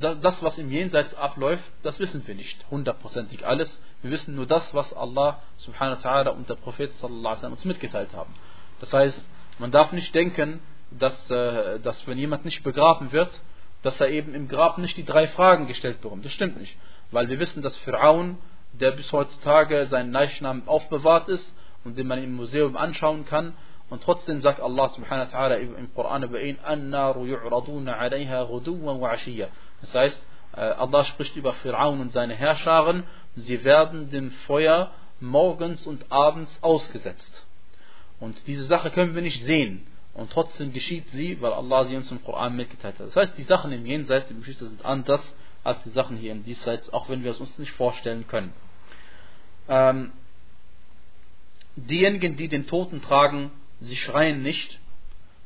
das, 0.00 0.42
was 0.42 0.58
im 0.58 0.70
Jenseits 0.70 1.14
abläuft, 1.14 1.64
das 1.82 1.98
wissen 1.98 2.26
wir 2.26 2.34
nicht 2.34 2.64
hundertprozentig 2.70 3.46
alles. 3.46 3.80
Wir 4.02 4.10
wissen 4.10 4.34
nur 4.34 4.46
das, 4.46 4.72
was 4.74 4.92
Allah 4.94 5.42
subhanahu 5.58 6.02
wa 6.02 6.08
ta'ala 6.08 6.28
und 6.30 6.48
der 6.48 6.54
Prophet 6.54 6.92
sallallahu 6.94 7.36
alaihi 7.36 7.52
uns 7.52 7.64
mitgeteilt 7.66 8.10
haben. 8.14 8.34
Das 8.80 8.92
heißt, 8.92 9.24
man 9.58 9.70
darf 9.70 9.92
nicht 9.92 10.14
denken, 10.14 10.60
dass, 10.90 11.30
äh, 11.30 11.80
dass 11.80 12.06
wenn 12.06 12.18
jemand 12.18 12.44
nicht 12.44 12.62
begraben 12.62 13.12
wird, 13.12 13.30
dass 13.82 14.00
er 14.00 14.08
eben 14.08 14.34
im 14.34 14.48
Grab 14.48 14.78
nicht 14.78 14.96
die 14.96 15.04
drei 15.04 15.28
Fragen 15.28 15.66
gestellt 15.66 16.00
bekommt. 16.00 16.24
Das 16.24 16.32
stimmt 16.32 16.58
nicht. 16.58 16.76
Weil 17.10 17.28
wir 17.28 17.38
wissen, 17.38 17.62
dass 17.62 17.76
Pharaon, 17.78 18.38
der 18.72 18.92
bis 18.92 19.12
heutzutage 19.12 19.86
seinen 19.86 20.12
Leichnam 20.12 20.62
aufbewahrt 20.66 21.28
ist 21.28 21.54
und 21.84 21.96
den 21.96 22.06
man 22.06 22.22
im 22.22 22.34
Museum 22.34 22.76
anschauen 22.76 23.24
kann, 23.24 23.54
und 23.90 24.02
trotzdem 24.02 24.42
sagt 24.42 24.60
Allah 24.60 24.90
subhanahu 24.90 25.32
wa 25.32 25.38
ta'ala 25.38 25.56
im 25.56 25.94
Koran 25.94 26.22
über 26.22 26.40
ihn, 26.42 26.58
Annaru 26.62 27.24
yu'raduna 27.24 27.92
alayha 27.92 28.44
ghuduwan 28.44 29.00
wa 29.00 29.16
Das 29.80 29.94
heißt, 29.94 30.26
äh, 30.56 30.60
Allah 30.60 31.04
spricht 31.04 31.36
über 31.36 31.54
Pharaon 31.54 32.00
und 32.00 32.12
seine 32.12 32.34
Herrscharen, 32.34 33.04
sie 33.34 33.64
werden 33.64 34.10
dem 34.10 34.30
Feuer 34.46 34.90
morgens 35.20 35.86
und 35.86 36.12
abends 36.12 36.58
ausgesetzt. 36.62 37.46
Und 38.20 38.36
diese 38.46 38.64
Sache 38.64 38.90
können 38.90 39.14
wir 39.14 39.22
nicht 39.22 39.44
sehen. 39.44 39.86
Und 40.14 40.32
trotzdem 40.32 40.72
geschieht 40.72 41.08
sie, 41.12 41.40
weil 41.40 41.52
Allah 41.52 41.84
sie 41.86 41.96
uns 41.96 42.10
im 42.10 42.22
Koran 42.24 42.56
mitgeteilt 42.56 42.98
hat. 42.98 43.06
Das 43.06 43.16
heißt, 43.16 43.38
die 43.38 43.44
Sachen 43.44 43.70
im 43.70 43.86
Jenseits, 43.86 44.28
die 44.28 44.34
Geschichte 44.34 44.66
sind 44.66 44.84
anders 44.84 45.22
als 45.62 45.82
die 45.84 45.90
Sachen 45.90 46.16
hier 46.16 46.32
im 46.32 46.44
Diesseits, 46.44 46.92
auch 46.92 47.08
wenn 47.08 47.22
wir 47.22 47.30
es 47.30 47.40
uns 47.40 47.56
nicht 47.58 47.72
vorstellen 47.72 48.26
können. 48.26 48.52
Ähm, 49.68 50.12
diejenigen, 51.76 52.36
die 52.36 52.48
den 52.48 52.66
Toten 52.66 53.02
tragen, 53.02 53.50
sie 53.80 53.96
schreien 53.96 54.42
nicht, 54.42 54.80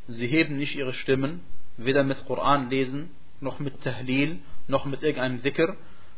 sie 0.09 0.27
heben 0.27 0.57
nicht 0.57 0.75
ihre 0.77 0.93
Stimmen, 0.93 1.41
weder 1.77 2.05
mit 2.05 2.25
Koran 2.27 2.71
lesen, 2.71 3.11
noch 3.41 3.59
mit 3.59 3.83
Tahlil, 3.83 4.39
noch 4.69 4.85
mit 4.85 5.03
irgendeinem 5.03 5.43
Dhikr, 5.43 5.77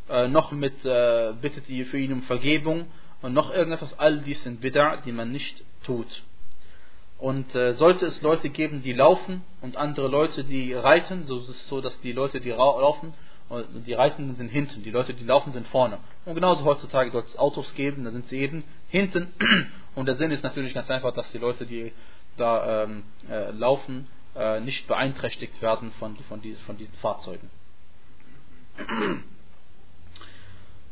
äh, 0.09 0.29
noch 0.29 0.53
mit 0.53 0.85
äh, 0.85 1.33
bittet 1.41 1.69
ihr 1.69 1.87
für 1.87 1.99
ihn 1.99 2.13
um 2.13 2.23
Vergebung 2.23 2.87
und 3.23 3.33
noch 3.33 3.53
irgendetwas. 3.53 3.99
All 3.99 4.21
dies 4.21 4.43
sind 4.43 4.63
Bid'a, 4.63 5.03
die 5.05 5.13
man 5.13 5.33
nicht 5.33 5.65
tut. 5.85 6.23
Und 7.25 7.55
äh, 7.55 7.73
sollte 7.77 8.05
es 8.05 8.21
Leute 8.21 8.51
geben, 8.51 8.83
die 8.83 8.93
laufen 8.93 9.41
und 9.63 9.79
andere 9.79 10.09
Leute, 10.09 10.45
die 10.45 10.75
reiten, 10.75 11.23
so 11.23 11.39
ist 11.39 11.49
es 11.49 11.69
so, 11.69 11.81
dass 11.81 11.99
die 12.03 12.13
Leute, 12.13 12.39
die 12.39 12.51
laufen, 12.51 13.15
die 13.87 13.95
Reitenden 13.95 14.37
sind 14.37 14.51
hinten, 14.51 14.83
die 14.83 14.91
Leute, 14.91 15.15
die 15.15 15.25
laufen, 15.25 15.51
sind 15.51 15.67
vorne. 15.69 16.01
Und 16.27 16.35
genauso 16.35 16.67
heutzutage 16.67 17.11
soll 17.13 17.23
es 17.27 17.39
Autos 17.39 17.75
geben, 17.77 18.05
da 18.05 18.11
sind 18.11 18.29
sie 18.29 18.37
eben 18.37 18.63
hinten. 18.91 19.29
Und 19.95 20.05
der 20.05 20.17
Sinn 20.17 20.33
ist 20.33 20.45
natürlich 20.45 20.75
ganz 20.75 20.91
einfach, 20.91 21.15
dass 21.15 21.33
die 21.33 21.39
Leute, 21.39 21.65
die 21.65 21.95
da 22.37 22.83
ähm, 22.83 23.05
äh, 23.31 23.53
laufen, 23.53 24.07
äh, 24.37 24.61
nicht 24.61 24.87
beeinträchtigt 24.87 25.63
werden 25.63 25.93
von, 25.93 26.19
von, 26.29 26.43
diese, 26.43 26.61
von 26.61 26.77
diesen 26.77 26.95
Fahrzeugen. 26.97 27.49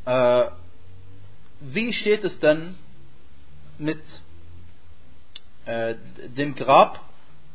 Äh, 0.05 0.47
wie 1.61 1.93
steht 1.93 2.24
es 2.24 2.37
denn 2.41 2.74
mit 3.78 4.03
äh, 5.67 5.95
dem 6.37 6.55
Grab. 6.55 7.01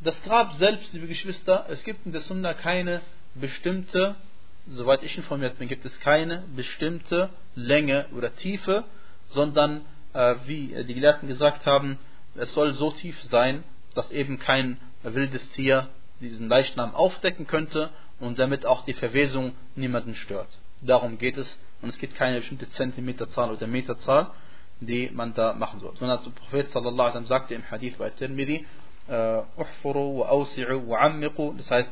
Das 0.02 0.20
Grab 0.22 0.54
selbst, 0.54 0.92
liebe 0.92 1.08
Geschwister, 1.08 1.66
es 1.68 1.82
gibt 1.84 2.06
in 2.06 2.12
der 2.12 2.20
Sunna 2.20 2.54
keine 2.54 3.00
bestimmte, 3.34 4.14
soweit 4.66 5.02
ich 5.02 5.16
informiert 5.16 5.58
bin, 5.58 5.68
gibt 5.68 5.84
es 5.84 5.98
keine 6.00 6.44
bestimmte 6.54 7.30
Länge 7.54 8.06
oder 8.16 8.34
Tiefe, 8.36 8.84
sondern 9.28 9.82
äh, 10.14 10.36
wie 10.46 10.84
die 10.84 10.94
Gelehrten 10.94 11.28
gesagt 11.28 11.66
haben, 11.66 11.98
es 12.34 12.52
soll 12.52 12.72
so 12.74 12.90
tief 12.92 13.20
sein, 13.24 13.64
dass 13.94 14.10
eben 14.10 14.38
kein 14.38 14.78
wildes 15.02 15.48
Tier 15.50 15.88
diesen 16.20 16.48
Leichnam 16.48 16.94
aufdecken 16.94 17.46
könnte 17.46 17.90
und 18.20 18.38
damit 18.38 18.66
auch 18.66 18.84
die 18.84 18.92
Verwesung 18.92 19.54
niemanden 19.74 20.14
stört. 20.14 20.48
Darum 20.80 21.18
geht 21.18 21.36
es 21.36 21.58
und 21.82 21.88
es 21.88 21.98
gibt 21.98 22.14
keine 22.14 22.38
bestimmte 22.38 22.68
Zentimeterzahl 22.70 23.50
oder 23.50 23.66
Meterzahl 23.66 24.30
die 24.80 25.10
man 25.10 25.34
da 25.34 25.52
machen 25.54 25.80
soll. 25.80 25.96
Sondern 25.96 26.22
der 26.22 26.30
Prophet 26.30 26.70
sallallahu 26.70 27.10
alaihi 27.10 27.26
sagte 27.26 27.54
im 27.54 27.68
Hadith 27.70 27.96
bei 27.98 28.10
Tirmidhi, 28.10 28.66
äh, 29.08 29.42
uhfuru 29.56 30.20
wa 30.20 30.30
awsi'u 30.30 30.86
wa 30.88 31.00
ammiqu, 31.00 31.54
das 31.56 31.70
heißt, 31.70 31.90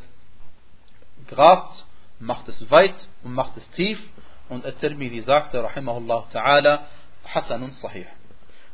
grabt, 1.27 1.85
macht 2.21 2.49
es 2.49 2.71
weit 2.71 2.95
und 3.25 3.35
macht 3.35 3.57
es 3.57 3.69
tief. 3.71 4.01
Und 4.49 4.65
At-Tirmidhi 4.65 5.23
sagte, 5.23 5.63
rahimahullah 5.63 6.29
ta'ala, 6.33 6.81
hasanun 7.25 7.73
sahih. 7.73 8.07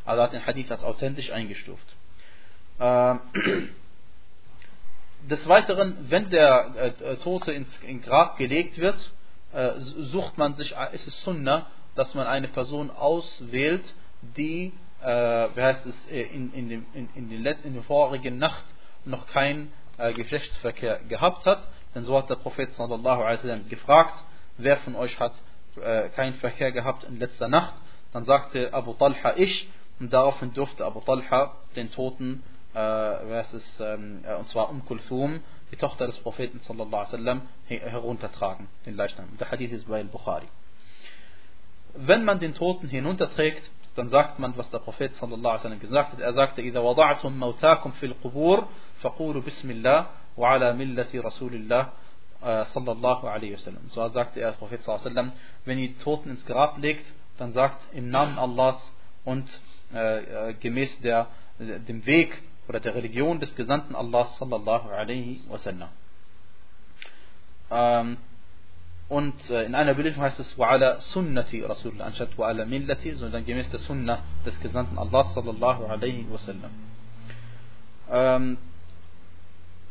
Also 0.04 0.22
hat 0.22 0.32
den 0.32 0.44
Hadith 0.44 0.70
als 0.70 0.82
authentisch 0.82 1.30
eingestuft. 1.30 1.96
Ähm, 2.78 3.20
des 5.30 5.48
Weiteren, 5.48 5.96
wenn 6.10 6.28
der 6.30 6.94
äh, 7.00 7.16
Tote 7.18 7.52
ins 7.52 7.68
Grab 8.02 8.36
gelegt 8.36 8.78
wird, 8.78 9.12
äh, 9.52 9.72
sucht 9.78 10.36
man 10.36 10.54
sich, 10.54 10.74
ist 10.92 11.06
es 11.06 11.22
Sunnah, 11.22 11.66
dass 11.94 12.14
man 12.14 12.26
eine 12.26 12.48
Person 12.48 12.90
auswählt, 12.90 13.84
die, 14.36 14.72
äh, 15.02 15.06
wie 15.06 15.62
heißt 15.62 15.86
es, 15.86 16.06
äh, 16.10 16.22
in, 16.22 16.52
in, 16.52 16.68
dem, 16.68 16.86
in, 16.94 17.08
in, 17.14 17.28
den, 17.28 17.44
in 17.64 17.74
der 17.74 17.82
vorigen 17.82 18.38
Nacht 18.38 18.64
noch 19.04 19.26
kein 19.26 19.72
äh, 19.98 20.12
Geschlechtsverkehr 20.12 21.00
gehabt 21.08 21.44
hat. 21.46 21.66
Denn 21.94 22.04
so 22.04 22.16
hat 22.16 22.30
der 22.30 22.36
Prophet 22.36 22.72
sallallahu 22.72 23.22
alaihi 23.22 23.38
wasallam 23.38 23.68
gefragt, 23.68 24.14
wer 24.56 24.76
von 24.78 24.94
euch 24.96 25.18
hat 25.18 25.34
äh, 25.76 26.08
keinen 26.10 26.34
Verkehr 26.34 26.72
gehabt 26.72 27.04
in 27.04 27.18
letzter 27.18 27.48
Nacht. 27.48 27.74
Dann 28.12 28.24
sagte 28.24 28.72
Abu 28.72 28.94
Talha 28.94 29.34
ich 29.36 29.68
und 30.00 30.12
daraufhin 30.12 30.52
durfte 30.54 30.84
Abu 30.84 31.00
Talha 31.00 31.54
den 31.76 31.90
Toten, 31.90 32.42
äh, 32.74 32.78
heißt 32.78 33.54
es, 33.54 33.80
ähm, 33.80 34.24
äh, 34.24 34.34
und 34.34 34.48
zwar 34.48 34.70
Um 34.70 34.84
Kulthum, 34.84 35.40
die 35.70 35.76
Tochter 35.76 36.06
des 36.06 36.18
Propheten 36.18 36.60
sallallahu 36.60 36.96
alaihi 36.96 37.12
wasallam, 37.12 37.42
heruntertragen, 37.66 38.68
den 38.86 38.94
Leichnam. 38.94 39.28
Der 39.38 39.50
Hadith 39.50 39.72
ist 39.72 39.88
bei 39.88 40.00
Al-Bukhari. 40.00 40.48
Wenn 41.94 42.24
man 42.24 42.40
den 42.40 42.54
Toten 42.54 42.88
hinunterträgt, 42.88 43.62
dann 43.95 44.09
sagt 44.09 44.39
man, 44.39 44.55
was 44.57 44.69
der 44.69 44.79
Prophet 44.79 45.15
sallallahu 45.15 45.47
alaihi 45.47 45.59
wasallam 45.59 45.79
gesagt 45.79 46.13
hat. 46.13 46.19
Er 46.19 46.33
sagte, 46.33 46.61
إذا 46.61 46.79
وضعتم 46.79 47.39
موتاكم 47.39 47.91
في 47.91 48.05
القبور 48.05 48.67
فقولوا 49.01 49.41
بسم 49.41 49.71
الله 49.71 50.07
وعلى 50.37 50.73
ملة 50.73 51.07
رسول 51.15 51.53
الله 51.55 51.89
صلى 52.73 52.91
الله 52.91 53.29
عليه 53.29 53.53
وسلم. 53.55 53.89
So 53.89 54.07
sagte 54.09 54.39
er, 54.39 54.51
der 54.51 54.57
Prophet 54.57 54.83
sallallahu 54.83 55.05
alaihi 55.05 55.15
wasallam, 55.15 55.31
wenn 55.65 55.79
ihr 55.79 55.87
die 55.89 55.97
Toten 55.97 56.29
ins 56.29 56.45
Grab 56.45 56.77
legt, 56.77 57.05
dann 57.37 57.51
sagt 57.53 57.81
im 57.93 58.09
Namen 58.09 58.37
Allahs 58.37 58.93
und 59.25 59.47
äh, 59.93 60.49
äh, 60.49 60.53
gemäß 60.53 60.99
der, 61.01 61.27
dem 61.59 62.05
Weg 62.05 62.41
oder 62.67 62.79
der 62.79 62.95
Religion 62.95 63.39
des 63.39 63.55
Gesandten 63.55 63.95
Allahs 63.95 64.37
sallallahu 64.37 64.89
alaihi 64.89 65.41
wasallam. 65.49 65.89
Ähm, 67.71 68.17
und 69.09 69.49
äh, 69.49 69.63
in 69.63 69.73
einer 69.73 69.93
Überlieferung 69.93 70.25
heißt 70.25 70.39
es 70.39 70.57
وَعَلَى 70.57 70.99
سُنَّةِ 71.13 71.67
Rasulullah 71.67 72.05
anstatt 72.05 72.35
وَعَلَى 72.37 72.65
مِلَّةِ, 72.65 73.15
sondern 73.15 73.45
gemäß 73.45 73.69
der 73.69 73.79
Sunnah 73.79 74.19
des 74.45 74.59
Gesandten 74.59 74.97
Allah 74.97 75.23
sallallahu 75.23 75.85
alaihi 75.85 76.27
wasallam. 76.29 76.71
Ähm, 78.11 78.57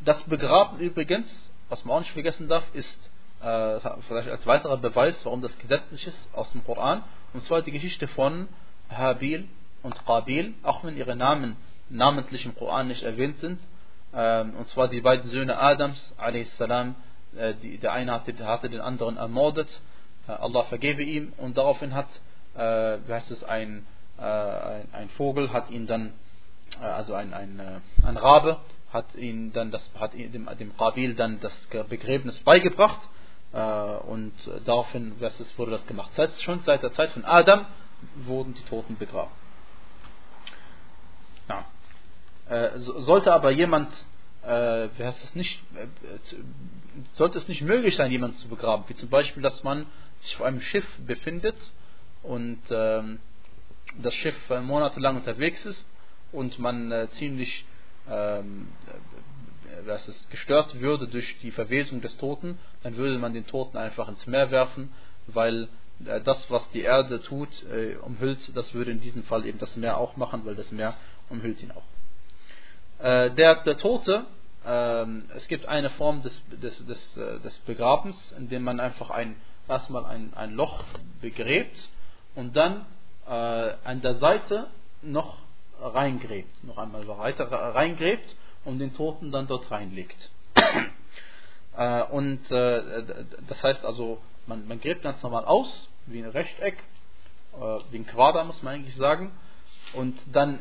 das 0.04 0.22
Begraben 0.24 0.78
übrigens, 0.78 1.50
was 1.70 1.84
man 1.84 1.96
auch 1.96 2.00
nicht 2.00 2.12
vergessen 2.12 2.48
darf, 2.48 2.64
ist 2.74 3.10
äh, 3.40 3.80
vielleicht 4.06 4.28
als 4.28 4.46
weiterer 4.46 4.76
Beweis, 4.76 5.24
warum 5.24 5.40
das 5.40 5.56
gesetzlich 5.58 6.06
ist, 6.06 6.28
aus 6.34 6.52
dem 6.52 6.64
Koran. 6.64 7.02
Und 7.32 7.42
zwar 7.44 7.62
die 7.62 7.72
Geschichte 7.72 8.06
von 8.08 8.48
Habil 8.90 9.48
und 9.82 10.04
Qabil, 10.06 10.54
auch 10.62 10.84
wenn 10.84 10.96
ihre 10.96 11.16
Namen 11.16 11.56
namentlich 11.88 12.44
im 12.44 12.54
Koran 12.54 12.88
nicht 12.88 13.02
erwähnt 13.02 13.38
sind. 13.38 13.60
Ähm, 14.14 14.54
und 14.56 14.68
zwar 14.68 14.88
die 14.88 15.00
beiden 15.00 15.28
Söhne 15.30 15.58
Adams, 15.58 16.14
a.s. 16.18 16.58
Äh, 17.35 17.53
die, 17.55 17.77
der 17.77 17.93
eine 17.93 18.11
hatte, 18.11 18.33
hatte, 18.45 18.69
den 18.69 18.81
anderen 18.81 19.17
ermordet, 19.17 19.81
äh, 20.27 20.31
Allah 20.31 20.63
vergebe 20.63 21.03
ihm 21.03 21.33
und 21.37 21.57
daraufhin 21.57 21.93
hat, 21.93 22.09
äh, 22.55 22.59
wie 23.07 23.13
heißt 23.13 23.31
es, 23.31 23.43
ein, 23.43 23.85
ein, 24.17 24.87
ein, 24.91 25.09
Vogel 25.17 25.51
hat 25.51 25.71
ihn 25.71 25.87
dann, 25.87 26.13
also 26.79 27.15
ein, 27.15 27.33
ein, 27.33 27.81
ein 28.05 28.17
Rabe, 28.17 28.59
hat 28.93 29.15
ihn 29.15 29.51
dann 29.51 29.71
das, 29.71 29.89
hat 29.99 30.13
dem, 30.13 30.47
dem 30.59 30.77
Qabil 30.77 31.15
dann 31.15 31.39
das 31.39 31.53
Begräbnis 31.89 32.37
beigebracht. 32.43 32.99
Und 33.51 34.33
daraufhin 34.63 35.19
wurde 35.19 35.71
das 35.71 35.87
gemacht. 35.87 36.11
Das 36.15 36.29
heißt, 36.29 36.43
schon 36.43 36.59
seit 36.59 36.83
der 36.83 36.91
Zeit 36.91 37.09
von 37.11 37.25
Adam 37.25 37.65
wurden 38.13 38.53
die 38.53 38.61
Toten 38.61 38.95
begraben. 38.95 39.31
Ja. 41.49 42.77
Sollte 42.77 43.33
aber 43.33 43.49
jemand, 43.49 43.89
äh, 44.45 44.89
es 44.99 45.35
nicht, 45.35 45.61
äh, 45.75 45.87
sollte 47.13 47.37
es 47.37 47.47
nicht 47.47 47.61
möglich 47.61 47.95
sein, 47.95 48.11
jemanden 48.11 48.37
zu 48.37 48.47
begraben, 48.47 48.85
wie 48.87 48.95
zum 48.95 49.09
Beispiel, 49.09 49.43
dass 49.43 49.63
man 49.63 49.85
sich 50.21 50.35
auf 50.35 50.43
einem 50.43 50.61
Schiff 50.61 50.87
befindet 51.05 51.55
und 52.23 52.61
ähm, 52.69 53.19
das 54.01 54.13
Schiff 54.13 54.35
monatelang 54.49 55.17
unterwegs 55.17 55.65
ist 55.65 55.85
und 56.31 56.59
man 56.59 56.91
äh, 56.91 57.09
ziemlich 57.11 57.65
ähm, 58.09 58.67
dass 59.85 60.07
es 60.07 60.29
gestört 60.29 60.79
würde 60.79 61.07
durch 61.07 61.37
die 61.39 61.51
Verwesung 61.51 62.01
des 62.01 62.17
Toten, 62.17 62.57
dann 62.83 62.95
würde 62.97 63.17
man 63.19 63.33
den 63.33 63.47
Toten 63.47 63.77
einfach 63.77 64.07
ins 64.07 64.25
Meer 64.27 64.51
werfen, 64.51 64.91
weil 65.27 65.69
äh, 66.05 66.21
das, 66.21 66.49
was 66.49 66.69
die 66.71 66.81
Erde 66.81 67.21
tut, 67.21 67.49
äh, 67.71 67.95
umhüllt, 67.97 68.55
das 68.55 68.73
würde 68.73 68.91
in 68.91 69.01
diesem 69.01 69.23
Fall 69.23 69.45
eben 69.45 69.59
das 69.59 69.75
Meer 69.75 69.97
auch 69.97 70.17
machen, 70.17 70.45
weil 70.45 70.55
das 70.55 70.71
Meer 70.71 70.95
umhüllt 71.29 71.61
ihn 71.61 71.71
auch. 71.71 71.83
Äh, 73.01 73.31
der, 73.31 73.63
der 73.63 73.77
Tote, 73.77 74.25
ähm, 74.65 75.25
es 75.35 75.47
gibt 75.47 75.67
eine 75.67 75.89
Form 75.91 76.21
des, 76.21 76.41
des, 76.51 76.85
des, 76.85 77.13
des 77.43 77.57
Begrabens, 77.59 78.17
in 78.37 78.49
dem 78.49 78.63
man 78.63 78.79
einfach 78.79 79.09
ein, 79.09 79.35
erstmal 79.67 80.05
ein, 80.05 80.33
ein 80.35 80.53
Loch 80.53 80.83
begräbt 81.21 81.89
und 82.35 82.55
dann 82.55 82.85
an 83.23 84.01
der 84.01 84.15
Seite 84.15 84.67
noch 85.01 85.37
reingräbt, 85.81 86.63
noch 86.63 86.77
einmal 86.77 87.07
weiter 87.07 87.45
reingräbt 87.51 88.35
und 88.65 88.79
den 88.79 88.93
Toten 88.93 89.31
dann 89.31 89.47
dort 89.47 89.69
reinlegt. 89.71 90.29
äh, 91.77 92.03
und 92.03 92.49
äh, 92.51 93.25
das 93.47 93.63
heißt 93.63 93.83
also, 93.85 94.19
man, 94.45 94.67
man 94.67 94.79
gräbt 94.79 95.03
ganz 95.03 95.21
normal 95.23 95.45
aus, 95.45 95.87
wie 96.05 96.19
ein 96.19 96.29
Rechteck, 96.29 96.77
äh, 97.53 97.79
wie 97.91 97.99
ein 97.99 98.05
Quader 98.05 98.43
muss 98.43 98.61
man 98.63 98.75
eigentlich 98.75 98.95
sagen, 98.95 99.31
und 99.93 100.19
dann 100.31 100.59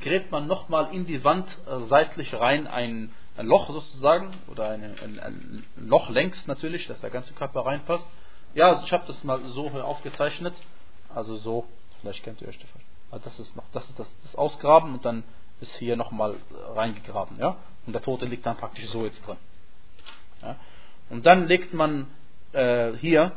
gräbt 0.00 0.30
man 0.30 0.46
nochmal 0.46 0.92
in 0.94 1.06
die 1.06 1.24
Wand 1.24 1.46
äh, 1.66 1.80
seitlich 1.88 2.34
rein 2.34 2.66
ein, 2.66 3.10
ein 3.36 3.46
Loch 3.46 3.68
sozusagen, 3.68 4.32
oder 4.48 4.70
eine, 4.70 4.94
ein, 5.02 5.18
ein, 5.18 5.64
Loch 5.76 6.10
längs 6.10 6.46
natürlich, 6.46 6.86
dass 6.86 7.00
der 7.00 7.10
ganze 7.10 7.32
Körper 7.32 7.66
reinpasst. 7.66 8.06
Ja, 8.54 8.68
also 8.68 8.84
ich 8.84 8.92
habe 8.92 9.06
das 9.06 9.22
mal 9.24 9.40
so 9.46 9.68
aufgezeichnet, 9.68 10.54
also 11.14 11.36
so, 11.36 11.66
vielleicht 12.00 12.22
kennt 12.22 12.40
ihr 12.42 12.48
euch 12.48 12.58
das. 12.58 12.68
Also 13.10 13.24
das 13.24 13.38
ist 13.38 13.56
noch, 13.56 13.64
das 13.72 13.88
ist 13.88 13.98
das, 13.98 14.08
das 14.22 14.34
Ausgraben 14.34 14.94
und 14.94 15.04
dann 15.04 15.24
ist 15.60 15.74
hier 15.76 15.96
nochmal 15.96 16.36
reingegraben. 16.74 17.38
Ja? 17.38 17.56
Und 17.86 17.92
der 17.92 18.02
Tote 18.02 18.26
liegt 18.26 18.44
dann 18.46 18.56
praktisch 18.56 18.86
so 18.88 19.04
jetzt 19.04 19.26
drin. 19.26 19.36
Ja? 20.42 20.56
Und 21.10 21.24
dann 21.24 21.48
legt 21.48 21.72
man 21.72 22.06
äh, 22.52 22.92
hier 22.94 23.32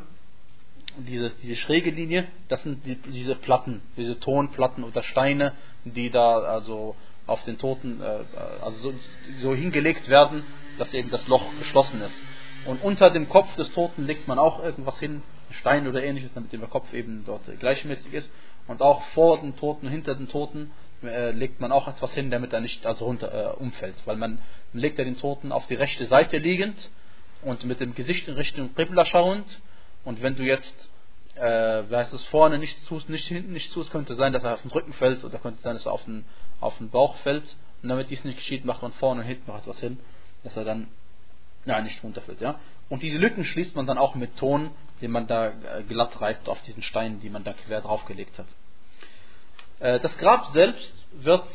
diese, 0.96 1.30
diese 1.42 1.56
schräge 1.56 1.90
Linie, 1.90 2.26
das 2.48 2.62
sind 2.62 2.84
die, 2.86 2.96
diese 2.96 3.34
Platten, 3.34 3.82
diese 3.96 4.18
Tonplatten 4.20 4.84
oder 4.84 5.02
Steine, 5.02 5.52
die 5.84 6.10
da 6.10 6.38
also 6.40 6.96
auf 7.26 7.42
den 7.44 7.58
Toten 7.58 8.00
äh, 8.00 8.20
also 8.62 8.78
so, 8.78 8.94
so 9.40 9.54
hingelegt 9.54 10.08
werden, 10.08 10.42
dass 10.78 10.92
eben 10.92 11.10
das 11.10 11.26
Loch 11.28 11.44
geschlossen 11.58 12.00
ist. 12.02 12.20
Und 12.66 12.82
unter 12.82 13.10
dem 13.10 13.28
Kopf 13.28 13.54
des 13.56 13.72
Toten 13.72 14.06
legt 14.06 14.28
man 14.28 14.38
auch 14.38 14.62
irgendwas 14.62 14.98
hin, 15.00 15.22
Stein 15.50 15.86
oder 15.86 16.02
ähnliches, 16.02 16.30
damit 16.34 16.52
der 16.52 16.60
Kopf 16.60 16.92
eben 16.92 17.24
dort 17.26 17.42
gleichmäßig 17.58 18.12
ist. 18.12 18.30
Und 18.66 18.80
auch 18.80 19.02
vor 19.14 19.40
den 19.40 19.56
Toten, 19.56 19.88
hinter 19.88 20.14
den 20.14 20.28
Toten 20.28 20.70
äh, 21.02 21.32
legt 21.32 21.60
man 21.60 21.72
auch 21.72 21.88
etwas 21.88 22.14
hin, 22.14 22.30
damit 22.30 22.52
er 22.52 22.60
nicht 22.60 22.86
also 22.86 23.04
runter 23.06 23.32
äh, 23.32 23.60
umfällt. 23.60 23.96
Weil 24.04 24.16
man, 24.16 24.38
man 24.72 24.80
legt 24.80 24.98
ja 24.98 25.04
den 25.04 25.18
Toten 25.18 25.52
auf 25.52 25.66
die 25.66 25.74
rechte 25.74 26.06
Seite 26.06 26.38
liegend 26.38 26.76
und 27.42 27.64
mit 27.64 27.80
dem 27.80 27.94
Gesicht 27.94 28.28
in 28.28 28.34
Richtung 28.34 28.74
Qibla 28.74 29.04
schauend. 29.04 29.46
Und 30.04 30.22
wenn 30.22 30.36
du 30.36 30.42
jetzt, 30.42 30.90
äh, 31.36 31.82
weißt 31.90 32.12
es 32.12 32.24
vorne 32.24 32.58
nichts 32.58 32.84
tust, 32.86 33.08
nicht 33.08 33.26
hinten 33.26 33.52
nichts 33.52 33.72
tust, 33.72 33.90
könnte 33.90 34.14
sein, 34.14 34.32
dass 34.32 34.44
er 34.44 34.54
auf 34.54 34.62
den 34.62 34.70
Rücken 34.70 34.92
fällt 34.94 35.24
oder 35.24 35.38
könnte 35.38 35.62
sein, 35.62 35.74
dass 35.74 35.86
er 35.86 35.92
auf 35.92 36.04
den, 36.04 36.24
auf 36.60 36.76
den 36.78 36.90
Bauch 36.90 37.16
fällt. 37.18 37.44
Und 37.82 37.88
damit 37.88 38.10
dies 38.10 38.24
nicht 38.24 38.38
geschieht, 38.38 38.64
macht 38.64 38.82
man 38.82 38.92
vorne 38.92 39.22
und 39.22 39.26
hinten 39.26 39.50
noch 39.50 39.58
etwas 39.58 39.78
hin, 39.80 39.98
dass 40.44 40.56
er 40.56 40.64
dann 40.64 40.88
ja, 41.64 41.80
nicht 41.80 42.02
runterfällt. 42.02 42.40
Ja? 42.40 42.58
Und 42.88 43.02
diese 43.02 43.18
Lücken 43.18 43.44
schließt 43.44 43.76
man 43.76 43.86
dann 43.86 43.98
auch 43.98 44.14
mit 44.14 44.36
Ton, 44.36 44.70
den 45.00 45.10
man 45.10 45.26
da 45.26 45.48
äh, 45.48 45.82
glatt 45.88 46.20
reibt 46.20 46.48
auf 46.48 46.60
diesen 46.62 46.82
Steinen, 46.82 47.20
die 47.20 47.30
man 47.30 47.44
da 47.44 47.52
quer 47.52 47.80
draufgelegt 47.80 48.38
hat. 48.38 48.46
Äh, 49.80 50.00
das 50.00 50.16
Grab 50.18 50.46
selbst 50.52 50.94
wird, 51.12 51.46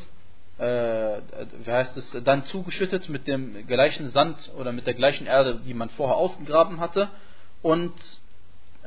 äh, 0.58 1.22
wie 1.64 1.72
heißt 1.72 1.95
es, 1.98 2.18
dann 2.24 2.45
zugeschüttet 2.45 3.10
mit 3.10 3.28
dem 3.28 3.68
gleichen 3.68 4.10
Sand 4.10 4.52
oder 4.58 4.72
mit 4.72 4.88
der 4.88 4.93
gleichen 4.93 5.28
Erde, 5.28 5.62
die 5.66 5.74
man 5.74 5.89
vorher 5.91 6.18
ausgegraben 6.18 6.80
hatte. 6.80 7.10
Und 7.62 7.93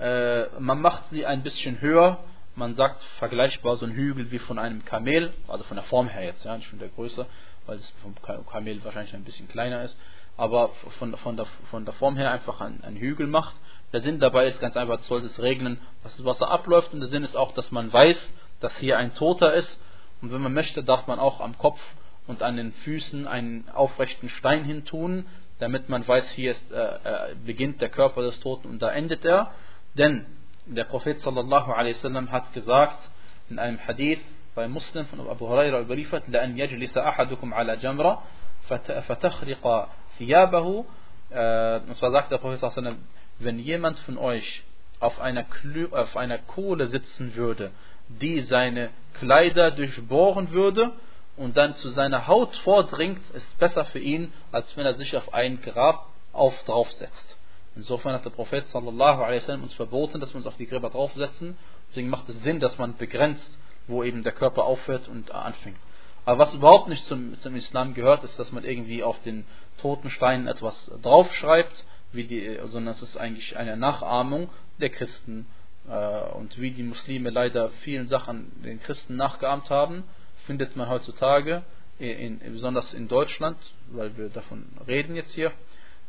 äh, 0.01 0.47
man 0.59 0.81
macht 0.81 1.11
sie 1.11 1.27
ein 1.27 1.43
bisschen 1.43 1.81
höher. 1.81 2.19
Man 2.57 2.75
sagt 2.75 3.03
vergleichbar 3.19 3.77
so 3.77 3.87
ein 3.87 3.93
Hügel 3.93 4.31
wie 4.31 4.39
von 4.39 4.59
einem 4.59 4.85
Kamel, 4.85 5.33
also 5.47 5.65
von 5.65 5.77
der 5.77 5.85
Form 5.85 6.09
her 6.09 6.25
jetzt, 6.25 6.45
ja, 6.45 6.57
nicht 6.57 6.69
von 6.69 6.79
der 6.79 6.89
Größe, 6.89 7.27
weil 7.67 7.79
es 7.79 7.95
vom 8.03 8.15
Kamel 8.47 8.83
wahrscheinlich 8.85 9.15
ein 9.15 9.25
bisschen 9.25 9.49
kleiner 9.49 9.83
ist, 9.85 9.97
aber 10.37 10.71
von, 10.99 11.17
von, 11.17 11.37
der, 11.37 11.47
von 11.71 11.85
der 11.85 11.95
Form 11.95 12.17
her 12.17 12.31
einfach 12.33 12.61
ein, 12.61 12.83
ein 12.83 12.97
Hügel 12.97 13.27
macht. 13.27 13.55
Der 13.93 14.01
Sinn 14.01 14.19
dabei 14.19 14.47
ist 14.47 14.61
ganz 14.61 14.77
einfach, 14.77 15.01
sollte 15.01 15.27
es 15.27 15.41
regnen, 15.41 15.81
dass 16.03 16.17
das 16.17 16.25
Wasser 16.25 16.49
abläuft 16.49 16.93
und 16.93 17.01
der 17.01 17.09
Sinn 17.09 17.25
ist 17.25 17.37
auch, 17.37 17.53
dass 17.53 17.71
man 17.71 17.93
weiß, 17.93 18.19
dass 18.61 18.77
hier 18.79 18.99
ein 18.99 19.15
Toter 19.15 19.55
ist. 19.55 19.81
Und 20.23 20.33
wenn 20.33 20.41
man 20.41 20.53
möchte, 20.53 20.83
darf 20.83 21.07
man 21.07 21.19
auch 21.19 21.41
am 21.41 21.57
Kopf 21.57 21.81
und 22.27 22.43
an 22.43 22.57
den 22.57 22.73
Füßen 22.73 23.27
einen 23.27 23.69
aufrechten 23.71 24.29
Stein 24.29 24.65
hintun, 24.65 25.27
damit 25.59 25.89
man 25.89 26.07
weiß, 26.07 26.29
hier 26.31 26.53
ist, 26.53 26.73
äh, 26.73 26.77
äh, 26.77 27.35
beginnt 27.45 27.81
der 27.81 27.91
Körper 27.91 28.23
des 28.23 28.41
Toten 28.41 28.69
und 28.69 28.83
da 28.83 28.91
endet 28.91 29.25
er. 29.25 29.53
Denn 29.96 30.26
der 30.66 30.84
Prophet 30.86 31.20
sallallahu 31.20 31.72
alaihi 31.72 31.96
wasallam 31.96 32.32
hat 32.32 32.54
gesagt 32.54 33.10
in 33.50 33.60
einem 33.60 33.80
Hadith 33.86 34.20
bei 34.56 34.68
Muslim 34.68 35.06
von 35.06 35.20
Abu 35.28 35.48
Hurairah 35.48 35.82
überliefert, 35.82 36.28
لأن 36.28 36.58
يجلس 36.58 36.98
أحدكم 36.98 37.54
على 37.54 37.78
جمرة 37.78 38.24
فتخرق 38.70 39.90
ثيابه 40.18 40.86
und 41.32 41.98
zwar 41.98 42.12
sagt 42.12 42.32
der 42.32 42.38
Prophet 42.38 42.60
sallallahu 42.60 42.80
alaihi 42.80 42.98
wasallam, 42.98 43.08
wenn 43.40 43.60
jemand 43.60 44.00
von 44.00 44.18
euch 44.18 44.64
auf 45.00 45.20
einer, 45.20 45.46
auf 45.92 46.16
einer 46.16 46.38
Kohle 46.38 46.88
sitzen 46.88 47.36
würde, 47.36 47.72
die 48.08 48.42
seine 48.42 48.90
Kleider 49.14 49.72
durchbohren 49.72 50.52
würde 50.52 50.94
und 51.36 51.58
dann 51.58 51.76
zu 51.76 51.90
seiner 51.90 52.28
Haut 52.28 52.56
vordringt, 52.58 53.20
ist 53.34 53.58
besser 53.60 53.86
für 53.86 54.00
ihn, 54.00 54.32
als 54.52 54.76
wenn 54.78 54.86
er 54.86 54.96
sich 54.96 55.16
auf 55.18 55.34
ein 55.34 55.62
Grab 55.62 56.08
auf 56.32 56.56
draufsetzt. 56.64 57.38
Insofern 57.81 58.13
hat 58.13 58.27
der 58.27 58.31
Prophet 58.31 58.67
sallallahu 58.67 59.21
wasallam 59.21 59.63
uns 59.63 59.73
verboten, 59.73 60.21
dass 60.21 60.35
wir 60.35 60.37
uns 60.37 60.47
auf 60.47 60.57
die 60.57 60.67
Gräber 60.67 60.91
draufsetzen. 60.91 61.57
Deswegen 61.89 62.11
macht 62.11 62.29
es 62.29 62.39
Sinn, 62.43 62.61
dass 62.61 62.77
man 62.77 62.95
begrenzt, 62.99 63.59
wo 63.87 64.05
eben 64.05 64.23
der 64.23 64.33
Körper 64.33 64.65
aufhört 64.65 65.09
und 65.09 65.31
anfängt. 65.31 65.79
Aber 66.27 66.41
was 66.41 66.53
überhaupt 66.53 66.89
nicht 66.89 67.07
zum, 67.07 67.41
zum 67.41 67.57
Islam 67.57 67.95
gehört, 67.95 68.23
ist, 68.23 68.39
dass 68.39 68.53
man 68.53 68.65
irgendwie 68.65 69.03
auf 69.03 69.19
den 69.23 69.47
toten 69.81 70.11
Steinen 70.11 70.47
etwas 70.47 70.91
draufschreibt, 71.01 71.87
wie 72.13 72.25
die, 72.25 72.59
sondern 72.67 72.93
es 72.93 73.01
ist 73.01 73.17
eigentlich 73.17 73.57
eine 73.57 73.79
Nachahmung 73.79 74.51
der 74.79 74.91
Christen 74.91 75.47
äh, 75.89 76.21
und 76.35 76.61
wie 76.61 76.73
die 76.73 76.83
Muslime 76.83 77.31
leider 77.31 77.71
vielen 77.83 78.09
Sachen 78.09 78.53
den 78.63 78.79
Christen 78.81 79.17
nachgeahmt 79.17 79.71
haben, 79.71 80.05
findet 80.45 80.77
man 80.77 80.91
heutzutage, 80.91 81.63
in, 81.99 82.41
besonders 82.41 82.93
in 82.93 83.09
Deutschland, 83.09 83.57
weil 83.91 84.15
wir 84.19 84.29
davon 84.29 84.67
reden 84.87 85.17
jetzt 85.17 85.33
hier, 85.33 85.53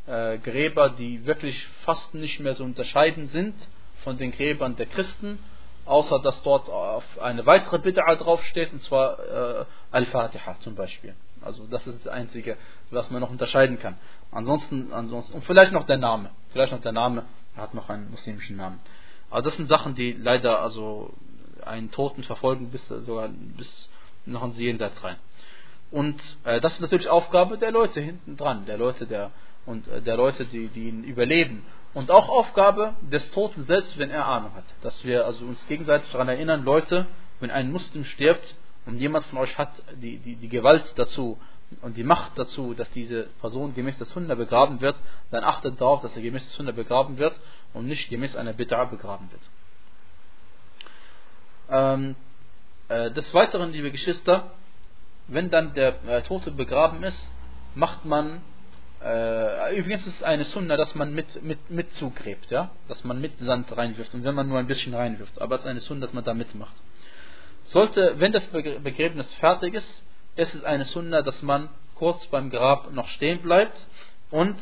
äh, 0.07 0.37
Gräber, 0.39 0.89
die 0.89 1.25
wirklich 1.25 1.65
fast 1.83 2.13
nicht 2.13 2.39
mehr 2.39 2.55
so 2.55 2.63
unterscheiden 2.63 3.27
sind 3.27 3.55
von 4.03 4.17
den 4.17 4.31
Gräbern 4.31 4.75
der 4.75 4.87
Christen, 4.87 5.39
außer 5.85 6.19
dass 6.19 6.41
dort 6.43 6.69
auf 6.69 7.03
eine 7.21 7.45
weitere 7.45 7.77
Bid'a 7.77 8.15
draufsteht, 8.15 8.73
und 8.73 8.83
zwar 8.83 9.19
äh, 9.19 9.65
Al-Fatiha 9.91 10.57
zum 10.59 10.75
Beispiel. 10.75 11.15
Also 11.41 11.65
das 11.67 11.85
ist 11.87 12.05
das 12.05 12.13
Einzige, 12.13 12.57
was 12.91 13.09
man 13.09 13.21
noch 13.21 13.31
unterscheiden 13.31 13.79
kann. 13.79 13.97
Ansonsten, 14.31 14.93
ansonsten, 14.93 15.35
und 15.35 15.45
vielleicht 15.45 15.71
noch 15.71 15.85
der 15.85 15.97
Name. 15.97 16.29
Vielleicht 16.51 16.71
noch 16.71 16.81
der 16.81 16.91
Name, 16.91 17.25
er 17.55 17.63
hat 17.63 17.73
noch 17.73 17.89
einen 17.89 18.11
muslimischen 18.11 18.57
Namen. 18.57 18.79
Aber 19.29 19.41
das 19.41 19.55
sind 19.55 19.67
Sachen, 19.67 19.95
die 19.95 20.13
leider 20.13 20.59
also 20.59 21.13
einen 21.65 21.91
Toten 21.91 22.23
verfolgen 22.23 22.69
bis 22.69 22.87
sogar 22.87 23.29
bis 23.29 23.89
noch 24.25 24.43
ins 24.43 24.57
Jenseits 24.57 25.03
rein. 25.03 25.17
Und 25.89 26.21
äh, 26.43 26.61
das 26.61 26.75
ist 26.75 26.81
natürlich 26.81 27.09
Aufgabe 27.09 27.57
der 27.57 27.71
Leute 27.71 27.99
hinten 27.99 28.37
dran, 28.37 28.65
der 28.65 28.77
Leute 28.77 29.07
der 29.07 29.31
und 29.65 29.87
äh, 29.87 30.01
der 30.01 30.17
Leute, 30.17 30.45
die, 30.45 30.67
die 30.69 30.89
ihn 30.89 31.03
überleben. 31.03 31.65
Und 31.93 32.09
auch 32.09 32.29
Aufgabe 32.29 32.95
des 33.01 33.29
Toten 33.31 33.63
selbst, 33.65 33.97
wenn 33.97 34.11
er 34.11 34.25
Ahnung 34.25 34.53
hat. 34.55 34.63
Dass 34.81 35.03
wir 35.03 35.25
also 35.25 35.45
uns 35.45 35.65
gegenseitig 35.67 36.09
daran 36.11 36.29
erinnern, 36.29 36.63
Leute, 36.63 37.07
wenn 37.39 37.51
ein 37.51 37.71
Muslim 37.71 38.05
stirbt 38.05 38.55
und 38.85 38.97
jemand 38.97 39.25
von 39.25 39.39
euch 39.39 39.57
hat 39.57 39.71
die, 39.95 40.17
die, 40.19 40.35
die 40.35 40.49
Gewalt 40.49 40.93
dazu 40.95 41.37
und 41.81 41.97
die 41.97 42.03
Macht 42.03 42.37
dazu, 42.37 42.73
dass 42.73 42.89
diese 42.91 43.27
Person 43.39 43.73
gemäß 43.73 43.97
des 43.97 44.09
Sünder 44.11 44.35
begraben 44.35 44.81
wird, 44.81 44.95
dann 45.31 45.43
achtet 45.43 45.79
darauf, 45.79 46.01
dass 46.01 46.15
er 46.15 46.21
gemäß 46.21 46.43
des 46.43 46.55
Sünder 46.55 46.73
begraben 46.73 47.17
wird 47.17 47.37
und 47.73 47.87
nicht 47.87 48.09
gemäß 48.09 48.35
einer 48.35 48.53
Bid'a 48.53 48.89
begraben 48.89 49.29
wird. 49.31 49.41
Ähm, 51.69 52.15
äh, 52.89 53.11
des 53.11 53.33
Weiteren, 53.33 53.71
liebe 53.71 53.91
Geschwister, 53.91 54.51
wenn 55.27 55.49
dann 55.49 55.73
der 55.73 56.03
äh, 56.05 56.21
Tote 56.23 56.51
begraben 56.51 57.03
ist, 57.03 57.29
macht 57.75 58.03
man 58.03 58.41
äh, 59.03 59.77
übrigens 59.77 60.05
ist 60.05 60.17
es 60.17 60.23
eine 60.23 60.43
Sunna, 60.45 60.77
dass 60.77 60.93
man 60.95 61.13
mit, 61.13 61.41
mit, 61.43 61.69
mit 61.69 61.91
zugräbt, 61.93 62.51
ja? 62.51 62.71
dass 62.87 63.03
man 63.03 63.19
mit 63.19 63.37
Sand 63.39 63.75
reinwirft 63.75 64.13
und 64.13 64.23
wenn 64.23 64.35
man 64.35 64.47
nur 64.47 64.59
ein 64.59 64.67
bisschen 64.67 64.93
reinwirft, 64.93 65.41
aber 65.41 65.55
es 65.55 65.61
ist 65.61 65.67
eine 65.67 65.79
Sunna, 65.79 66.05
dass 66.05 66.13
man 66.13 66.23
da 66.23 66.33
mitmacht. 66.33 66.75
Sollte, 67.63 68.15
wenn 68.19 68.31
das 68.31 68.45
Begräbnis 68.47 69.33
fertig 69.35 69.75
ist, 69.75 70.03
ist 70.35 70.53
es 70.53 70.63
eine 70.63 70.85
Sunna, 70.85 71.21
dass 71.21 71.41
man 71.41 71.69
kurz 71.95 72.25
beim 72.27 72.49
Grab 72.49 72.91
noch 72.91 73.07
stehen 73.09 73.41
bleibt 73.41 73.85
und 74.29 74.57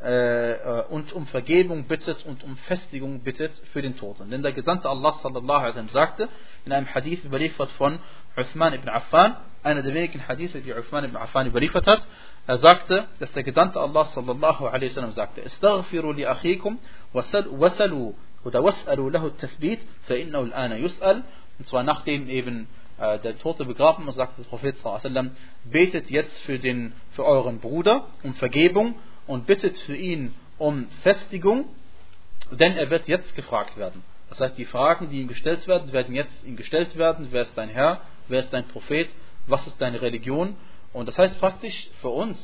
und 0.00 1.12
um 1.12 1.26
Vergebung 1.26 1.84
bittet 1.84 2.24
und 2.24 2.42
um 2.42 2.56
Festigung 2.56 3.20
bittet 3.20 3.52
für 3.72 3.82
den 3.82 3.98
Toten. 3.98 4.30
Denn 4.30 4.42
der 4.42 4.52
Gesandte 4.52 4.88
Allah 4.88 5.12
sallallahu 5.12 5.64
alaihi 5.64 5.88
sagte 5.90 6.28
in 6.64 6.72
einem 6.72 6.86
Hadith 6.94 7.22
überliefert 7.24 7.70
von 7.72 7.98
Uthman 8.36 8.72
ibn 8.72 8.88
Affan, 8.88 9.36
einer 9.62 9.82
der 9.82 9.92
wenigen 9.92 10.26
Hadithe, 10.26 10.60
die 10.60 10.72
Uthman 10.72 11.04
ibn 11.04 11.16
Affan 11.16 11.46
überliefert 11.46 11.86
hat, 11.86 12.06
er 12.46 12.58
sagte, 12.58 13.06
dass 13.18 13.30
der 13.32 13.42
Gesandte 13.42 13.78
Allah 13.80 14.06
sallallahu 14.06 14.66
alaihi 14.66 14.90
wasallam 14.90 15.12
sagte, 15.12 15.42
Istaghfiru 15.42 16.12
li 16.12 16.24
akhikum 16.24 16.78
wasalu 17.12 18.14
oder 18.44 18.64
wasalu 18.64 19.10
lahu 19.10 19.30
tathbit 19.30 19.80
fa 20.06 20.14
innahu 20.14 20.44
al-ana 20.44 20.76
yus'al 20.76 21.22
und 21.58 21.66
zwar 21.66 21.82
nachdem 21.82 22.28
eben 22.28 22.68
äh, 22.98 23.18
der 23.18 23.38
Tote 23.38 23.66
begraben 23.66 24.08
ist, 24.08 24.14
sagte 24.14 24.42
der 24.42 24.48
Prophet 24.48 24.76
sallallahu 24.76 25.00
alaihi 25.00 25.14
wasallam, 25.14 25.36
betet 25.64 26.10
jetzt 26.10 26.38
für 26.42 26.58
den 26.58 26.92
für 27.12 27.24
euren 27.24 27.60
Bruder 27.60 28.06
um 28.22 28.32
Vergebung 28.34 28.94
und 29.30 29.46
bittet 29.46 29.78
für 29.78 29.94
ihn 29.94 30.34
um 30.58 30.88
Festigung, 31.04 31.66
denn 32.50 32.72
er 32.72 32.90
wird 32.90 33.06
jetzt 33.06 33.36
gefragt 33.36 33.76
werden. 33.76 34.02
Das 34.28 34.40
heißt, 34.40 34.58
die 34.58 34.64
Fragen, 34.64 35.08
die 35.08 35.20
ihm 35.20 35.28
gestellt 35.28 35.68
werden, 35.68 35.92
werden 35.92 36.16
jetzt 36.16 36.44
ihm 36.44 36.56
gestellt 36.56 36.96
werden. 36.96 37.28
Wer 37.30 37.42
ist 37.42 37.56
dein 37.56 37.68
Herr? 37.68 38.00
Wer 38.26 38.40
ist 38.40 38.52
dein 38.52 38.66
Prophet? 38.66 39.08
Was 39.46 39.64
ist 39.68 39.80
deine 39.80 40.02
Religion? 40.02 40.56
Und 40.92 41.06
das 41.06 41.16
heißt 41.16 41.38
praktisch 41.38 41.90
für 42.00 42.08
uns, 42.08 42.38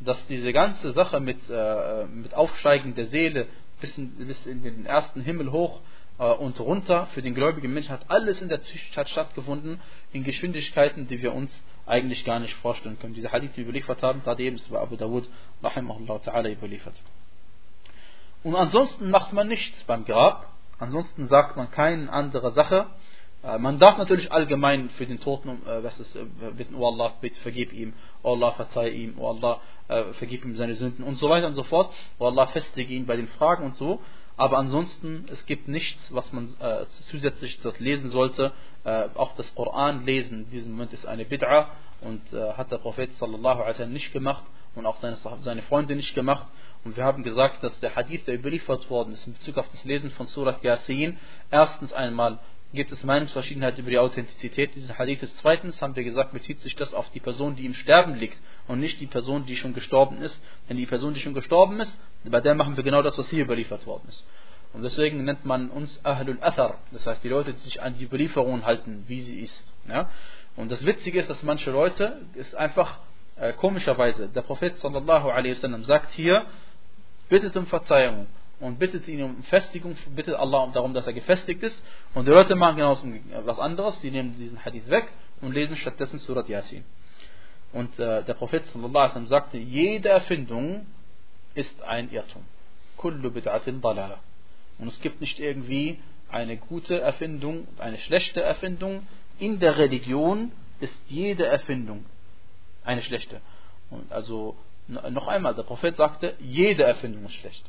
dass 0.00 0.18
diese 0.26 0.52
ganze 0.52 0.90
Sache 0.92 1.20
mit, 1.20 1.38
äh, 1.48 2.06
mit 2.06 2.34
Aufsteigen 2.34 2.96
der 2.96 3.06
Seele 3.06 3.46
bis 3.80 3.96
in, 3.96 4.26
bis 4.26 4.44
in 4.44 4.64
den 4.64 4.84
ersten 4.84 5.20
Himmel 5.20 5.52
hoch 5.52 5.78
äh, 6.18 6.24
und 6.24 6.58
runter 6.58 7.06
für 7.14 7.22
den 7.22 7.36
gläubigen 7.36 7.72
Menschen 7.72 7.92
hat 7.92 8.10
alles 8.10 8.42
in 8.42 8.48
der 8.48 8.62
Zwischenzeit 8.62 9.08
stattgefunden, 9.08 9.80
in 10.12 10.24
Geschwindigkeiten, 10.24 11.06
die 11.06 11.22
wir 11.22 11.34
uns 11.34 11.52
eigentlich 11.86 12.24
gar 12.24 12.40
nicht 12.40 12.54
vorstellen 12.54 12.98
können. 12.98 13.14
Diese 13.14 13.32
Hadith, 13.32 13.52
die 13.56 13.62
überliefert 13.62 14.02
haben, 14.02 14.22
gerade 14.22 14.42
eben 14.42 14.58
bei 14.70 14.78
Abu 14.78 14.96
Dawud, 14.96 15.28
rahimahullah 15.62 16.16
ta'ala, 16.16 16.50
überliefert. 16.50 16.94
Und 18.42 18.56
ansonsten 18.56 19.10
macht 19.10 19.32
man 19.32 19.48
nichts 19.48 19.84
beim 19.84 20.04
Grab, 20.04 20.48
ansonsten 20.78 21.28
sagt 21.28 21.56
man 21.56 21.70
keine 21.70 22.12
andere 22.12 22.52
Sache. 22.52 22.86
Äh, 23.42 23.58
man 23.58 23.78
darf 23.78 23.98
natürlich 23.98 24.32
allgemein 24.32 24.90
für 24.90 25.06
den 25.06 25.20
Toten 25.20 25.48
äh, 25.48 25.82
was 25.82 25.98
ist, 25.98 26.16
äh, 26.16 26.24
bitten, 26.56 26.74
oh 26.74 26.86
Allah, 26.86 27.12
bitte 27.20 27.40
vergib 27.40 27.72
ihm, 27.72 27.92
oh 28.22 28.34
Allah, 28.34 28.52
verzeih 28.52 28.90
ihm, 28.90 29.14
oh 29.18 29.28
Allah, 29.28 29.60
vergib 30.12 30.44
ihm 30.44 30.56
seine 30.56 30.74
Sünden 30.74 31.04
und 31.04 31.16
so 31.16 31.28
weiter 31.28 31.48
und 31.48 31.54
so 31.54 31.64
fort. 31.64 31.92
Oh 32.18 32.26
Allah, 32.26 32.46
festige 32.46 32.94
ihn 32.94 33.04
bei 33.04 33.16
den 33.16 33.28
Fragen 33.28 33.64
und 33.64 33.74
so. 33.74 34.00
Aber 34.36 34.58
ansonsten, 34.58 35.26
es 35.30 35.44
gibt 35.46 35.68
nichts, 35.68 36.12
was 36.12 36.32
man 36.32 36.54
äh, 36.58 36.86
zusätzlich 37.10 37.60
dort 37.60 37.78
lesen 37.80 38.10
sollte. 38.10 38.52
Äh, 38.84 39.08
auch 39.14 39.34
das 39.36 39.54
Koran 39.54 40.04
lesen 40.04 40.44
in 40.44 40.50
diesem 40.50 40.72
Moment 40.72 40.92
ist 40.92 41.06
eine 41.06 41.24
Bid'a 41.24 41.66
und 42.00 42.32
äh, 42.32 42.52
hat 42.54 42.70
der 42.70 42.78
Prophet 42.78 43.12
sallallahu 43.18 43.62
alaihi 43.62 43.86
nicht 43.86 44.12
gemacht 44.12 44.44
und 44.74 44.86
auch 44.86 44.96
seine, 44.98 45.16
seine 45.40 45.62
Freunde 45.62 45.94
nicht 45.96 46.14
gemacht. 46.14 46.46
Und 46.84 46.96
wir 46.96 47.04
haben 47.04 47.22
gesagt, 47.22 47.62
dass 47.62 47.78
der 47.80 47.94
Hadith, 47.94 48.24
der 48.26 48.34
überliefert 48.34 48.90
worden 48.90 49.12
ist 49.12 49.26
in 49.26 49.34
Bezug 49.34 49.58
auf 49.58 49.68
das 49.70 49.84
Lesen 49.84 50.10
von 50.10 50.26
Surat 50.26 50.62
Yasin, 50.64 51.18
erstens 51.50 51.92
einmal 51.92 52.38
gibt 52.72 52.90
es 52.92 53.04
Meinungsverschiedenheit 53.04 53.78
über 53.78 53.90
die 53.90 53.98
Authentizität 53.98 54.74
dieses 54.74 54.96
Hadithes. 54.98 55.34
Zweitens 55.36 55.80
haben 55.82 55.94
wir 55.94 56.04
gesagt, 56.04 56.32
bezieht 56.32 56.60
sich 56.60 56.74
das 56.74 56.94
auf 56.94 57.10
die 57.10 57.20
Person, 57.20 57.54
die 57.54 57.66
im 57.66 57.74
Sterben 57.74 58.14
liegt 58.14 58.38
und 58.66 58.80
nicht 58.80 59.00
die 59.00 59.06
Person, 59.06 59.44
die 59.46 59.56
schon 59.56 59.74
gestorben 59.74 60.18
ist. 60.22 60.40
Denn 60.68 60.76
die 60.76 60.86
Person, 60.86 61.14
die 61.14 61.20
schon 61.20 61.34
gestorben 61.34 61.80
ist, 61.80 61.96
bei 62.24 62.40
der 62.40 62.54
machen 62.54 62.76
wir 62.76 62.84
genau 62.84 63.02
das, 63.02 63.18
was 63.18 63.28
hier 63.28 63.44
überliefert 63.44 63.86
worden 63.86 64.04
ist. 64.08 64.26
Und 64.72 64.82
deswegen 64.82 65.24
nennt 65.24 65.44
man 65.44 65.68
uns 65.68 66.00
Ahlul 66.02 66.38
Athar, 66.40 66.78
das 66.92 67.06
heißt 67.06 67.22
die 67.22 67.28
Leute, 67.28 67.52
die 67.52 67.58
sich 67.58 67.82
an 67.82 67.94
die 67.98 68.04
Überlieferung 68.04 68.64
halten, 68.64 69.04
wie 69.06 69.20
sie 69.20 69.40
ist. 69.40 69.72
Ja? 69.86 70.08
Und 70.56 70.70
das 70.70 70.84
Witzige 70.86 71.20
ist, 71.20 71.28
dass 71.28 71.42
manche 71.42 71.70
Leute, 71.70 72.22
ist 72.34 72.54
einfach 72.54 72.98
äh, 73.36 73.52
komischerweise, 73.52 74.28
der 74.28 74.42
Prophet 74.42 74.78
sallallahu 74.78 75.28
alaihi 75.28 75.52
wasallam 75.52 75.84
sagt 75.84 76.12
hier, 76.12 76.46
bittet 77.28 77.54
um 77.56 77.66
Verzeihung 77.66 78.26
und 78.62 78.78
bittet 78.78 79.08
ihn 79.08 79.22
um 79.24 79.42
Festigung, 79.42 79.96
bittet 80.14 80.36
Allah 80.36 80.70
darum, 80.72 80.94
dass 80.94 81.04
er 81.04 81.12
gefestigt 81.12 81.62
ist. 81.64 81.82
Und 82.14 82.26
die 82.26 82.30
Leute 82.30 82.54
machen 82.54 82.76
genau 82.76 82.96
was 83.44 83.58
anderes, 83.58 84.00
sie 84.00 84.10
nehmen 84.12 84.36
diesen 84.38 84.64
Hadith 84.64 84.88
weg 84.88 85.12
und 85.40 85.52
lesen 85.52 85.76
stattdessen 85.76 86.20
Surat 86.20 86.48
Yasin. 86.48 86.84
Und 87.72 87.98
äh, 87.98 88.22
der 88.22 88.34
Prophet 88.34 88.62
wasallam 88.72 89.26
sagte, 89.26 89.58
jede 89.58 90.10
Erfindung 90.10 90.86
ist 91.54 91.82
ein 91.82 92.12
Irrtum. 92.12 92.44
Kullu 92.96 93.30
bid'atin 93.30 93.80
dalala. 93.80 94.20
Und 94.78 94.88
es 94.88 95.00
gibt 95.00 95.20
nicht 95.20 95.40
irgendwie 95.40 95.98
eine 96.30 96.56
gute 96.56 97.00
Erfindung, 97.00 97.66
eine 97.78 97.98
schlechte 97.98 98.42
Erfindung. 98.42 99.06
In 99.40 99.58
der 99.58 99.76
Religion 99.76 100.52
ist 100.78 100.94
jede 101.08 101.46
Erfindung 101.46 102.04
eine 102.84 103.02
schlechte. 103.02 103.40
Und 103.90 104.12
also 104.12 104.56
noch 104.86 105.26
einmal, 105.26 105.54
der 105.56 105.64
Prophet 105.64 105.96
sagte, 105.96 106.34
jede 106.38 106.84
Erfindung 106.84 107.24
ist 107.24 107.34
schlecht. 107.34 107.68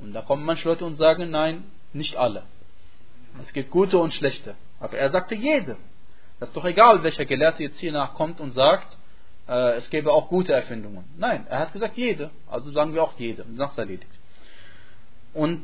Und 0.00 0.12
da 0.12 0.22
kommen 0.22 0.44
manche 0.44 0.68
Leute 0.68 0.84
und 0.84 0.96
sagen, 0.96 1.30
nein, 1.30 1.64
nicht 1.92 2.16
alle. 2.16 2.44
Es 3.42 3.52
gibt 3.52 3.70
gute 3.70 3.98
und 3.98 4.12
schlechte. 4.12 4.54
Aber 4.80 4.96
er 4.96 5.10
sagte 5.10 5.34
jede. 5.34 5.76
Das 6.38 6.48
ist 6.48 6.56
doch 6.56 6.64
egal, 6.64 7.02
welcher 7.02 7.26
Gelehrte 7.26 7.62
jetzt 7.62 7.78
hier 7.78 7.92
nachkommt 7.92 8.40
und 8.40 8.52
sagt, 8.52 8.96
äh, 9.46 9.72
es 9.76 9.90
gäbe 9.90 10.12
auch 10.12 10.28
gute 10.28 10.52
Erfindungen. 10.52 11.04
Nein, 11.18 11.46
er 11.48 11.60
hat 11.60 11.72
gesagt 11.72 11.96
jede. 11.96 12.30
Also 12.50 12.70
sagen 12.70 12.94
wir 12.94 13.02
auch 13.02 13.12
jede. 13.18 13.44
Und 13.44 13.56
sagt 13.56 13.76
erledigt. 13.78 14.08
Und 15.34 15.62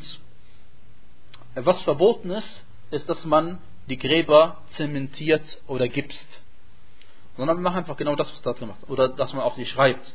was 1.55 1.81
verboten 1.83 2.31
ist, 2.31 2.65
ist, 2.91 3.09
dass 3.09 3.25
man 3.25 3.59
die 3.89 3.97
Gräber 3.97 4.59
zementiert 4.73 5.63
oder 5.67 5.89
gipst. 5.89 6.43
Sondern 7.37 7.57
wir 7.57 7.63
machen 7.63 7.79
einfach 7.79 7.97
genau 7.97 8.17
das, 8.17 8.31
was 8.31 8.43
da 8.43 8.53
drin 8.53 8.69
macht. 8.69 8.89
Oder 8.89 9.09
dass 9.09 9.33
man 9.33 9.43
auch 9.43 9.55
die 9.55 9.67
schreibt. 9.67 10.15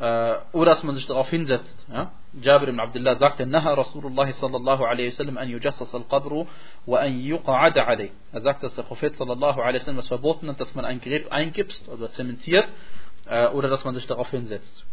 Äh, 0.00 0.34
oder 0.52 0.72
dass 0.72 0.82
man 0.82 0.96
sich 0.96 1.06
darauf 1.06 1.28
hinsetzt. 1.30 1.86
Ja? 1.88 2.10
Jabir 2.32 2.68
ibn 2.68 2.80
Abdullah 2.80 3.16
sagte, 3.16 3.46
Naha 3.46 3.74
Rasulullah 3.74 4.26
sallallahu 4.32 4.82
alaihi 4.84 5.12
wasallam 5.12 5.38
an 5.38 5.48
yujassas 5.48 5.94
al-qabru 5.94 6.46
wa 6.84 6.98
an 6.98 7.12
yuqa'ada 7.16 7.86
alayh. 7.86 8.10
Er 8.32 8.40
sagt, 8.40 8.64
dass 8.64 8.74
der 8.74 8.82
Prophet 8.82 9.14
sallallahu 9.14 9.60
alaihi 9.60 9.82
wasallam 9.82 9.98
was 9.98 10.08
verboten 10.08 10.48
hat, 10.48 10.58
dass 10.58 10.74
man 10.74 10.84
ein 10.84 11.00
Gerät 11.00 11.30
eingibst 11.30 11.88
oder 11.88 12.10
zementiert 12.10 12.66
äh, 13.26 13.46
oder 13.48 13.68
dass 13.68 13.84
man 13.84 13.94
sich 13.94 14.04
darauf 14.08 14.28
hinsetzt. 14.30 14.84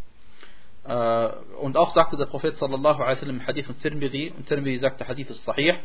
Äh, 0.84 1.30
und 1.60 1.78
auch 1.78 1.95
sagte 1.95 2.16
der 2.16 2.28
Prophet 2.28 2.58
sallallahu 2.58 3.02
alaihi 3.02 3.18
wasallam 3.18 3.39
im 3.39 3.47
Hadith 3.47 3.66
von 3.66 3.80
Tirmidhi, 3.80 4.34
und 4.38 4.45
Tirmidhi 4.45 4.78
sagte, 4.78 5.08
Hadith 5.08 5.32
ist 5.32 5.43
sahih, 5.45 5.80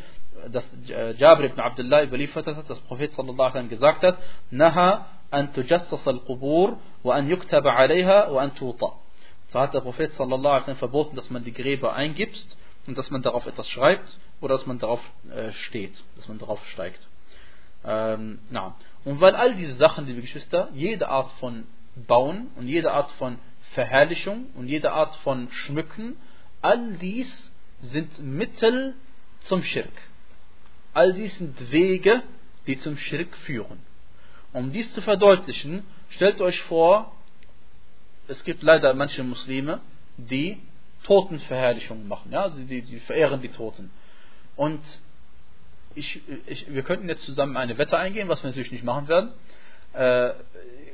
dass 0.50 0.68
Jabir 1.16 1.46
ibn 1.46 1.60
Abdullah 1.60 2.04
überliefert 2.04 2.46
hat, 2.46 2.68
dass 2.68 2.82
der 2.82 2.86
Prophet 2.86 3.14
sallallahu 3.14 3.32
alaihi 3.40 3.48
wasallam 3.48 3.68
gesagt 3.70 4.02
hat, 4.02 4.18
Naha 4.50 5.06
an 5.30 5.54
tujassas 5.54 6.06
al-qubur 6.06 6.76
wa 7.02 7.14
an 7.14 7.30
yuktaba 7.30 7.72
alayha 7.74 8.30
wa 8.30 8.42
an 8.42 8.54
tuta. 8.54 9.05
So 9.48 9.60
hat 9.60 9.74
der 9.74 9.80
Prophet 9.80 10.12
sallallahu 10.14 10.46
alaihi 10.46 10.60
wasallam 10.62 10.78
verboten, 10.78 11.16
dass 11.16 11.30
man 11.30 11.44
die 11.44 11.52
Gräber 11.52 11.94
eingibt 11.94 12.56
und 12.86 12.96
dass 12.98 13.10
man 13.10 13.22
darauf 13.22 13.46
etwas 13.46 13.68
schreibt 13.68 14.18
oder 14.40 14.56
dass 14.56 14.66
man 14.66 14.78
darauf 14.78 15.00
äh, 15.34 15.52
steht, 15.52 15.94
dass 16.16 16.28
man 16.28 16.38
darauf 16.38 16.64
steigt. 16.68 17.06
Ähm, 17.84 18.40
na. 18.50 18.76
Und 19.04 19.20
weil 19.20 19.36
all 19.36 19.54
diese 19.54 19.74
Sachen, 19.74 20.06
liebe 20.06 20.20
Geschwister, 20.20 20.68
jede 20.74 21.08
Art 21.08 21.30
von 21.32 21.66
Bauen 21.94 22.48
und 22.56 22.66
jede 22.66 22.92
Art 22.92 23.10
von 23.12 23.38
Verherrlichung 23.72 24.46
und 24.54 24.66
jede 24.66 24.92
Art 24.92 25.14
von 25.16 25.50
Schmücken, 25.50 26.16
all 26.62 26.94
dies 26.94 27.52
sind 27.80 28.18
Mittel 28.18 28.94
zum 29.40 29.62
Schirk. 29.62 29.92
All 30.92 31.12
dies 31.12 31.36
sind 31.38 31.70
Wege, 31.70 32.22
die 32.66 32.78
zum 32.78 32.96
Schirk 32.96 33.36
führen. 33.38 33.78
Um 34.52 34.72
dies 34.72 34.92
zu 34.94 35.02
verdeutlichen, 35.02 35.84
stellt 36.10 36.40
euch 36.40 36.60
vor, 36.62 37.15
es 38.28 38.44
gibt 38.44 38.62
leider 38.62 38.94
manche 38.94 39.22
Muslime, 39.22 39.80
die 40.16 40.58
Totenverherrlichung 41.04 42.08
machen. 42.08 42.32
Ja? 42.32 42.42
Also 42.42 42.60
die, 42.60 42.82
die 42.82 43.00
verehren 43.00 43.40
die 43.40 43.48
Toten. 43.48 43.90
Und 44.56 44.80
ich, 45.94 46.20
ich, 46.46 46.72
wir 46.72 46.82
könnten 46.82 47.08
jetzt 47.08 47.24
zusammen 47.24 47.56
eine 47.56 47.78
Wette 47.78 47.96
eingehen, 47.96 48.28
was 48.28 48.42
wir 48.42 48.50
natürlich 48.50 48.72
nicht 48.72 48.84
machen 48.84 49.08
werden. 49.08 49.30
Äh, 49.92 50.34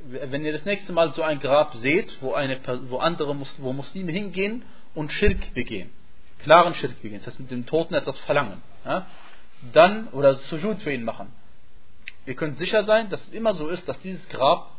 wenn 0.05 0.45
ihr 0.45 0.53
das 0.53 0.65
nächste 0.65 0.93
Mal 0.93 1.13
so 1.13 1.23
ein 1.23 1.41
Grab 1.41 1.75
seht, 1.77 2.17
wo, 2.21 2.35
eine, 2.35 2.59
wo 2.89 2.99
andere 2.99 3.37
wo 3.59 3.73
Muslime 3.73 4.13
hingehen 4.13 4.63
und 4.95 5.13
Schirk 5.13 5.55
begehen, 5.55 5.91
klaren 6.41 6.75
Schirk 6.75 7.01
begehen, 7.03 7.19
das 7.19 7.29
heißt 7.29 7.41
mit 7.41 7.51
dem 7.51 7.67
Toten 7.67 7.95
etwas 7.95 8.19
verlangen, 8.21 8.61
ja? 8.85 9.07
dann, 9.73 10.09
oder 10.09 10.35
Sujud 10.35 10.83
für 10.83 10.93
ihn 10.93 11.05
machen. 11.05 11.33
Ihr 12.27 12.35
könnt 12.35 12.59
sicher 12.59 12.85
sein, 12.85 13.11
dass 13.11 13.23
es 13.23 13.33
immer 13.33 13.55
so 13.55 13.69
ist, 13.69 13.89
dass 13.89 13.99
dieses 14.01 14.29
Grab 14.29 14.71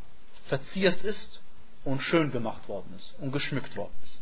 verziert 0.45 1.01
ist 1.03 1.42
und 1.85 2.01
schön 2.01 2.31
gemacht 2.31 2.67
worden 2.67 2.93
ist 2.97 3.15
und 3.19 3.31
geschmückt 3.31 3.75
worden 3.75 3.93
ist. 4.03 4.21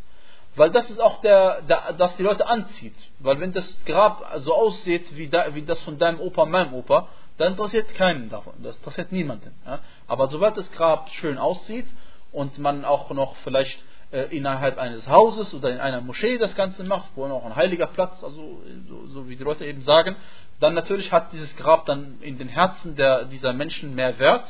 Weil 0.56 0.70
das 0.72 0.90
ist 0.90 1.00
auch 1.00 1.22
der, 1.22 1.62
der 1.62 1.94
das 1.94 2.16
die 2.18 2.24
Leute 2.24 2.46
anzieht. 2.48 2.96
Weil 3.20 3.40
wenn 3.40 3.54
das 3.54 3.86
Grab 3.86 4.34
so 4.38 4.54
aussieht 4.54 5.16
wie, 5.16 5.30
da, 5.30 5.56
wie 5.56 5.62
das 5.62 5.82
von 5.84 5.98
deinem 5.98 6.20
Opa, 6.20 6.46
meinem 6.46 6.74
Opa, 6.74 7.08
dann 7.38 7.54
interessiert 7.54 7.94
keinen 7.96 8.30
davon. 8.30 8.54
Das 8.62 8.78
interessiert 8.78 9.12
niemanden. 9.12 9.54
Ja? 9.66 9.80
Aber 10.08 10.28
sobald 10.28 10.58
das 10.58 10.70
Grab 10.72 11.10
schön 11.12 11.38
aussieht 11.38 11.88
und 12.34 12.58
man 12.60 12.84
auch 12.84 13.10
noch 13.12 13.36
vielleicht 13.38 13.82
äh, 14.12 14.24
innerhalb 14.36 14.78
eines 14.78 15.08
Hauses 15.08 15.54
oder 15.54 15.72
in 15.72 15.80
einer 15.80 16.02
Moschee 16.02 16.38
das 16.38 16.54
Ganze 16.56 16.84
macht, 16.84 17.12
wo 17.16 17.28
noch 17.28 17.46
ein 17.46 17.56
heiliger 17.56 17.88
Platz, 17.88 18.22
also 18.22 18.62
so, 18.90 19.06
so, 19.08 19.30
wie 19.30 19.38
die 19.38 19.44
Leute 19.44 19.66
eben 19.66 19.84
sagen, 19.84 20.18
dann 20.60 20.74
natürlich 20.74 21.14
hat 21.14 21.32
dieses 21.32 21.56
Grab 21.56 21.86
dann 21.86 22.18
in 22.22 22.38
den 22.38 22.50
Herzen 22.50 22.96
der, 22.98 23.26
dieser 23.26 23.54
Menschen 23.54 23.96
mehr 23.96 24.20
Wert 24.20 24.46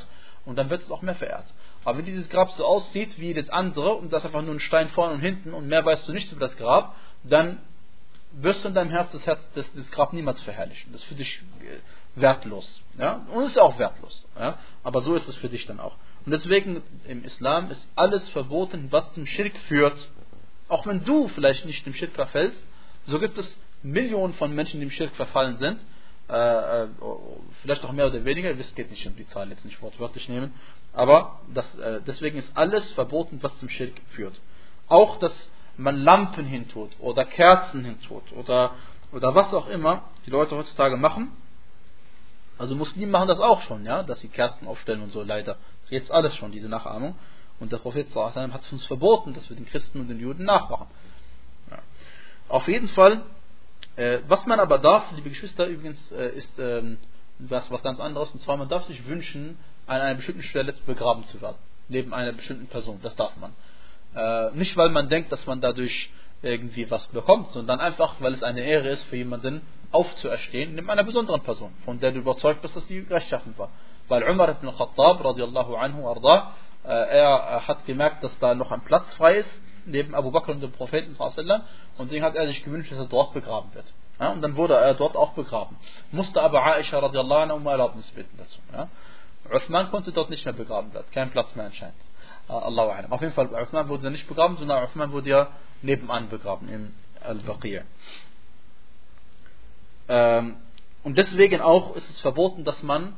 und 0.46 0.58
dann 0.58 0.72
wird 0.72 0.82
es 0.82 0.92
auch 0.92 1.04
mehr 1.04 1.16
verehrt. 1.16 1.46
Aber 1.84 1.98
wenn 1.98 2.06
dieses 2.06 2.30
Grab 2.30 2.52
so 2.52 2.66
aussieht 2.66 3.20
wie 3.20 3.34
das 3.34 3.50
andere 3.50 3.96
und 3.96 4.14
das 4.14 4.26
einfach 4.26 4.42
nur 4.42 4.54
ein 4.54 4.60
Stein 4.60 4.90
vorne 4.90 5.16
und 5.16 5.22
hinten 5.22 5.54
und 5.54 5.68
mehr 5.68 5.84
weißt 5.84 6.08
du 6.08 6.14
nicht 6.14 6.32
über 6.32 6.48
das 6.48 6.56
Grab, 6.58 6.96
dann 7.24 7.60
wirst 8.34 8.64
du 8.64 8.70
in 8.70 8.74
deinem 8.74 8.92
Herz 8.92 9.12
das, 9.12 9.26
Herz, 9.26 9.40
das, 9.56 9.72
das 9.74 9.92
Grab 9.92 10.14
niemals 10.14 10.40
verherrlichen. 10.42 10.92
Das 10.92 11.02
ist 11.02 11.08
für 11.08 11.16
dich 11.16 11.42
äh, 11.62 12.22
wertlos. 12.22 12.82
Ja? 12.98 13.26
Und 13.34 13.44
es 13.44 13.54
ist 13.54 13.60
auch 13.60 13.78
wertlos. 13.78 14.28
Ja? 14.40 14.58
Aber 14.84 15.02
so 15.02 15.16
ist 15.16 15.28
es 15.28 15.36
für 15.38 15.50
dich 15.50 15.66
dann 15.66 15.80
auch. 15.80 15.96
Und 16.26 16.32
deswegen 16.32 16.84
im 17.06 17.24
Islam 17.24 17.72
ist 17.72 17.86
alles 17.96 18.30
verboten, 18.30 18.88
was 18.92 19.12
zum 19.14 19.26
Schirk 19.26 19.58
führt. 19.68 20.10
Auch 20.68 20.86
wenn 20.86 21.04
du 21.04 21.28
vielleicht 21.30 21.66
nicht 21.66 21.86
dem 21.86 21.94
Schirk 21.94 22.12
verfällst, 22.14 22.62
so 23.06 23.20
gibt 23.20 23.38
es 23.38 23.58
Millionen 23.84 24.34
von 24.34 24.54
Menschen, 24.54 24.80
die 24.80 24.86
im 24.86 24.92
Schirk 24.92 25.16
verfallen 25.16 25.58
sind. 25.58 25.80
Äh, 26.32 26.84
äh, 26.84 26.88
vielleicht 27.62 27.84
auch 27.84 27.92
mehr 27.92 28.08
oder 28.08 28.24
weniger, 28.24 28.58
es 28.58 28.74
geht 28.74 28.90
nicht 28.90 29.06
um 29.06 29.18
die 29.18 29.28
Zahl 29.28 29.50
jetzt 29.50 29.66
nicht 29.66 29.82
wortwörtlich 29.82 30.30
nehmen. 30.30 30.54
Aber 30.94 31.42
das, 31.54 31.76
äh, 31.76 32.02
deswegen 32.08 32.38
ist 32.38 32.50
alles 32.56 32.90
verboten, 32.94 33.40
was 33.42 33.58
zum 33.60 33.68
Schirk 33.68 33.94
führt. 34.12 34.40
Auch, 34.88 35.18
dass 35.18 35.50
man 35.76 35.98
Lampen 35.98 36.46
hintut 36.46 36.92
oder 37.00 37.26
Kerzen 37.26 37.84
hintut 37.84 38.32
oder, 38.34 38.76
oder 39.12 39.36
was 39.36 39.54
auch 39.54 39.68
immer 39.68 40.04
die 40.26 40.30
Leute 40.30 40.56
heutzutage 40.56 40.96
machen. 40.96 41.36
Also 42.58 42.76
Muslime 42.76 43.12
machen 43.12 43.28
das 43.28 43.40
auch 43.40 43.62
schon, 43.62 43.84
ja, 43.84 44.04
dass 44.04 44.22
sie 44.22 44.30
Kerzen 44.30 44.68
aufstellen 44.68 45.02
und 45.02 45.10
so 45.10 45.24
leider. 45.24 45.58
Das 45.82 45.92
jetzt 45.92 46.12
alles 46.12 46.36
schon, 46.36 46.54
diese 46.54 46.70
Nachahmung. 46.70 47.16
Und 47.60 47.74
der 47.74 47.78
Prophet 47.78 48.08
hat 48.16 48.62
es 48.62 48.72
uns 48.72 48.86
verboten, 48.86 49.34
dass 49.34 49.50
wir 49.50 49.58
den 49.58 49.66
Christen 49.66 50.00
und 50.00 50.08
den 50.08 50.20
Juden 50.20 50.46
nachmachen. 50.46 50.88
Ja. 51.70 51.80
Auf 52.48 52.68
jeden 52.68 52.88
Fall, 52.88 53.22
was 54.28 54.46
man 54.46 54.60
aber 54.60 54.80
darf, 54.80 55.12
liebe 55.16 55.30
Geschwister, 55.30 55.68
übrigens, 55.68 56.12
äh, 56.12 56.30
ist 56.30 56.58
ähm, 56.60 56.98
was, 57.40 57.70
was 57.72 57.84
ganz 57.84 58.00
anderes. 58.00 58.32
Und 58.32 58.42
zwar, 58.42 58.58
man 58.58 58.70
darf 58.70 58.86
sich 58.86 59.08
wünschen, 59.08 59.58
an 59.88 60.02
einer 60.02 60.16
bestimmten 60.16 60.44
Stelle 60.44 60.74
begraben 60.86 61.24
zu 61.26 61.42
werden. 61.42 61.58
Neben 61.90 62.14
einer 62.14 62.32
bestimmten 62.32 62.68
Person. 62.68 63.00
Das 63.04 63.16
darf 63.16 63.34
man. 63.38 63.54
Äh, 64.16 64.56
nicht, 64.56 64.76
weil 64.78 64.90
man 64.90 65.10
denkt, 65.10 65.32
dass 65.32 65.46
man 65.46 65.62
dadurch 65.62 66.10
irgendwie 66.42 66.90
was 66.90 67.08
bekommt, 67.10 67.52
sondern 67.52 67.80
einfach, 67.80 68.16
weil 68.20 68.34
es 68.34 68.44
eine 68.44 68.62
Ehre 68.62 68.90
ist 68.90 69.04
für 69.06 69.18
jemanden 69.18 69.62
aufzuerstehen, 69.92 70.76
neben 70.76 70.90
einer 70.90 71.04
besonderen 71.04 71.42
Person, 71.42 71.74
von 71.86 72.00
der 72.00 72.12
du 72.12 72.20
überzeugt 72.20 72.62
bist, 72.62 72.76
dass 72.76 72.88
sie 72.88 73.00
rechtschaffen 73.00 73.58
war. 73.58 73.70
Weil 74.08 74.24
Umar 74.24 74.50
ibn 74.50 74.68
Khattab, 74.76 75.24
radiallahu 75.24 75.76
anhu, 75.76 76.08
arda, 76.08 76.54
äh, 76.84 76.88
er 76.88 77.68
hat 77.68 77.86
gemerkt, 77.86 78.24
dass 78.24 78.38
da 78.40 78.56
noch 78.56 78.72
ein 78.72 78.82
Platz 78.82 79.14
frei 79.16 79.38
ist, 79.38 79.62
neben 79.86 80.16
Abu 80.16 80.32
Bakr 80.32 80.52
und 80.52 80.62
dem 80.62 80.72
Propheten, 80.72 81.16
und 81.18 82.08
deswegen 82.08 82.24
hat 82.24 82.36
er 82.36 82.48
sich 82.48 82.64
gewünscht, 82.64 82.92
dass 82.92 83.00
er 83.00 83.06
dort 83.06 83.34
begraben 83.34 83.74
wird. 83.74 83.86
Ja, 84.20 84.32
und 84.32 84.42
dann 84.42 84.56
wurde 84.56 84.76
er 84.76 84.94
dort 84.94 85.16
auch 85.16 85.34
begraben. 85.34 85.78
Musste 86.12 86.42
aber 86.42 86.64
Aisha 86.64 87.00
radiallahu 87.00 87.42
anhu 87.42 87.56
um 87.56 87.66
Erlaubnis 87.66 88.10
bitten 88.12 88.38
dazu. 88.38 88.60
Ja. 88.72 88.88
Uthman 89.52 89.90
konnte 89.90 90.12
dort 90.12 90.30
nicht 90.30 90.46
mehr 90.46 90.54
begraben 90.54 90.94
werden, 90.94 91.08
kein 91.12 91.32
Platz 91.32 91.56
mehr 91.56 91.66
anscheinend. 91.66 91.96
Uh, 92.48 92.54
Allahu. 92.54 92.92
Auf 93.10 93.22
jeden 93.22 93.34
Fall, 93.34 93.48
Uthman 93.48 93.88
wurde 93.88 94.12
nicht 94.12 94.28
begraben, 94.28 94.58
sondern 94.58 94.84
Uthman 94.84 95.12
wurde 95.12 95.30
ja 95.30 95.48
nebenan 95.82 96.30
begraben, 96.30 96.70
im 96.70 96.94
Al-Baqir. 97.24 97.84
Ähm, 100.08 100.58
und 101.04 101.18
deswegen 101.18 101.62
auch 101.62 101.96
ist 101.96 102.10
es 102.10 102.22
verboten, 102.22 102.64
dass 102.64 102.84
man 102.84 103.14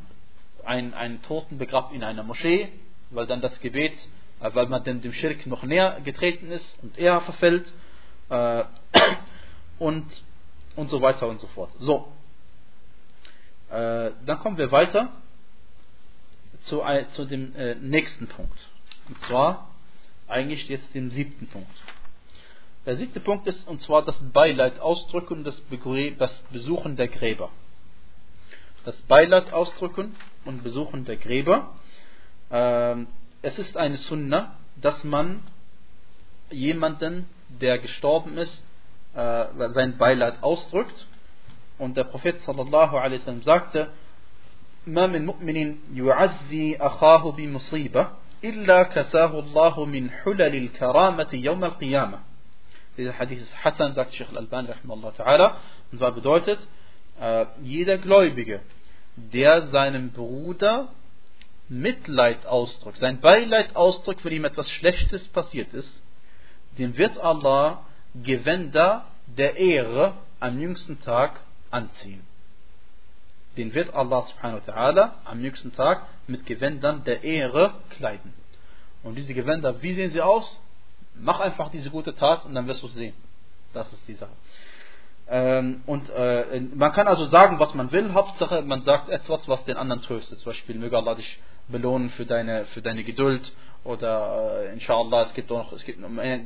einen, 0.64 0.93
einen 0.93 1.22
Toten 1.22 1.57
begrabt 1.57 1.93
in 1.93 2.03
einer 2.03 2.24
Moschee, 2.24 2.70
weil 3.09 3.26
dann 3.26 3.41
das 3.41 3.59
Gebet, 3.59 3.93
äh, 3.93 3.97
weil 4.52 4.68
man 4.68 4.84
dem, 4.84 5.02
dem 5.02 5.14
Schirk 5.14 5.46
noch 5.48 5.64
näher 5.64 6.02
getreten 6.04 6.52
ist 6.52 6.78
und 6.82 6.98
eher 6.98 7.22
verfällt 7.22 7.72
äh, 8.30 8.64
und, 9.80 10.06
und 10.76 10.89
so 10.89 11.02
weiter 11.02 11.28
und 11.28 11.39
so 11.39 11.48
fort. 11.48 11.72
So, 11.80 12.12
äh, 13.70 14.12
dann 14.26 14.39
kommen 14.39 14.58
wir 14.58 14.72
weiter 14.72 15.10
zu, 16.64 16.82
zu 17.14 17.26
dem 17.26 17.56
äh, 17.56 17.76
nächsten 17.76 18.28
Punkt. 18.28 18.58
Und 19.08 19.20
zwar 19.22 19.70
eigentlich 20.28 20.68
jetzt 20.68 20.94
dem 20.94 21.12
siebten 21.12 21.48
Punkt. 21.48 21.72
Der 22.86 22.98
siebte 22.98 23.20
Punkt 23.20 23.48
ist 23.48 23.66
und 23.68 23.82
zwar 23.82 24.04
das 24.04 24.20
Beileid 24.34 24.80
ausdrücken, 24.80 25.44
das, 25.44 25.62
das 26.18 26.39
Besuchen 26.52 26.98
der 26.98 27.08
Gräber. 27.08 27.50
Das 28.84 29.02
Beileid 29.04 29.54
ausdrücken 29.54 30.16
und 30.44 30.64
Besuchen 30.64 31.06
der 31.06 31.16
Gräber. 31.16 31.74
Ähm, 32.52 33.08
es 33.43 33.59
ist 33.59 33.77
eine 33.77 33.97
Sunna, 33.97 34.57
dass 34.77 35.05
man 35.05 35.43
jemanden, 36.51 37.29
der 37.49 37.79
gestorben 37.79 38.37
ist, 38.39 38.64
äh, 39.14 39.45
sein 39.75 39.97
Beileid 39.99 40.43
ausdrückt. 40.43 41.07
Und 41.79 41.97
der 41.97 42.05
Prophet 42.05 42.41
sallallahu 42.43 42.97
alaihi 42.97 43.21
wasallam 43.21 43.43
sagte, 43.43 43.89
ما 44.87 45.07
من 45.07 45.27
مؤمن 45.27 45.77
يعزي 45.95 46.77
أخاه 46.77 47.31
بمصيبة 47.31 48.09
إلا 48.45 48.83
كساه 48.83 49.39
الله 49.39 49.85
من 49.85 50.11
حلل 50.11 50.55
الكرامة 50.57 51.29
يوم 51.33 51.64
القيامة 51.64 52.19
Dieser 52.97 53.16
Hadith 53.16 53.41
ist 53.41 53.64
Hassan, 53.64 53.95
sagt 53.95 54.12
Sheikh 54.14 54.29
Al-Albani, 54.31 54.71
ta'ala. 55.16 55.55
Und 55.93 55.99
zwar 55.99 56.11
bedeutet, 56.11 56.59
äh, 57.21 57.47
jeder 57.62 57.97
Gläubige, 57.97 58.61
der 59.14 59.69
seinem 59.69 60.11
Bruder 60.11 60.89
Mitleid 61.70 62.45
ausdrückt, 62.45 62.97
sein 62.99 63.20
Beileid 63.22 63.76
ausdrückt, 63.76 64.24
wenn 64.26 64.34
ihm 64.34 64.45
etwas 64.45 64.70
Schlechtes 64.70 65.28
passiert 65.30 65.74
ist, 65.74 66.03
dem 66.78 66.97
wird 66.97 67.18
Allah 67.18 67.86
Gewänder 68.16 69.05
der 69.28 69.55
Ehre 69.57 70.14
am 70.39 70.59
jüngsten 70.59 71.01
Tag 71.01 71.39
anziehen 71.72 72.22
den 73.57 73.74
wird 73.74 73.93
Allah 73.93 74.26
subhanahu 74.28 74.61
wa 74.66 74.74
ta'ala 74.74 75.11
am 75.26 75.41
nächsten 75.41 75.74
Tag 75.74 76.07
mit 76.28 76.45
Gewändern 76.45 77.03
der 77.03 77.24
Ehre 77.24 77.76
kleiden. 77.89 78.34
Und 79.03 79.16
diese 79.16 79.34
Gewänder, 79.34 79.82
wie 79.82 79.93
sehen 79.93 80.11
sie 80.11 80.22
aus? 80.22 80.59
Mach 81.16 81.39
einfach 81.39 81.70
diese 81.70 81.91
gute 81.91 82.16
Tat 82.16 82.45
und 82.45 82.55
dann 82.55 82.68
wirst 82.68 82.82
du 82.82 82.88
es 82.88 82.93
sehen. 82.93 83.14
Das 83.74 83.91
ist 83.93 84.07
die 84.07 84.16
Sache. 84.16 84.32
Ähm, 85.30 85.84
und 85.86 86.10
äh, 86.10 86.62
man 86.76 86.92
kann 86.92 87.08
also 87.08 87.26
sagen, 87.26 87.60
was 87.60 87.74
man 87.74 87.92
will. 87.92 88.14
Hauptsache, 88.14 88.62
man 88.62 88.82
sagt 88.84 89.10
etwas, 89.10 89.48
was 89.48 89.64
den 89.66 89.78
anderen 89.78 90.02
tröstet. 90.02 90.40
Zum 90.40 90.52
Beispiel, 90.52 90.76
möge 90.76 90.98
Allah 90.98 91.16
dich 91.16 91.40
belohnen 91.70 92.10
für 92.12 92.26
deine, 92.26 92.66
für 92.66 92.82
deine 92.82 93.04
Geduld. 93.04 93.52
Oder 93.86 94.64
äh, 94.64 94.74
inshallah, 94.74 95.24
es 95.24 95.34
gibt 95.34 95.50
noch, 95.50 95.72
es 95.74 95.84
gibt 95.84 96.00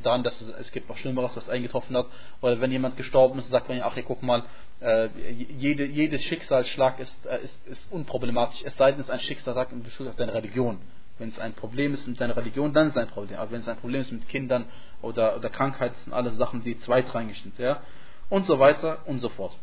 daran, 0.03 0.23
dass 0.23 0.39
es, 0.41 0.49
es 0.59 0.71
gibt 0.71 0.89
noch 0.89 0.97
Schlimmeres, 0.97 1.35
was 1.35 1.49
eingetroffen 1.49 1.95
hat. 1.97 2.07
Oder 2.41 2.61
wenn 2.61 2.71
jemand 2.71 2.97
gestorben 2.97 3.39
ist, 3.39 3.49
sagt 3.49 3.69
man, 3.69 3.81
ach, 3.81 3.95
guck 4.05 4.21
mal, 4.23 4.43
äh, 4.79 5.09
jede, 5.31 5.85
jedes 5.85 6.23
Schicksalsschlag 6.23 6.99
ist, 6.99 7.25
äh, 7.25 7.43
ist, 7.43 7.67
ist 7.67 7.91
unproblematisch. 7.91 8.61
Es 8.63 8.75
sei 8.77 8.91
denn, 8.91 9.01
es 9.01 9.07
ist 9.07 9.11
ein 9.11 9.19
Schicksalsschlag 9.19 9.71
in 9.71 9.83
Bezug 9.83 10.07
auf 10.07 10.15
deine 10.15 10.33
Religion. 10.33 10.79
Wenn 11.19 11.29
es 11.29 11.39
ein 11.39 11.53
Problem 11.53 11.93
ist 11.93 12.07
mit 12.07 12.21
deiner 12.21 12.37
Religion, 12.37 12.73
dann 12.73 12.87
ist 12.87 12.95
es 12.95 13.01
ein 13.01 13.07
Problem. 13.07 13.39
Aber 13.39 13.51
wenn 13.51 13.61
es 13.61 13.67
ein 13.67 13.77
Problem 13.77 14.01
ist 14.01 14.11
mit 14.11 14.27
Kindern 14.29 14.65
oder, 15.01 15.35
oder 15.35 15.49
Krankheit, 15.49 15.93
das 15.95 16.03
sind 16.03 16.13
alles 16.13 16.37
Sachen, 16.37 16.61
die 16.63 16.77
zweitrangig 16.79 17.41
sind. 17.41 17.57
Ja? 17.57 17.81
und 18.29 18.45
so 18.45 18.59
weiter 18.59 18.99
und 19.05 19.19
so 19.19 19.29
fort. 19.29 19.57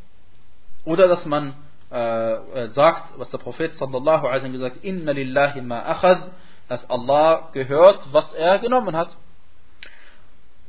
Oder 0.85 1.09
dass 1.09 1.25
man 1.27 1.55
äh, 1.91 2.35
äh 2.35 2.69
sagt, 2.69 3.19
was 3.19 3.31
der 3.31 3.39
Prophet 3.39 3.75
sallallahu 3.75 4.27
alaihi 4.27 4.45
wa 4.45 4.53
gesagt 4.53 4.77
hat, 4.77 4.85
Inna 4.85 5.13
lillahi 5.13 5.61
ma 5.63 5.81
akhad, 5.81 6.31
dass 6.69 6.89
Allah 6.89 7.51
gehört, 7.53 8.01
was 8.13 8.33
er 8.35 8.59
genommen 8.59 8.97
hat. 8.97 9.17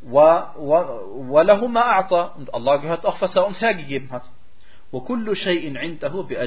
Wa, 0.01 0.53
wa, 0.57 1.01
wa 1.09 2.31
und 2.37 2.53
Allah 2.53 2.77
gehört 2.77 3.05
auch, 3.05 3.19
was 3.21 3.33
er 3.33 3.47
uns 3.47 3.59
hergegeben 3.59 4.11
hat. 4.11 4.23
Wa 4.91 4.99
kullu 4.99 5.33
shay'in 5.33 5.75
indahu 5.75 6.23
bi 6.23 6.37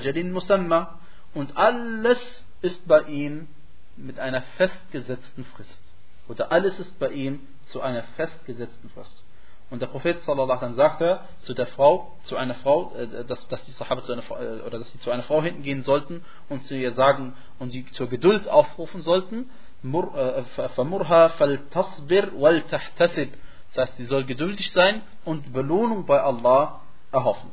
und 1.35 1.57
alles 1.57 2.45
ist 2.63 2.87
bei 2.87 3.03
ihm 3.03 3.49
mit 3.97 4.19
einer 4.19 4.43
festgesetzten 4.57 5.45
Frist. 5.45 5.83
Oder 6.29 6.53
alles 6.53 6.79
ist 6.79 6.99
bei 6.99 7.11
ihm 7.11 7.41
zu 7.67 7.81
einer 7.81 8.03
festgesetzten 8.17 8.91
Frist. 8.91 9.23
Und 9.70 9.82
der 9.82 9.88
Prophet 9.88 10.22
sallallahu 10.22 10.76
sagte 10.76 11.20
zu 11.39 11.54
der 11.54 11.68
Frau, 11.68 12.16
zu 12.26 12.38
einer 12.38 12.54
Frau, 12.56 12.94
äh, 12.96 13.26
dass, 13.26 13.48
dass 13.48 13.66
die 13.66 13.72
Sahaba 13.72 14.04
zu 14.04 14.14
einer 14.14 14.22
Frau, 14.22 14.38
äh, 14.38 14.62
oder 14.62 14.78
dass 14.80 14.91
sie 14.91 15.00
zu 15.00 15.10
einer 15.10 15.24
Frau 15.24 15.41
hinten 15.41 15.64
gehen 15.64 15.82
sollten 15.82 16.24
und 16.50 16.66
zu 16.68 16.76
ihr 16.76 16.94
sagen 16.94 17.34
und 17.60 17.70
sie 17.70 17.86
zur 17.88 18.08
Geduld 18.08 18.48
aufrufen 18.48 19.02
sollten, 19.02 19.50
فَمُرْهَا 19.84 21.28
فَلْتَصْبِرْ 21.38 22.34
وَلْتَحْتَسِبْ 22.34 23.30
Das 23.74 23.88
heißt, 23.89 23.98
sie 23.98 24.06
soll 24.06 24.26
geduldig 24.26 24.72
sein 24.72 25.02
und 25.26 25.52
Belohnung 25.52 26.06
bei 26.06 26.22
Allah 26.22 26.82
erhoffen. 27.12 27.50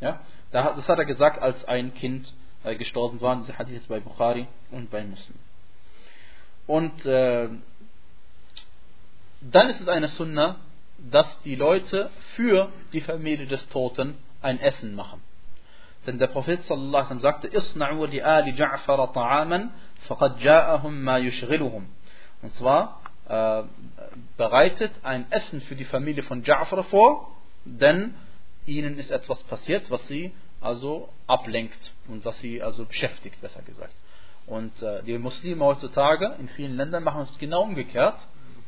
Ja? 0.00 0.20
Das 0.50 0.86
hat 0.86 0.98
er 0.98 1.06
gesagt, 1.06 1.40
als 1.40 1.64
ein 1.64 1.94
Kind 1.94 2.32
äh, 2.64 2.76
gestorben 2.76 3.20
war. 3.20 3.36
Dieser 3.36 3.58
Hadith 3.58 3.78
ist 3.78 3.88
bei 3.88 4.00
Bukhari 4.00 4.46
und 4.70 4.90
bei 4.90 5.02
Muslim. 5.02 5.38
Und 6.66 7.06
äh, 7.06 7.48
dann 9.40 9.68
ist 9.70 9.80
es 9.80 9.88
eine 9.88 10.08
Sunnah, 10.08 10.56
dass 10.97 11.41
die 11.41 11.55
Leute 11.55 12.09
für 12.35 12.71
die 12.93 13.01
Familie 13.01 13.45
des 13.45 13.67
Toten 13.69 14.17
ein 14.41 14.59
Essen 14.59 14.95
machen. 14.95 15.21
Denn 16.05 16.19
der 16.19 16.27
Prophet 16.27 16.63
sallallahu 16.63 17.05
alaihi 17.05 17.21
sagte: 17.21 17.47
"Isna'u 17.47 18.05
li 18.07 18.21
ali 18.21 18.51
Ja'far 18.51 19.13
ta'aman, 19.13 19.71
faqad 20.07 20.39
ja'ahum 20.39 20.91
ma 20.91 21.17
yushghiluhum." 21.17 21.85
Und 22.41 22.53
zwar 22.53 23.01
äh, 23.27 23.63
bereitet 24.37 24.91
ein 25.03 25.29
Essen 25.31 25.61
für 25.61 25.75
die 25.75 25.85
Familie 25.85 26.23
von 26.23 26.43
Ja'far 26.43 26.83
vor, 26.83 27.35
denn 27.65 28.15
ihnen 28.65 28.97
ist 28.99 29.11
etwas 29.11 29.43
passiert, 29.43 29.89
was 29.91 30.05
sie 30.07 30.33
also 30.61 31.09
ablenkt 31.27 31.93
und 32.07 32.23
was 32.25 32.39
sie 32.39 32.61
also 32.61 32.85
beschäftigt, 32.85 33.39
besser 33.41 33.61
gesagt. 33.63 33.95
Und 34.45 34.81
äh, 34.81 35.03
die 35.03 35.17
Muslime 35.17 35.63
heutzutage 35.63 36.35
in 36.39 36.47
vielen 36.49 36.77
Ländern 36.77 37.03
machen 37.03 37.23
es 37.23 37.37
genau 37.37 37.63
umgekehrt. 37.63 38.17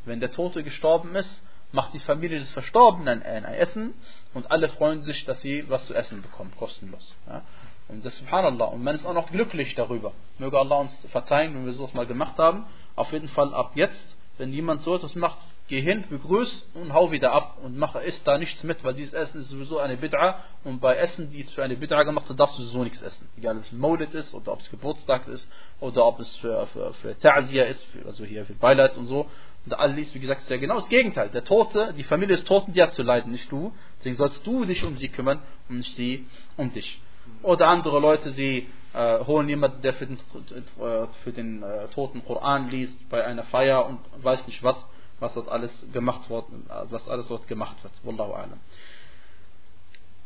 Wenn 0.05 0.19
der 0.19 0.31
Tote 0.31 0.63
gestorben 0.63 1.15
ist, 1.15 1.41
macht 1.71 1.93
die 1.93 1.99
Familie 1.99 2.39
des 2.39 2.51
Verstorbenen 2.51 3.21
ein, 3.23 3.45
Essen 3.45 3.93
und 4.33 4.51
alle 4.51 4.69
freuen 4.69 5.03
sich, 5.03 5.25
dass 5.25 5.41
sie 5.41 5.69
was 5.69 5.85
zu 5.85 5.93
essen 5.93 6.21
bekommen, 6.21 6.51
kostenlos. 6.57 7.15
Ja. 7.27 7.43
Und 7.87 8.05
das 8.05 8.15
Subhanallah. 8.17 8.65
Und 8.65 8.83
man 8.83 8.95
ist 8.95 9.05
auch 9.05 9.13
noch 9.13 9.31
glücklich 9.31 9.73
darüber. 9.75 10.13
Möge 10.37 10.57
Allah 10.57 10.77
uns 10.77 11.07
verzeihen, 11.11 11.55
wenn 11.55 11.65
wir 11.65 11.73
sowas 11.73 11.93
mal 11.93 12.05
gemacht 12.05 12.37
haben. 12.37 12.65
Auf 12.95 13.11
jeden 13.11 13.27
Fall 13.29 13.53
ab 13.53 13.71
jetzt, 13.75 14.15
wenn 14.37 14.53
jemand 14.53 14.83
so 14.83 14.95
etwas 14.95 15.15
macht, 15.15 15.39
geh 15.69 15.81
hin, 15.81 16.03
begrüß 16.09 16.67
und 16.73 16.93
hau 16.93 17.11
wieder 17.11 17.31
ab 17.31 17.59
und 17.63 17.77
mach, 17.77 17.95
isst 17.95 18.27
da 18.27 18.37
nichts 18.37 18.63
mit, 18.63 18.83
weil 18.83 18.95
dieses 18.95 19.13
Essen 19.13 19.41
ist 19.41 19.49
sowieso 19.49 19.77
eine 19.77 19.95
Bid'a 19.95 20.35
und 20.63 20.81
bei 20.81 20.95
Essen, 20.95 21.31
die 21.31 21.43
für 21.43 21.63
eine 21.63 21.75
Bid'a 21.75 22.03
gemacht 22.05 22.25
sind, 22.25 22.39
darfst 22.39 22.57
du 22.57 22.63
sowieso 22.63 22.83
nichts 22.83 23.01
essen. 23.01 23.29
Egal 23.37 23.57
ob 23.57 23.63
es 23.63 23.71
ein 23.71 23.77
Maulid 23.77 24.13
ist 24.15 24.33
oder 24.33 24.53
ob 24.53 24.61
es 24.61 24.69
Geburtstag 24.71 25.27
ist 25.27 25.47
oder 25.79 26.05
ob 26.05 26.19
es 26.19 26.35
für, 26.37 26.65
für, 26.67 26.93
für 26.95 27.11
Ta'ziyah 27.11 27.65
ist, 27.65 27.83
für, 27.85 28.05
also 28.05 28.25
hier 28.25 28.45
für 28.45 28.55
Beileid 28.55 28.97
und 28.97 29.05
so. 29.05 29.27
Und 29.65 29.73
all 29.77 29.93
dies, 29.93 30.13
wie 30.13 30.19
gesagt, 30.19 30.41
ist 30.41 30.49
ja 30.49 30.57
genau 30.57 30.75
das 30.75 30.89
Gegenteil. 30.89 31.29
Der 31.29 31.43
Tote, 31.43 31.93
die 31.97 32.03
Familie 32.03 32.37
des 32.37 32.45
Toten, 32.45 32.73
die 32.73 32.81
hat 32.81 32.93
zu 32.93 33.03
leiden, 33.03 33.31
nicht 33.31 33.51
du. 33.51 33.73
Deswegen 33.99 34.15
sollst 34.15 34.45
du 34.45 34.65
dich 34.65 34.83
um 34.83 34.97
sie 34.97 35.09
kümmern 35.09 35.41
und 35.67 35.77
nicht 35.77 35.95
sie 35.95 36.25
um 36.57 36.71
dich. 36.71 37.01
Oder 37.43 37.67
andere 37.67 37.99
Leute, 37.99 38.31
sie 38.31 38.67
äh, 38.93 39.19
holen 39.25 39.47
jemanden, 39.49 39.81
der 39.81 39.93
für 39.93 40.07
den, 40.07 40.17
äh, 40.17 41.07
für 41.23 41.31
den 41.31 41.61
äh, 41.61 41.87
Toten 41.89 42.25
Koran 42.25 42.69
liest 42.69 43.09
bei 43.09 43.23
einer 43.23 43.43
Feier 43.43 43.85
und 43.85 43.99
weiß 44.23 44.47
nicht 44.47 44.63
was, 44.63 44.77
was 45.19 45.33
dort 45.33 45.49
alles 45.49 45.71
gemacht 45.91 46.29
worden, 46.29 46.65
was 46.89 47.07
alles 47.07 47.27
dort 47.27 47.47
gemacht 47.47 47.75
wird. 47.83 47.93
Wallahu 48.03 48.33
a'lam. 48.33 48.57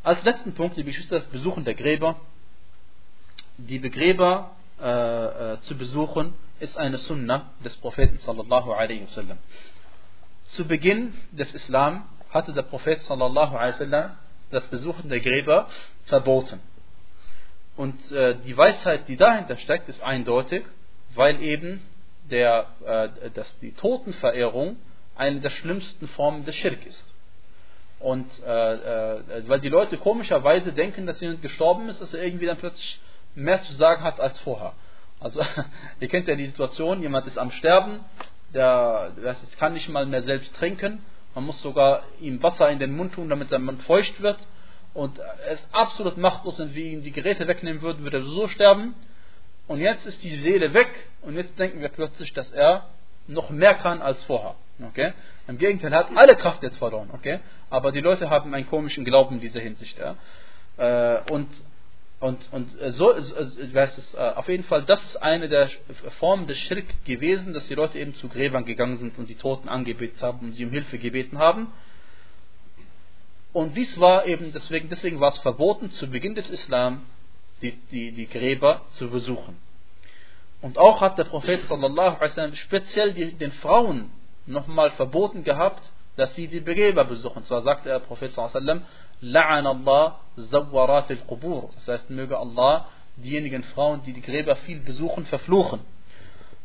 Als 0.04 0.22
letzten 0.22 0.54
Punkt, 0.54 0.76
liebe 0.76 0.90
Geschwister, 0.90 1.16
das 1.16 1.26
Besuchen 1.28 1.64
der 1.64 1.74
Gräber. 1.74 2.20
Die 3.56 3.78
Begräber 3.78 4.50
äh, 4.80 5.54
äh, 5.54 5.60
zu 5.62 5.76
besuchen, 5.76 6.34
ist 6.60 6.76
eine 6.76 6.98
Sunna 6.98 7.50
des 7.64 7.76
Propheten 7.76 8.18
sallallahu 8.18 8.72
alaihi 8.72 9.02
wasallam. 9.02 9.38
Zu 10.44 10.66
Beginn 10.66 11.14
des 11.32 11.52
Islam 11.54 12.04
hatte 12.30 12.52
der 12.52 12.62
Prophet 12.62 13.00
sallallahu 13.02 13.56
alaihi 13.56 13.74
wasallam 13.74 14.10
das 14.50 14.66
Besuchen 14.68 15.08
der 15.08 15.20
Gräber 15.20 15.68
verboten. 16.06 16.60
Und 17.76 18.12
äh, 18.12 18.36
die 18.46 18.56
Weisheit, 18.56 19.08
die 19.08 19.16
dahinter 19.16 19.56
steckt, 19.58 19.88
ist 19.88 20.02
eindeutig, 20.02 20.64
weil 21.14 21.42
eben 21.42 21.82
der, 22.30 22.66
äh, 22.84 23.30
dass 23.30 23.58
die 23.60 23.72
Totenverehrung 23.72 24.76
eine 25.16 25.40
der 25.40 25.50
schlimmsten 25.50 26.08
Formen 26.08 26.44
des 26.44 26.54
Schirk 26.56 26.86
ist. 26.86 27.04
Und 28.00 28.30
äh, 28.44 28.74
äh, 29.14 29.48
weil 29.48 29.60
die 29.60 29.68
Leute 29.68 29.96
komischerweise 29.98 30.72
denken, 30.72 31.06
dass 31.06 31.20
jemand 31.20 31.42
gestorben 31.42 31.88
ist, 31.88 32.00
dass 32.00 32.12
er 32.12 32.22
irgendwie 32.22 32.46
dann 32.46 32.58
plötzlich 32.58 33.00
mehr 33.34 33.60
zu 33.62 33.72
sagen 33.74 34.02
hat 34.02 34.20
als 34.20 34.38
vorher. 34.40 34.72
Also 35.20 35.40
ihr 36.00 36.08
kennt 36.08 36.28
ja 36.28 36.34
die 36.34 36.46
Situation, 36.46 37.02
jemand 37.02 37.26
ist 37.26 37.38
am 37.38 37.50
Sterben, 37.50 38.00
der, 38.52 39.10
der 39.22 39.36
kann 39.58 39.72
nicht 39.72 39.88
mal 39.88 40.06
mehr 40.06 40.22
selbst 40.22 40.54
trinken, 40.56 41.04
man 41.34 41.44
muss 41.44 41.60
sogar 41.62 42.02
ihm 42.20 42.42
Wasser 42.42 42.70
in 42.70 42.78
den 42.78 42.96
Mund 42.96 43.14
tun, 43.14 43.28
damit 43.28 43.48
sein 43.48 43.64
Mund 43.64 43.82
feucht 43.82 44.20
wird 44.20 44.38
und 44.94 45.18
er 45.18 45.52
ist 45.52 45.66
absolut 45.72 46.16
machtlos 46.16 46.58
und 46.60 46.74
wir 46.74 46.84
ihm 46.84 47.02
die 47.02 47.10
Geräte 47.10 47.48
wegnehmen 47.48 47.82
würden, 47.82 48.04
würde 48.04 48.18
er 48.18 48.22
so 48.22 48.46
sterben. 48.48 48.94
Und 49.66 49.80
jetzt 49.80 50.06
ist 50.06 50.22
die 50.22 50.36
Seele 50.38 50.72
weg 50.72 50.88
und 51.22 51.36
jetzt 51.36 51.58
denken 51.58 51.80
wir 51.80 51.88
plötzlich, 51.88 52.32
dass 52.32 52.50
er 52.52 52.86
noch 53.26 53.50
mehr 53.50 53.74
kann 53.74 54.02
als 54.02 54.22
vorher. 54.24 54.54
Okay? 54.88 55.12
Im 55.48 55.58
Gegenteil, 55.58 55.92
er 55.92 56.00
hat 56.00 56.16
alle 56.16 56.36
Kraft 56.36 56.62
jetzt 56.62 56.76
verloren. 56.78 57.10
Okay? 57.12 57.40
Aber 57.70 57.90
die 57.90 58.00
Leute 58.00 58.30
haben 58.30 58.54
einen 58.54 58.68
komischen 58.68 59.04
Glauben 59.04 59.36
in 59.36 59.40
dieser 59.40 59.60
Hinsicht. 59.60 59.98
Ja? 59.98 60.16
Äh, 60.76 61.32
und 61.32 61.48
und, 62.20 62.48
und 62.52 62.70
so 62.70 63.10
ist 63.10 63.32
es 63.32 64.14
auf 64.14 64.48
jeden 64.48 64.64
Fall, 64.64 64.84
das 64.84 65.02
ist 65.04 65.16
eine 65.16 65.48
der 65.48 65.68
Formen 66.18 66.46
des 66.46 66.58
Schirk 66.58 66.86
gewesen, 67.04 67.52
dass 67.52 67.66
die 67.66 67.74
Leute 67.74 67.98
eben 67.98 68.14
zu 68.14 68.28
Gräbern 68.28 68.64
gegangen 68.64 68.96
sind 68.96 69.18
und 69.18 69.28
die 69.28 69.34
Toten 69.34 69.68
angebetet 69.68 70.22
haben 70.22 70.38
und 70.40 70.52
sie 70.52 70.64
um 70.64 70.70
Hilfe 70.70 70.98
gebeten 70.98 71.38
haben. 71.38 71.72
Und 73.52 73.76
dies 73.76 74.00
war 74.00 74.26
eben, 74.26 74.52
deswegen, 74.52 74.88
deswegen 74.88 75.20
war 75.20 75.30
es 75.30 75.38
verboten, 75.38 75.90
zu 75.90 76.08
Beginn 76.08 76.34
des 76.34 76.48
Islam 76.50 77.02
die, 77.62 77.72
die, 77.90 78.12
die 78.12 78.26
Gräber 78.26 78.82
zu 78.92 79.08
besuchen. 79.08 79.56
Und 80.60 80.78
auch 80.78 81.00
hat 81.00 81.18
der 81.18 81.24
Prophet 81.24 81.62
sallallahu 81.68 82.16
alaihi 82.16 82.20
wasallam 82.20 82.54
speziell 82.54 83.12
die, 83.12 83.34
den 83.34 83.52
Frauen 83.52 84.10
nochmal 84.46 84.90
verboten 84.92 85.44
gehabt, 85.44 85.82
dass 86.16 86.34
sie 86.34 86.48
die 86.48 86.60
Begräber 86.60 87.04
besuchen. 87.04 87.38
Und 87.38 87.46
zwar 87.46 87.62
sagte 87.62 87.88
der 87.88 88.00
Prophet 88.00 88.36
wasallam, 88.36 88.82
La'an 89.22 89.66
Allah 89.66 90.20
zawwarat 90.50 91.10
al-qubur. 91.10 91.70
Das 91.74 91.88
heißt, 91.88 92.10
möge 92.10 92.38
Allah 92.38 92.86
diejenigen 93.16 93.62
Frauen, 93.62 94.02
die 94.04 94.12
die 94.12 94.20
Gräber 94.20 94.56
viel 94.56 94.80
besuchen, 94.80 95.26
verfluchen. 95.26 95.80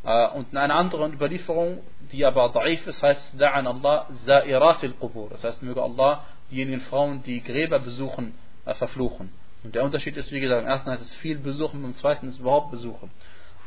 Äh, 0.03 0.27
und 0.29 0.51
in 0.51 0.57
einer 0.57 0.75
anderen 0.75 1.13
Überlieferung, 1.13 1.81
die 2.11 2.25
aber 2.25 2.45
da'if 2.47 2.85
ist, 2.87 3.01
heißt, 3.01 3.35
La'an 3.37 3.67
Allah 3.67 4.07
za'irat 4.25 4.83
al-qubur. 4.83 5.29
Das 5.29 5.43
heißt, 5.43 5.61
möge 5.61 5.81
Allah 5.81 6.25
diejenigen 6.51 6.81
Frauen, 6.81 7.23
die 7.23 7.41
Gräber 7.41 7.79
besuchen, 7.79 8.33
äh, 8.65 8.73
verfluchen. 8.75 9.31
Und 9.63 9.75
der 9.75 9.83
Unterschied 9.83 10.15
ist, 10.15 10.31
wie 10.31 10.39
gesagt, 10.39 10.61
im 10.61 10.67
ersten 10.67 10.89
heißt 10.89 11.01
es 11.01 11.13
viel 11.15 11.37
besuchen, 11.37 11.83
im 11.83 11.95
zweiten 11.95 12.29
ist 12.29 12.39
überhaupt 12.39 12.71
besuchen. 12.71 13.11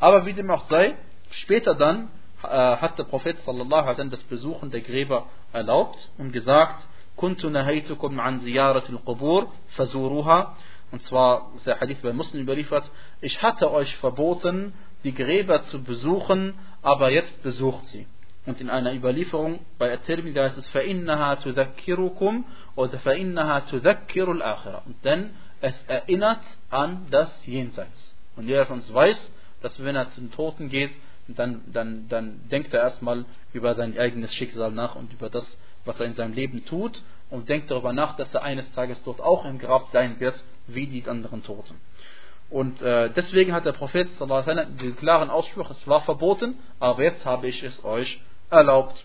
Aber 0.01 0.25
wie 0.27 0.33
dem 0.33 0.51
auch 0.51 0.65
sei, 0.69 0.95
später 1.31 1.75
dann 1.75 2.09
hat 2.42 2.98
der 3.00 3.04
Prophet 3.04 3.38
sallallahu 3.40 3.82
alaihi 3.82 3.90
wasallam 3.90 4.12
das 4.12 4.24
Besuchen 4.24 4.70
der 4.72 4.82
Gräber 4.82 5.28
erlaubt 5.54 6.10
und 6.18 6.32
gesagt, 6.32 6.84
كنت 7.18 7.46
نهيتكم 7.46 8.22
عن 8.22 8.40
زيارة 8.40 8.84
القبور 8.90 9.48
فزوروها 9.76 10.54
und 10.92 11.02
zwar 11.04 11.52
ist 11.56 11.66
der 11.66 11.80
Hadith 11.80 12.02
bei 12.02 12.14
Muslim 12.14 12.44
überliefert, 12.44 12.90
ich 13.20 13.42
hatte 13.42 13.72
euch 13.72 13.96
verboten, 13.98 14.74
die 15.04 15.14
Gräber 15.14 15.64
zu 15.64 15.84
besuchen, 15.84 16.54
aber 16.82 17.10
jetzt 17.12 17.44
besucht 17.44 17.88
sie. 17.88 18.08
Und 18.46 18.62
in 18.62 18.70
einer 18.70 18.94
Überlieferung 18.94 19.60
bei 19.78 19.92
At-Tirmidhi 19.92 20.40
heißt 20.40 20.58
es 20.58 20.70
فَإِنَّهَا 20.70 21.44
تُذَكِّرُكُمْ 21.44 22.44
oder 22.78 22.98
فَإِنَّهَا 23.00 23.70
تُذَكِّرُ 23.70 24.32
الْآخِرَةِ 24.32 24.86
Und 24.86 25.04
denn 25.04 25.32
es 25.60 25.76
erinnert 25.88 26.40
an 26.70 27.08
das 27.12 27.46
Jenseits. 27.46 28.16
Und 28.38 28.48
jeder 28.48 28.66
von 28.66 28.78
uns 28.78 28.94
weiß, 28.94 29.20
dass 29.62 29.84
wenn 29.84 29.98
er 29.98 30.08
zum 30.12 30.32
Toten 30.32 30.70
geht, 30.70 30.92
dann, 31.29 31.63
dann, 31.73 32.09
dann 32.09 32.49
denkt 32.51 32.75
er 32.75 32.81
erstmal 32.81 33.25
über 33.53 33.75
sein 33.75 33.99
eigenes 33.99 34.35
Schicksal 34.35 34.73
nach 34.73 34.97
und 34.97 35.13
über 35.13 35.31
das, 35.31 35.47
was 35.85 35.99
er 36.01 36.07
in 36.07 36.15
seinem 36.15 36.35
Leben 36.35 36.65
tut 36.65 37.03
und 37.31 37.49
denkt 37.49 37.71
darüber 37.71 37.93
nach, 37.93 38.17
dass 38.17 38.33
er 38.35 38.43
eines 38.43 38.71
Tages 38.73 39.03
dort 39.05 39.21
auch 39.21 39.45
im 39.45 39.59
Grab 39.59 39.89
sein 39.93 40.21
wird, 40.21 40.43
wie 40.67 40.87
die 40.87 41.09
anderen 41.09 41.43
Toten. 41.43 41.81
Und 42.51 42.83
äh, 42.83 43.11
deswegen 43.11 43.53
hat 43.53 43.65
der 43.65 43.73
Prophet 43.73 44.11
sallam, 44.19 44.77
den 44.77 44.97
klaren 44.97 45.31
Ausspruch, 45.31 45.71
es 45.71 45.89
war 45.89 46.03
verboten, 46.03 46.59
aber 46.81 47.03
jetzt 47.03 47.25
habe 47.25 47.49
ich 47.49 47.63
es 47.63 47.83
euch 47.85 48.21
erlaubt. 48.51 49.05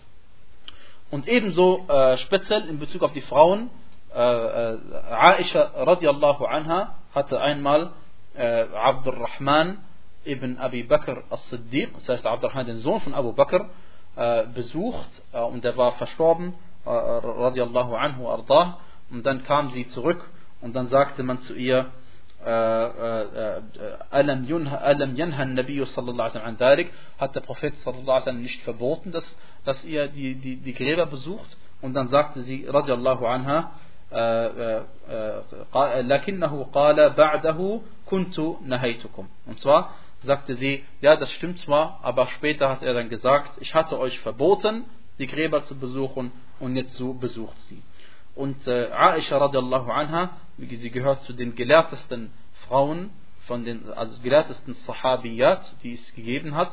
Und 1.10 1.26
ebenso 1.26 1.86
äh, 1.88 2.18
speziell 2.18 2.68
in 2.68 2.78
Bezug 2.78 3.02
auf 3.02 3.14
die 3.14 3.22
Frauen, 3.22 3.70
äh, 4.14 4.18
äh, 4.18 4.78
Aisha 5.10 5.70
radiallahu 5.76 6.44
anha 6.44 6.94
hatte 7.14 7.40
einmal 7.40 7.92
äh, 8.34 8.64
Abdurrahman 8.74 9.78
ibn 10.25 10.57
Abi 10.57 10.83
Bakr 10.83 11.23
as-Siddiq, 11.29 11.93
das 11.95 12.09
heißt 12.09 12.25
Abdurrahman, 12.25 12.65
den 12.65 12.77
Sohn 12.77 13.01
von 13.01 13.13
Abu 13.13 13.33
Bakr, 13.33 13.69
äh, 14.15 14.47
besucht 14.47 15.09
äh, 15.33 15.39
und 15.39 15.63
der 15.63 15.75
war 15.75 15.93
verstorben, 15.93 16.53
äh, 16.85 16.89
radiallahu 16.89 17.95
anhu 17.95 18.27
ardah, 18.27 18.77
und 19.09 19.25
dann 19.25 19.43
kam 19.43 19.69
sie 19.71 19.87
zurück 19.89 20.23
und 20.61 20.75
dann 20.75 20.87
sagte 20.87 21.23
man 21.23 21.41
zu 21.41 21.55
ihr, 21.55 21.87
ألم 24.13 24.49
ينهى 25.17 25.43
النبي 25.43 25.85
صلى 25.85 26.11
الله 26.11 26.23
عليه 26.23 26.33
وسلم 26.33 26.45
عن 26.45 26.55
ذلك 26.55 26.91
hat 27.17 27.33
der 27.35 27.39
Prophet 27.39 27.73
صلى 27.85 27.99
الله 27.99 28.13
عليه 28.13 28.23
وسلم 28.23 28.43
nicht 28.43 28.61
verboten 28.63 29.13
dass, 29.13 29.23
dass 29.63 29.85
ihr 29.85 30.09
die, 30.09 30.35
die, 30.35 30.57
die 30.57 30.73
Gräber 30.73 31.05
besucht 31.05 31.57
und 31.81 31.93
dann 31.93 32.09
sagte 32.09 32.41
sie 32.41 32.67
رضي 32.67 32.93
الله 32.93 33.27
عنها 33.27 33.71
لكنه 36.01 36.63
قال 36.73 37.09
بعده 37.09 37.81
كنت 38.05 38.39
نهيتكم 38.65 39.27
und 39.47 39.59
zwar 39.59 39.89
sagte 40.22 40.54
sie 40.56 40.84
ja 41.00 41.16
das 41.16 41.30
stimmt 41.32 41.58
zwar 41.60 42.00
aber 42.02 42.26
später 42.26 42.68
hat 42.68 42.82
er 42.82 42.94
dann 42.94 43.08
gesagt 43.08 43.52
ich 43.60 43.74
hatte 43.74 43.98
euch 43.98 44.18
verboten 44.20 44.84
die 45.18 45.26
Gräber 45.26 45.64
zu 45.64 45.78
besuchen 45.78 46.32
und 46.60 46.76
jetzt 46.76 46.94
so 46.94 47.14
besucht 47.14 47.58
sie 47.68 47.82
und 48.38 48.68
äh, 48.68 48.88
Aisha 48.92 49.36
radiallahu 49.36 49.90
anha, 49.90 50.30
sie 50.58 50.90
gehört 50.90 51.22
zu 51.22 51.32
den 51.32 51.56
gelehrtesten 51.56 52.30
Frauen, 52.68 53.10
von 53.48 53.64
den, 53.64 53.92
also 53.94 54.16
gelehrtesten 54.22 54.74
Sahabiyat, 54.86 55.74
die 55.82 55.94
es 55.94 56.14
gegeben 56.14 56.54
hat. 56.54 56.70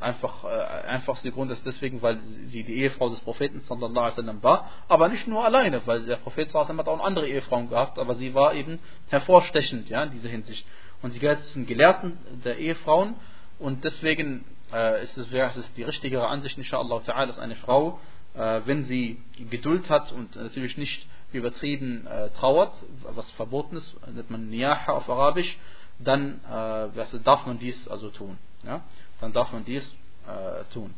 Einfach, 0.00 0.44
äh, 0.44 0.48
einfachster 0.86 1.30
Grund 1.30 1.50
ist 1.50 1.64
deswegen, 1.64 2.02
weil 2.02 2.18
sie 2.48 2.62
die 2.62 2.80
Ehefrau 2.80 3.08
des 3.08 3.20
Propheten 3.20 3.60
sallallahu 3.60 3.98
alaihi 4.04 4.18
wasallam 4.18 4.42
war, 4.42 4.68
aber 4.88 5.08
nicht 5.08 5.26
nur 5.26 5.42
alleine, 5.46 5.80
weil 5.86 6.04
der 6.04 6.16
Prophet 6.16 6.50
sallallahu 6.50 6.72
alaihi 6.72 6.78
wasallam 6.78 6.98
hat 6.98 7.00
auch 7.00 7.06
andere 7.06 7.26
Ehefrauen 7.26 7.70
gehabt, 7.70 7.98
aber 7.98 8.14
sie 8.16 8.34
war 8.34 8.52
eben 8.52 8.78
hervorstechend, 9.08 9.88
ja, 9.88 10.02
in 10.02 10.10
dieser 10.10 10.28
Hinsicht 10.28 10.66
und 11.02 11.12
sie 11.12 11.18
gehört 11.18 11.44
zu 11.44 11.54
den 11.54 11.66
Gelehrten 11.66 12.18
der 12.44 12.58
Ehefrauen 12.58 13.14
und 13.58 13.84
deswegen 13.84 14.44
äh, 14.72 15.04
ist 15.04 15.16
es, 15.16 15.30
wäre 15.30 15.50
es 15.58 15.72
die 15.74 15.82
richtigere 15.82 16.28
Ansicht, 16.28 16.58
inshallah 16.58 17.00
dass 17.04 17.38
eine 17.38 17.56
Frau, 17.56 18.00
äh, 18.34 18.60
wenn 18.64 18.84
sie 18.84 19.22
Geduld 19.50 19.88
hat 19.90 20.12
und 20.12 20.36
natürlich 20.36 20.76
nicht 20.76 21.06
übertrieben 21.32 22.06
äh, 22.06 22.30
trauert, 22.30 22.72
was 23.02 23.30
verboten 23.32 23.76
ist, 23.76 23.94
nennt 24.06 24.30
man 24.30 24.48
Niyaha 24.48 24.92
auf 24.92 25.08
Arabisch, 25.08 25.58
dann 25.98 26.40
äh, 26.44 27.20
darf 27.24 27.46
man 27.46 27.58
dies 27.58 27.88
also 27.88 28.10
tun. 28.10 28.38
Ja? 28.64 28.82
Dann 29.20 29.32
darf 29.32 29.52
man 29.52 29.64
dies 29.64 29.84
äh, 30.26 30.64
tun. 30.72 30.94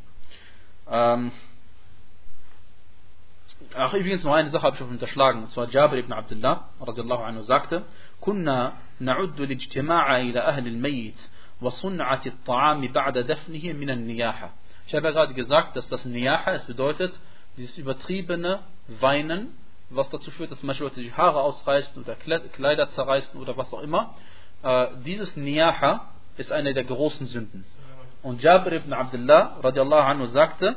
Ähm 0.88 1.32
Ach, 3.74 3.92
übrigens 3.92 4.24
noch 4.24 4.32
eine 4.32 4.50
Sache 4.50 4.62
habe 4.62 4.76
ich 4.76 4.82
unterschlagen, 4.82 5.42
und 5.42 5.52
zwar 5.52 5.68
Jabir 5.68 5.98
ibn 5.98 6.12
Abdullah, 6.12 6.70
radiallahu 6.80 7.22
anhu, 7.22 7.42
sagte, 7.42 7.82
Kunna 8.20 8.72
نعد 8.99 9.41
الاجتماع 9.41 10.17
إلى 10.19 10.39
أهل 10.39 10.67
الميت 10.67 11.29
وصنعة 11.61 12.21
الطعام 12.25 12.87
بعد 12.87 13.17
دفنه 13.17 13.73
من 13.73 13.89
النياحة. 13.89 14.49
Ich 14.87 14.93
habe 14.93 15.07
ja 15.07 15.11
gerade 15.11 15.33
gesagt, 15.33 15.75
dass 15.75 15.87
das 15.87 16.05
Niyaha, 16.05 16.53
es 16.53 16.65
bedeutet, 16.65 17.11
dieses 17.57 17.77
übertriebene 17.77 18.59
Weinen, 18.99 19.55
was 19.89 20.09
dazu 20.09 20.29
führt, 20.31 20.51
dass 20.51 20.61
manche 20.61 20.83
Leute 20.83 20.99
die 21.01 21.13
Haare 21.13 21.41
ausreißen 21.41 22.03
oder 22.03 22.15
Kleider 22.15 22.89
zerreißen 22.89 23.39
oder 23.39 23.57
was 23.57 23.73
auch 23.73 23.81
immer. 23.81 24.13
Äh, 24.63 24.87
dieses 25.03 25.35
Niyaha 25.35 26.11
ist 26.37 26.51
eine 26.51 26.73
der 26.73 26.83
großen 26.83 27.25
Sünden. 27.27 27.65
Und 28.21 28.41
Jabir 28.41 28.73
ibn 28.73 28.93
Abdullah 28.93 29.59
radiallahu 29.63 30.01
anhu 30.01 30.25
sagte, 30.27 30.75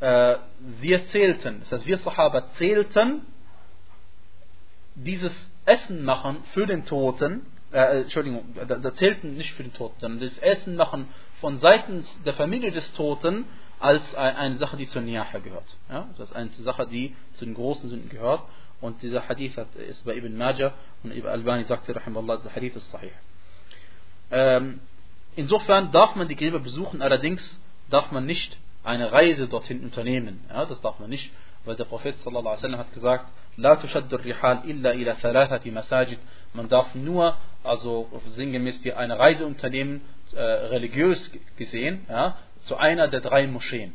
äh, 0.00 0.36
wir 0.80 1.06
zählten, 1.06 1.60
das 1.60 1.72
heißt 1.72 1.86
wir 1.86 1.98
Sahaba 1.98 2.50
zählten 2.52 3.22
dieses 4.94 5.32
Essen 5.65 6.03
machen 6.03 6.37
für 6.53 6.65
den 6.65 6.85
Toten, 6.85 7.45
äh, 7.71 8.01
Entschuldigung, 8.01 8.45
da, 8.55 8.75
da 8.75 8.95
zählten 8.95 9.35
nicht 9.35 9.53
für 9.53 9.63
den 9.63 9.73
Toten, 9.73 9.95
sondern 9.99 10.19
das 10.21 10.37
Essen 10.37 10.75
machen 10.75 11.07
von 11.41 11.57
seitens 11.57 12.07
der 12.25 12.33
Familie 12.33 12.71
des 12.71 12.93
Toten 12.93 13.45
als 13.79 14.15
eine 14.15 14.57
Sache, 14.57 14.77
die 14.77 14.87
zur 14.87 15.01
Niyaha 15.01 15.39
gehört. 15.39 15.65
Ja? 15.89 16.07
Das 16.17 16.29
ist 16.29 16.35
eine 16.35 16.49
Sache, 16.51 16.87
die 16.87 17.15
zu 17.33 17.45
den 17.45 17.53
großen 17.53 17.89
Sünden 17.89 18.09
gehört. 18.09 18.41
Und 18.81 19.01
dieser 19.01 19.27
Hadith 19.27 19.57
ist 19.89 20.05
bei 20.05 20.15
Ibn 20.15 20.37
Majah 20.37 20.73
und 21.03 21.15
Ibn 21.15 21.27
Albani 21.27 21.63
sagte, 21.63 21.95
Rahimallah, 21.95 22.37
dieser 22.37 22.55
Hadith 22.55 22.75
ist 22.75 22.89
sahih. 22.91 23.11
Ähm, 24.31 24.79
insofern 25.35 25.91
darf 25.91 26.15
man 26.15 26.27
die 26.27 26.35
Gräber 26.35 26.59
besuchen, 26.59 27.01
allerdings 27.01 27.59
darf 27.89 28.11
man 28.11 28.25
nicht 28.25 28.57
eine 28.83 29.11
Reise 29.11 29.47
dorthin 29.47 29.83
unternehmen. 29.83 30.41
Ja, 30.49 30.65
das 30.65 30.79
darf 30.81 30.99
man 30.99 31.09
nicht, 31.09 31.31
weil 31.65 31.75
der 31.75 31.85
Prophet 31.85 32.17
sallallahu 32.17 32.57
alaihi 32.57 32.77
hat 32.77 32.93
gesagt, 32.93 33.25
La 33.57 33.75
tushaddu 33.77 34.17
rihal 34.17 34.63
illa 34.65 34.93
ila 34.93 35.15
thalathati 35.15 35.71
masajid. 35.71 36.19
Man 36.53 36.67
darf 36.67 36.93
nur, 36.95 37.37
also 37.63 38.09
sinngemäß 38.35 38.81
hier 38.83 38.97
eine 38.97 39.17
Reise 39.17 39.45
unternehmen, 39.45 40.01
äh, 40.33 40.41
religiös 40.41 41.31
gesehen, 41.57 42.05
ja, 42.09 42.37
zu 42.63 42.77
einer 42.77 43.07
der 43.07 43.21
drei 43.21 43.47
Moscheen. 43.47 43.93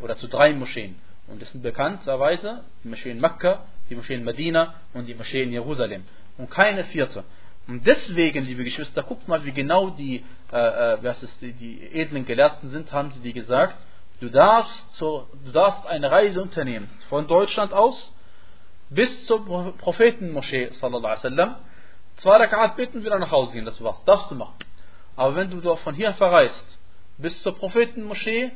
Oder 0.00 0.16
zu 0.16 0.28
drei 0.28 0.52
Moscheen. 0.52 0.96
Und 1.26 1.40
das 1.40 1.50
sind 1.52 1.62
bekannterweise 1.62 2.62
die 2.82 2.88
Moschee 2.88 3.10
in 3.10 3.20
Mekka, 3.20 3.64
die 3.88 3.94
Moschee 3.94 4.14
in 4.14 4.24
Medina 4.24 4.74
und 4.92 5.06
die 5.06 5.14
Moschee 5.14 5.42
in 5.42 5.52
Jerusalem. 5.52 6.04
Und 6.36 6.50
keine 6.50 6.84
vierte. 6.84 7.24
Und 7.66 7.86
deswegen, 7.86 8.44
liebe 8.44 8.62
Geschwister, 8.62 9.02
guckt 9.02 9.26
mal, 9.26 9.44
wie 9.44 9.52
genau 9.52 9.90
die, 9.90 10.22
äh, 10.52 10.56
äh 10.56 10.98
was 11.02 11.22
ist, 11.22 11.40
die 11.40 11.80
edlen 11.94 12.26
Gelehrten 12.26 12.68
sind, 12.70 12.92
haben 12.92 13.10
sie 13.12 13.20
die 13.20 13.32
gesagt. 13.32 13.76
Du 14.24 14.30
darfst, 14.30 14.90
zur, 14.94 15.28
du 15.44 15.52
darfst 15.52 15.84
eine 15.84 16.10
Reise 16.10 16.40
unternehmen, 16.40 16.88
von 17.10 17.26
Deutschland 17.26 17.74
aus 17.74 18.10
bis 18.88 19.26
zur 19.26 19.44
Prophetenmoschee, 19.76 20.70
sallallahu 20.70 21.04
alaihi 21.04 21.24
wasallam. 21.24 21.56
Zwei 22.16 22.36
Rakat 22.38 22.74
bitten, 22.76 23.04
wieder 23.04 23.18
nach 23.18 23.30
Hause 23.30 23.52
gehen, 23.52 23.66
das 23.66 23.82
war's. 23.84 24.02
Darfst 24.06 24.30
du 24.30 24.34
machen. 24.34 24.54
Aber 25.14 25.36
wenn 25.36 25.50
du 25.50 25.76
von 25.76 25.94
hier 25.94 26.14
verreist, 26.14 26.78
bis 27.18 27.42
zur 27.42 27.54
Prophetenmoschee, 27.54 28.52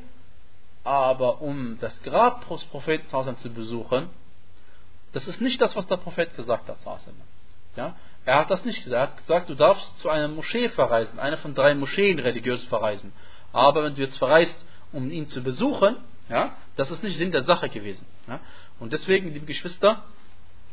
aber 0.85 1.43
um 1.43 1.77
das 1.83 2.03
Grab 2.03 2.49
des 2.49 2.65
Propheten 2.65 3.37
zu 3.37 3.51
besuchen, 3.51 4.09
das 5.13 5.29
ist 5.29 5.43
nicht 5.43 5.61
das, 5.61 5.77
was 5.77 5.87
der 5.87 5.99
Prophet 5.99 6.35
gesagt 6.35 6.67
hat. 6.67 6.79
Ja? 7.77 7.95
Er 8.25 8.39
hat 8.39 8.51
das 8.51 8.65
nicht 8.65 8.85
gesagt. 8.85 9.03
Er 9.03 9.11
hat 9.11 9.19
gesagt, 9.19 9.51
du 9.51 9.55
darfst 9.55 9.99
zu 9.99 10.09
einer 10.09 10.29
Moschee 10.29 10.71
verreisen, 10.71 11.19
eine 11.19 11.37
von 11.37 11.55
drei 11.55 11.75
Moscheen 11.75 12.19
religiös 12.21 12.65
verreisen. 12.65 13.13
Aber 13.53 13.85
wenn 13.85 13.95
du 13.95 14.01
jetzt 14.01 14.17
verreist, 14.17 14.65
um 14.93 15.11
ihn 15.11 15.27
zu 15.29 15.43
besuchen, 15.43 15.97
ja, 16.29 16.57
das 16.77 16.91
ist 16.91 17.03
nicht 17.03 17.17
Sinn 17.17 17.33
der 17.33 17.43
Sache 17.43 17.69
gewesen. 17.69 18.05
Ja. 18.27 18.41
Und 18.81 18.93
deswegen, 18.93 19.33
liebe 19.33 19.47
Geschwister, 19.47 20.05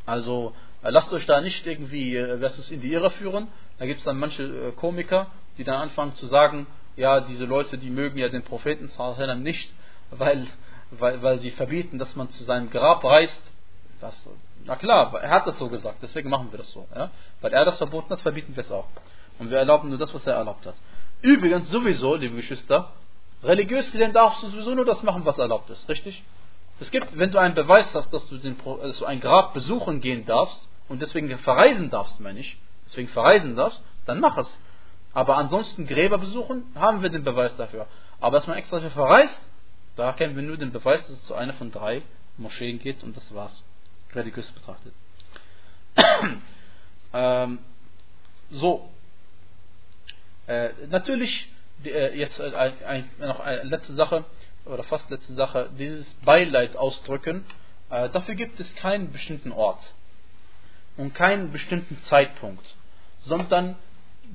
also 0.06 0.54
äh, 0.84 0.90
lasst 0.90 1.12
euch 1.14 1.26
da 1.26 1.42
nicht 1.42 1.66
irgendwie 1.66 2.16
äh, 2.16 2.42
was 2.42 2.70
in 2.70 2.82
die 2.82 2.92
Irre 2.92 3.12
führen. 3.12 3.48
Da 3.80 3.86
gibt 3.86 4.00
es 4.00 4.06
dann 4.06 4.18
manche 4.18 4.44
äh, 4.44 4.72
Komiker, 4.74 5.28
die 5.58 5.64
dann 5.64 5.82
anfangen 5.82 6.14
zu 6.16 6.28
sagen, 6.28 6.68
ja, 6.96 7.22
diese 7.22 7.46
Leute, 7.46 7.78
die 7.78 7.90
mögen 7.90 8.18
ja 8.18 8.30
den 8.30 8.44
Propheten 8.44 8.90
nicht, 9.44 9.74
weil, 10.12 10.48
weil, 10.92 11.22
weil 11.22 11.40
sie 11.40 11.52
verbieten, 11.52 12.00
dass 12.00 12.16
man 12.16 12.30
zu 12.30 12.44
seinem 12.44 12.70
Grab 12.70 13.04
reist. 13.04 13.42
Das, 14.00 14.30
na 14.66 14.76
klar, 14.76 15.14
er 15.22 15.30
hat 15.30 15.48
das 15.48 15.58
so 15.58 15.68
gesagt, 15.68 16.00
deswegen 16.02 16.30
machen 16.30 16.52
wir 16.52 16.60
das 16.60 16.72
so. 16.72 16.88
Ja? 16.96 17.12
Weil 17.42 17.54
er 17.54 17.66
das 17.66 17.78
verboten 17.78 18.10
hat, 18.12 18.22
verbieten 18.22 18.56
wir 18.56 18.64
es 18.64 18.72
auch. 18.72 18.88
Und 19.40 19.50
wir 19.50 19.58
erlauben 19.58 19.90
nur 19.90 19.98
das, 19.98 20.14
was 20.14 20.26
er 20.26 20.36
erlaubt 20.36 20.66
hat. 20.66 20.76
Übrigens 21.22 21.70
sowieso, 21.70 22.16
liebe 22.16 22.36
Geschwister, 22.36 22.94
religiös 23.46 23.92
gesehen 23.92 24.14
darfst 24.14 24.44
du 24.44 24.48
sowieso 24.48 24.76
nur 24.76 24.86
das 24.86 25.02
machen, 25.04 25.26
was 25.26 25.38
erlaubt 25.38 25.70
ist, 25.70 25.88
richtig? 25.88 26.24
Es 26.80 26.92
gibt, 26.92 27.18
wenn 27.18 27.32
du 27.32 27.40
einen 27.40 27.56
Beweis 27.56 27.94
hast, 27.94 28.12
dass 28.14 28.28
du, 28.28 28.38
den, 28.38 28.58
dass 28.82 29.00
du 29.00 29.06
ein 29.06 29.22
Grab 29.22 29.54
besuchen 29.54 30.02
gehen 30.02 30.26
darfst 30.26 30.68
und 30.90 31.02
deswegen 31.02 31.36
verreisen 31.40 31.90
darfst, 31.90 32.20
meine 32.20 32.40
ich, 32.40 32.58
deswegen 32.86 33.08
verreisen 33.08 33.56
darfst, 33.56 33.82
dann 34.06 34.20
mach 34.20 34.38
es. 34.38 34.58
Aber 35.14 35.38
ansonsten 35.38 35.88
Gräber 35.88 36.18
besuchen, 36.18 36.66
haben 36.76 37.02
wir 37.02 37.10
den 37.10 37.24
Beweis 37.24 37.56
dafür. 37.56 37.88
Aber 38.20 38.38
dass 38.38 38.48
man 38.48 38.58
extra 38.58 38.78
dafür 38.78 38.92
verreist, 38.92 39.42
da 39.96 40.12
kennen 40.12 40.36
wir 40.36 40.44
nur 40.44 40.58
den 40.58 40.72
Beweis, 40.72 41.02
dass 41.08 41.18
es 41.18 41.26
zu 41.26 41.36
einer 41.36 41.54
von 41.54 41.72
drei 41.72 42.02
Moscheen 42.38 42.80
geht 42.80 43.02
und 43.04 43.16
das 43.16 43.34
war's. 43.34 43.64
Religiös 44.14 44.50
betrachtet. 44.52 44.94
ähm, 47.14 47.60
so. 48.52 48.90
Äh, 50.48 50.70
natürlich, 50.90 51.50
jetzt 51.86 52.40
äh, 52.40 52.72
ein, 52.86 53.10
noch 53.20 53.40
eine 53.40 53.64
letzte 53.64 53.94
Sache, 53.94 54.26
oder 54.66 54.84
fast 54.84 55.10
letzte 55.10 55.34
Sache, 55.34 55.70
dieses 55.78 56.12
Beileid 56.26 56.76
ausdrücken, 56.76 57.46
äh, 57.90 58.10
dafür 58.10 58.36
gibt 58.36 58.60
es 58.60 58.76
keinen 58.76 59.12
bestimmten 59.12 59.52
Ort 59.52 59.94
und 60.98 61.14
keinen 61.14 61.52
bestimmten 61.52 61.98
Zeitpunkt, 62.04 62.66
sondern 63.22 63.76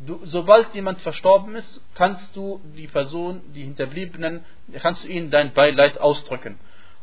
du, 0.07 0.21
sobald 0.25 0.73
jemand 0.75 1.01
verstorben 1.01 1.55
ist, 1.57 1.81
kannst 1.95 2.35
du 2.37 2.61
die 2.77 2.87
Person, 2.87 3.41
die 3.55 3.65
Hinterbliebenen, 3.65 4.45
kannst 4.81 5.05
du 5.05 5.09
ihnen 5.09 5.31
dein 5.31 5.53
Beileid 5.53 5.99
ausdrücken. 5.99 6.59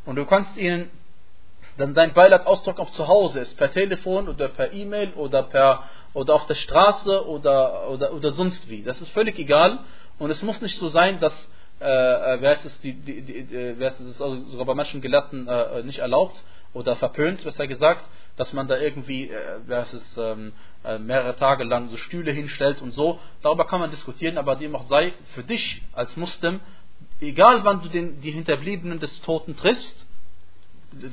Und 0.05 0.15
du 0.15 0.25
kannst 0.25 0.55
ihnen 0.57 0.89
dann 1.77 1.93
dein 1.93 2.13
Beileid 2.13 2.47
ausdrücken 2.47 2.81
auch 2.81 2.91
zu 2.91 3.07
Hause 3.07 3.39
ist, 3.39 3.55
per 3.57 3.71
Telefon 3.71 4.27
oder 4.27 4.47
per 4.47 4.73
E-Mail 4.73 5.13
oder 5.13 5.43
per 5.43 5.83
oder 6.13 6.33
auf 6.33 6.47
der 6.47 6.55
Straße 6.55 7.27
oder, 7.27 7.89
oder, 7.89 8.13
oder 8.13 8.31
sonst 8.31 8.67
wie. 8.69 8.81
Das 8.81 8.99
ist 9.01 9.09
völlig 9.09 9.37
egal. 9.37 9.79
Und 10.19 10.31
es 10.31 10.41
muss 10.41 10.61
nicht 10.61 10.77
so 10.77 10.89
sein, 10.89 11.19
dass 11.19 11.33
äh, 11.79 11.85
äh, 11.85 12.41
wer 12.41 12.53
ist 12.53 12.65
es, 12.65 12.81
die, 12.81 12.93
die, 12.93 13.21
die, 13.21 13.33
äh, 13.55 13.75
wer 13.77 13.89
ist 13.89 13.99
es 13.99 14.19
also 14.19 14.39
sogar 14.49 14.65
bei 14.65 14.73
manchen 14.73 14.99
Gelehrten 14.99 15.47
äh, 15.47 15.83
nicht 15.83 15.99
erlaubt 15.99 16.43
oder 16.73 16.95
verpönt, 16.95 17.43
besser 17.43 17.67
gesagt, 17.67 18.03
dass 18.35 18.51
man 18.51 18.67
da 18.67 18.77
irgendwie, 18.77 19.29
äh, 19.29 19.59
wer 19.65 19.83
ist 19.83 19.93
es, 19.93 20.17
ähm, 20.17 20.53
äh, 20.83 20.97
mehrere 20.97 21.35
Tage 21.35 21.63
lang 21.63 21.89
so 21.89 21.97
Stühle 21.97 22.31
hinstellt 22.31 22.81
und 22.81 22.91
so. 22.91 23.19
Darüber 23.43 23.65
kann 23.67 23.79
man 23.79 23.91
diskutieren, 23.91 24.39
aber 24.39 24.55
dem 24.55 24.75
auch 24.75 24.87
sei 24.89 25.13
für 25.35 25.43
dich 25.43 25.83
als 25.93 26.15
Muslim, 26.17 26.61
egal 27.21 27.63
wann 27.63 27.81
du 27.81 27.89
den, 27.89 28.21
die 28.21 28.31
Hinterbliebenen 28.31 28.99
des 28.99 29.21
Toten 29.21 29.55
triffst, 29.55 30.05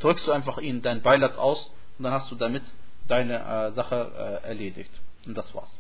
drückst 0.00 0.26
du 0.26 0.32
einfach 0.32 0.56
ihnen 0.58 0.80
dein 0.80 1.02
Beileid 1.02 1.36
aus 1.36 1.74
und 1.98 2.04
dann 2.04 2.12
hast 2.12 2.30
du 2.30 2.36
damit 2.36 2.62
deine 3.06 3.34
äh, 3.34 3.72
Sache 3.72 4.40
äh, 4.44 4.48
erledigt. 4.48 4.98
Und 5.26 5.36
das 5.36 5.54
war's. 5.54 5.78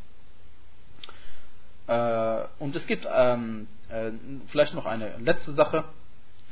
Äh, 1.86 2.44
und 2.58 2.74
es 2.74 2.86
gibt 2.86 3.06
ähm, 3.12 3.66
äh, 3.90 4.10
vielleicht 4.48 4.74
noch 4.74 4.86
eine 4.86 5.16
letzte 5.18 5.52
Sache, 5.52 5.84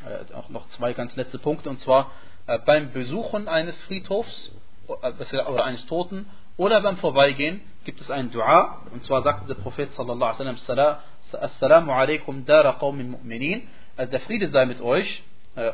äh, 0.05 0.35
auch 0.35 0.51
noch 0.51 0.69
zwei 0.71 0.93
ganz 0.93 1.15
letzte 1.17 1.39
Punkte, 1.39 1.71
und 1.71 1.81
zwar 1.81 2.11
äh, 2.47 2.59
beim 2.59 2.93
Besuchen 2.93 3.49
eines 3.49 3.81
Friedhofs 3.85 4.53
äh, 4.89 5.37
oder 5.47 5.65
eines 5.65 5.87
Toten 5.87 6.27
oder 6.57 6.83
beim 6.83 6.99
Vorbeigehen 6.99 7.63
gibt 7.85 8.01
es 8.01 8.11
ein 8.11 8.31
Dua, 8.31 8.83
und 8.93 9.05
zwar 9.05 9.23
sagte 9.23 9.47
der 9.47 9.55
Prophet 9.55 9.93
sallallahu 9.93 10.39
alaihi 10.39 10.57
wasallam, 10.57 10.97
Assalamu 11.33 11.93
alaikum 11.93 12.45
dara 12.45 12.75
qawmin 12.75 13.17
mu'minin, 13.17 13.63
der 13.97 14.21
Friede 14.21 14.51
sei 14.51 14.67
mit 14.67 14.83
euch, 14.83 15.23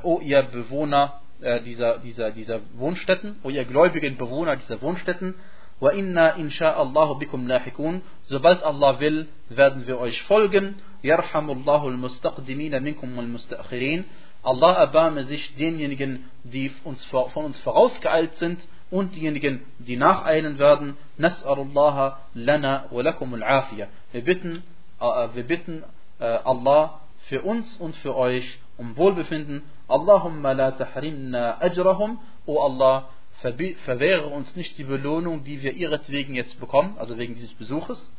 o 0.05 0.21
ihr 0.21 0.43
Bewohner 0.45 1.21
dieser, 1.65 1.99
dieser, 1.99 2.31
dieser 2.31 2.61
Wohnstätten, 2.75 3.41
o 3.43 3.51
ihr 3.51 3.65
gläubigen 3.65 4.17
Bewohner 4.17 4.55
dieser 4.55 4.81
Wohnstätten, 4.81 5.35
Wa 5.81 5.93
inna 5.93 6.37
insha'Allahu 6.37 7.19
bikum 7.19 7.47
lahikun. 7.47 8.03
Sobald 8.25 8.63
Allah 8.63 8.99
will, 9.01 9.29
werden 9.49 9.87
wir 9.87 9.99
euch 9.99 10.23
folgen. 10.25 10.77
Yarhamullahu 11.03 11.89
al-mustaqdimina 11.89 12.81
minkum 12.81 13.19
al-mustaakhirin. 13.19 14.05
Allah 14.43 14.75
erbarme 14.75 15.25
sich 15.25 15.55
denjenigen, 15.57 16.25
die 16.45 16.73
uns, 16.85 17.05
von 17.07 17.45
uns 17.45 17.59
vorausgeeilt 17.61 18.35
sind 18.37 18.61
und 18.91 19.15
diejenigen, 19.15 19.63
die 19.79 19.97
nacheilen 19.97 20.59
werden. 20.59 20.97
Nas'alullaha 21.19 22.19
lana 22.35 22.87
wa 22.91 23.03
lakum 23.03 23.35
al-afiyah. 23.35 23.89
Wir 24.13 24.25
bitten, 24.25 24.63
äh, 25.01 25.29
wir 25.35 25.45
bitten 25.45 25.85
äh, 26.19 26.25
Allah 26.25 27.01
für 27.29 27.43
uns 27.43 27.77
und 27.77 27.95
für 27.97 28.17
euch 28.17 28.59
um 28.79 28.97
Wohlbefinden. 28.97 29.63
Allahumma 29.89 30.53
la 30.53 30.73
tahrimna 30.73 31.61
ajrahum. 31.61 32.19
O 32.47 32.61
Allah, 32.61 33.09
verwehre 33.41 34.27
uns 34.27 34.55
nicht 34.57 34.77
die 34.79 34.85
Belohnung, 34.85 35.45
die 35.45 35.63
wir 35.63 35.73
ihretwegen 35.75 36.35
jetzt 36.35 36.59
bekommen, 36.59 36.97
also 36.99 37.17
wegen 37.19 37.35
dieses 37.35 37.55
Besuches. 37.55 38.11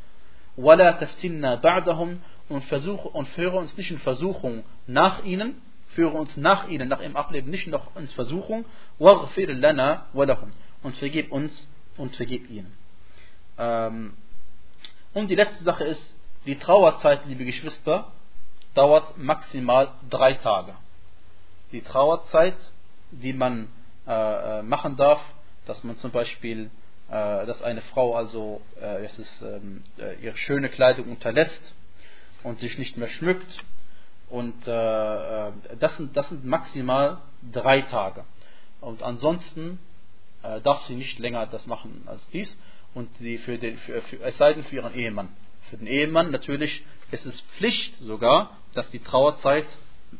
Wala 0.56 0.94
taftinna 0.94 1.56
ba'dahum 1.56 2.20
und 2.48 2.66
versuche 2.66 3.08
und 3.10 3.28
führe 3.30 3.58
uns 3.58 3.76
nicht 3.78 3.92
in 3.92 4.00
Versuchung 4.00 4.64
nach 4.88 5.24
ihnen, 5.24 5.62
führe 5.90 6.18
uns 6.18 6.36
nach 6.38 6.68
ihnen, 6.68 6.88
nach 6.88 7.02
ihrem 7.02 7.16
Ableben 7.16 7.50
nicht 7.50 7.68
noch 7.68 7.96
ins 7.96 8.14
Versuchung. 8.14 8.66
Waghfir 8.98 9.54
lana 9.54 10.08
walahum 10.14 10.52
und 10.84 10.96
vergib 10.96 11.32
uns 11.32 11.68
und 11.98 12.16
vergib 12.16 12.50
ihnen. 12.50 12.74
Ähm, 13.58 14.14
und 15.14 15.30
die 15.30 15.36
letzte 15.36 15.64
Sache 15.64 15.84
ist, 15.84 16.16
die 16.46 16.58
Trauerzeit, 16.58 17.26
liebe 17.26 17.46
Geschwister, 17.46 18.12
dauert 18.74 19.18
maximal 19.18 19.92
drei 20.10 20.36
Tage. 20.36 20.76
Die 21.72 21.82
Trauerzeit, 21.82 22.56
die 23.12 23.34
man 23.34 23.68
äh, 24.10 24.60
äh, 24.60 24.64
machen 24.64 24.96
darf, 24.96 25.22
dass 25.68 25.84
man 25.84 25.96
zum 25.98 26.10
Beispiel, 26.10 26.72
äh, 27.10 27.46
dass 27.46 27.62
eine 27.62 27.82
Frau 27.82 28.16
also 28.16 28.60
äh, 28.82 29.06
ist, 29.06 29.20
ähm, 29.44 29.84
äh, 30.00 30.16
ihre 30.16 30.36
schöne 30.36 30.70
Kleidung 30.70 31.12
unterlässt 31.12 31.62
und 32.42 32.60
sich 32.60 32.80
nicht 32.80 32.98
mehr 32.98 33.08
schmückt. 33.08 33.46
Und 34.32 34.68
äh, 34.68 35.52
das, 35.80 35.96
sind, 35.98 36.18
das 36.18 36.28
sind 36.30 36.44
maximal 36.44 37.22
drei 37.54 37.82
Tage. 37.82 38.26
Und 38.82 39.04
ansonsten 39.04 39.78
darf 40.64 40.86
sie 40.86 40.96
nicht 40.96 41.20
länger 41.20 41.46
das 41.48 41.68
machen 41.68 42.04
als 42.08 42.28
dies. 42.30 42.50
Und 42.96 43.10
sie 43.20 43.38
für 43.38 43.60
den, 43.60 43.78
für, 43.78 44.02
für, 44.04 44.22
es 44.22 44.38
sei 44.38 44.54
denn 44.54 44.64
für 44.64 44.78
ihren 44.78 44.96
Ehemann. 44.96 45.30
Für 45.70 45.78
den 45.78 45.88
Ehemann 45.88 46.32
natürlich 46.32 46.84
ist 47.12 47.28
es 47.28 47.40
Pflicht 47.58 47.94
sogar, 48.00 48.58
dass 48.74 48.90
die 48.90 49.00
Trauerzeit 49.00 49.68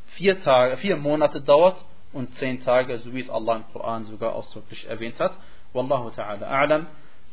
vier, 0.10 0.44
Tage, 0.44 0.78
vier 0.78 0.98
Monate 0.98 1.42
dauert 1.42 1.84
und 2.14 2.34
zehn 2.36 2.64
Tage, 2.64 3.00
so 3.00 3.14
wie 3.14 3.22
es 3.22 3.30
Allah 3.30 3.58
im 3.58 3.64
Koran 3.72 4.04
sogar 4.06 4.34
ausdrücklich 4.34 4.88
erwähnt 4.88 5.20
hat. 5.20 5.34
Wallahu 5.74 6.10
ta'ala 6.10 6.48
a'lam. 6.48 6.86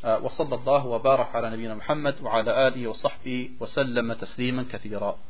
وصلى 0.03 0.55
الله 0.55 0.85
وبارك 0.85 1.35
على 1.35 1.49
نبينا 1.49 1.75
محمد 1.75 2.21
وعلى 2.21 2.67
آله 2.67 2.87
وصحبه 2.87 3.49
وسلم 3.59 4.13
تسليما 4.13 4.65
كثيرا 4.71 5.17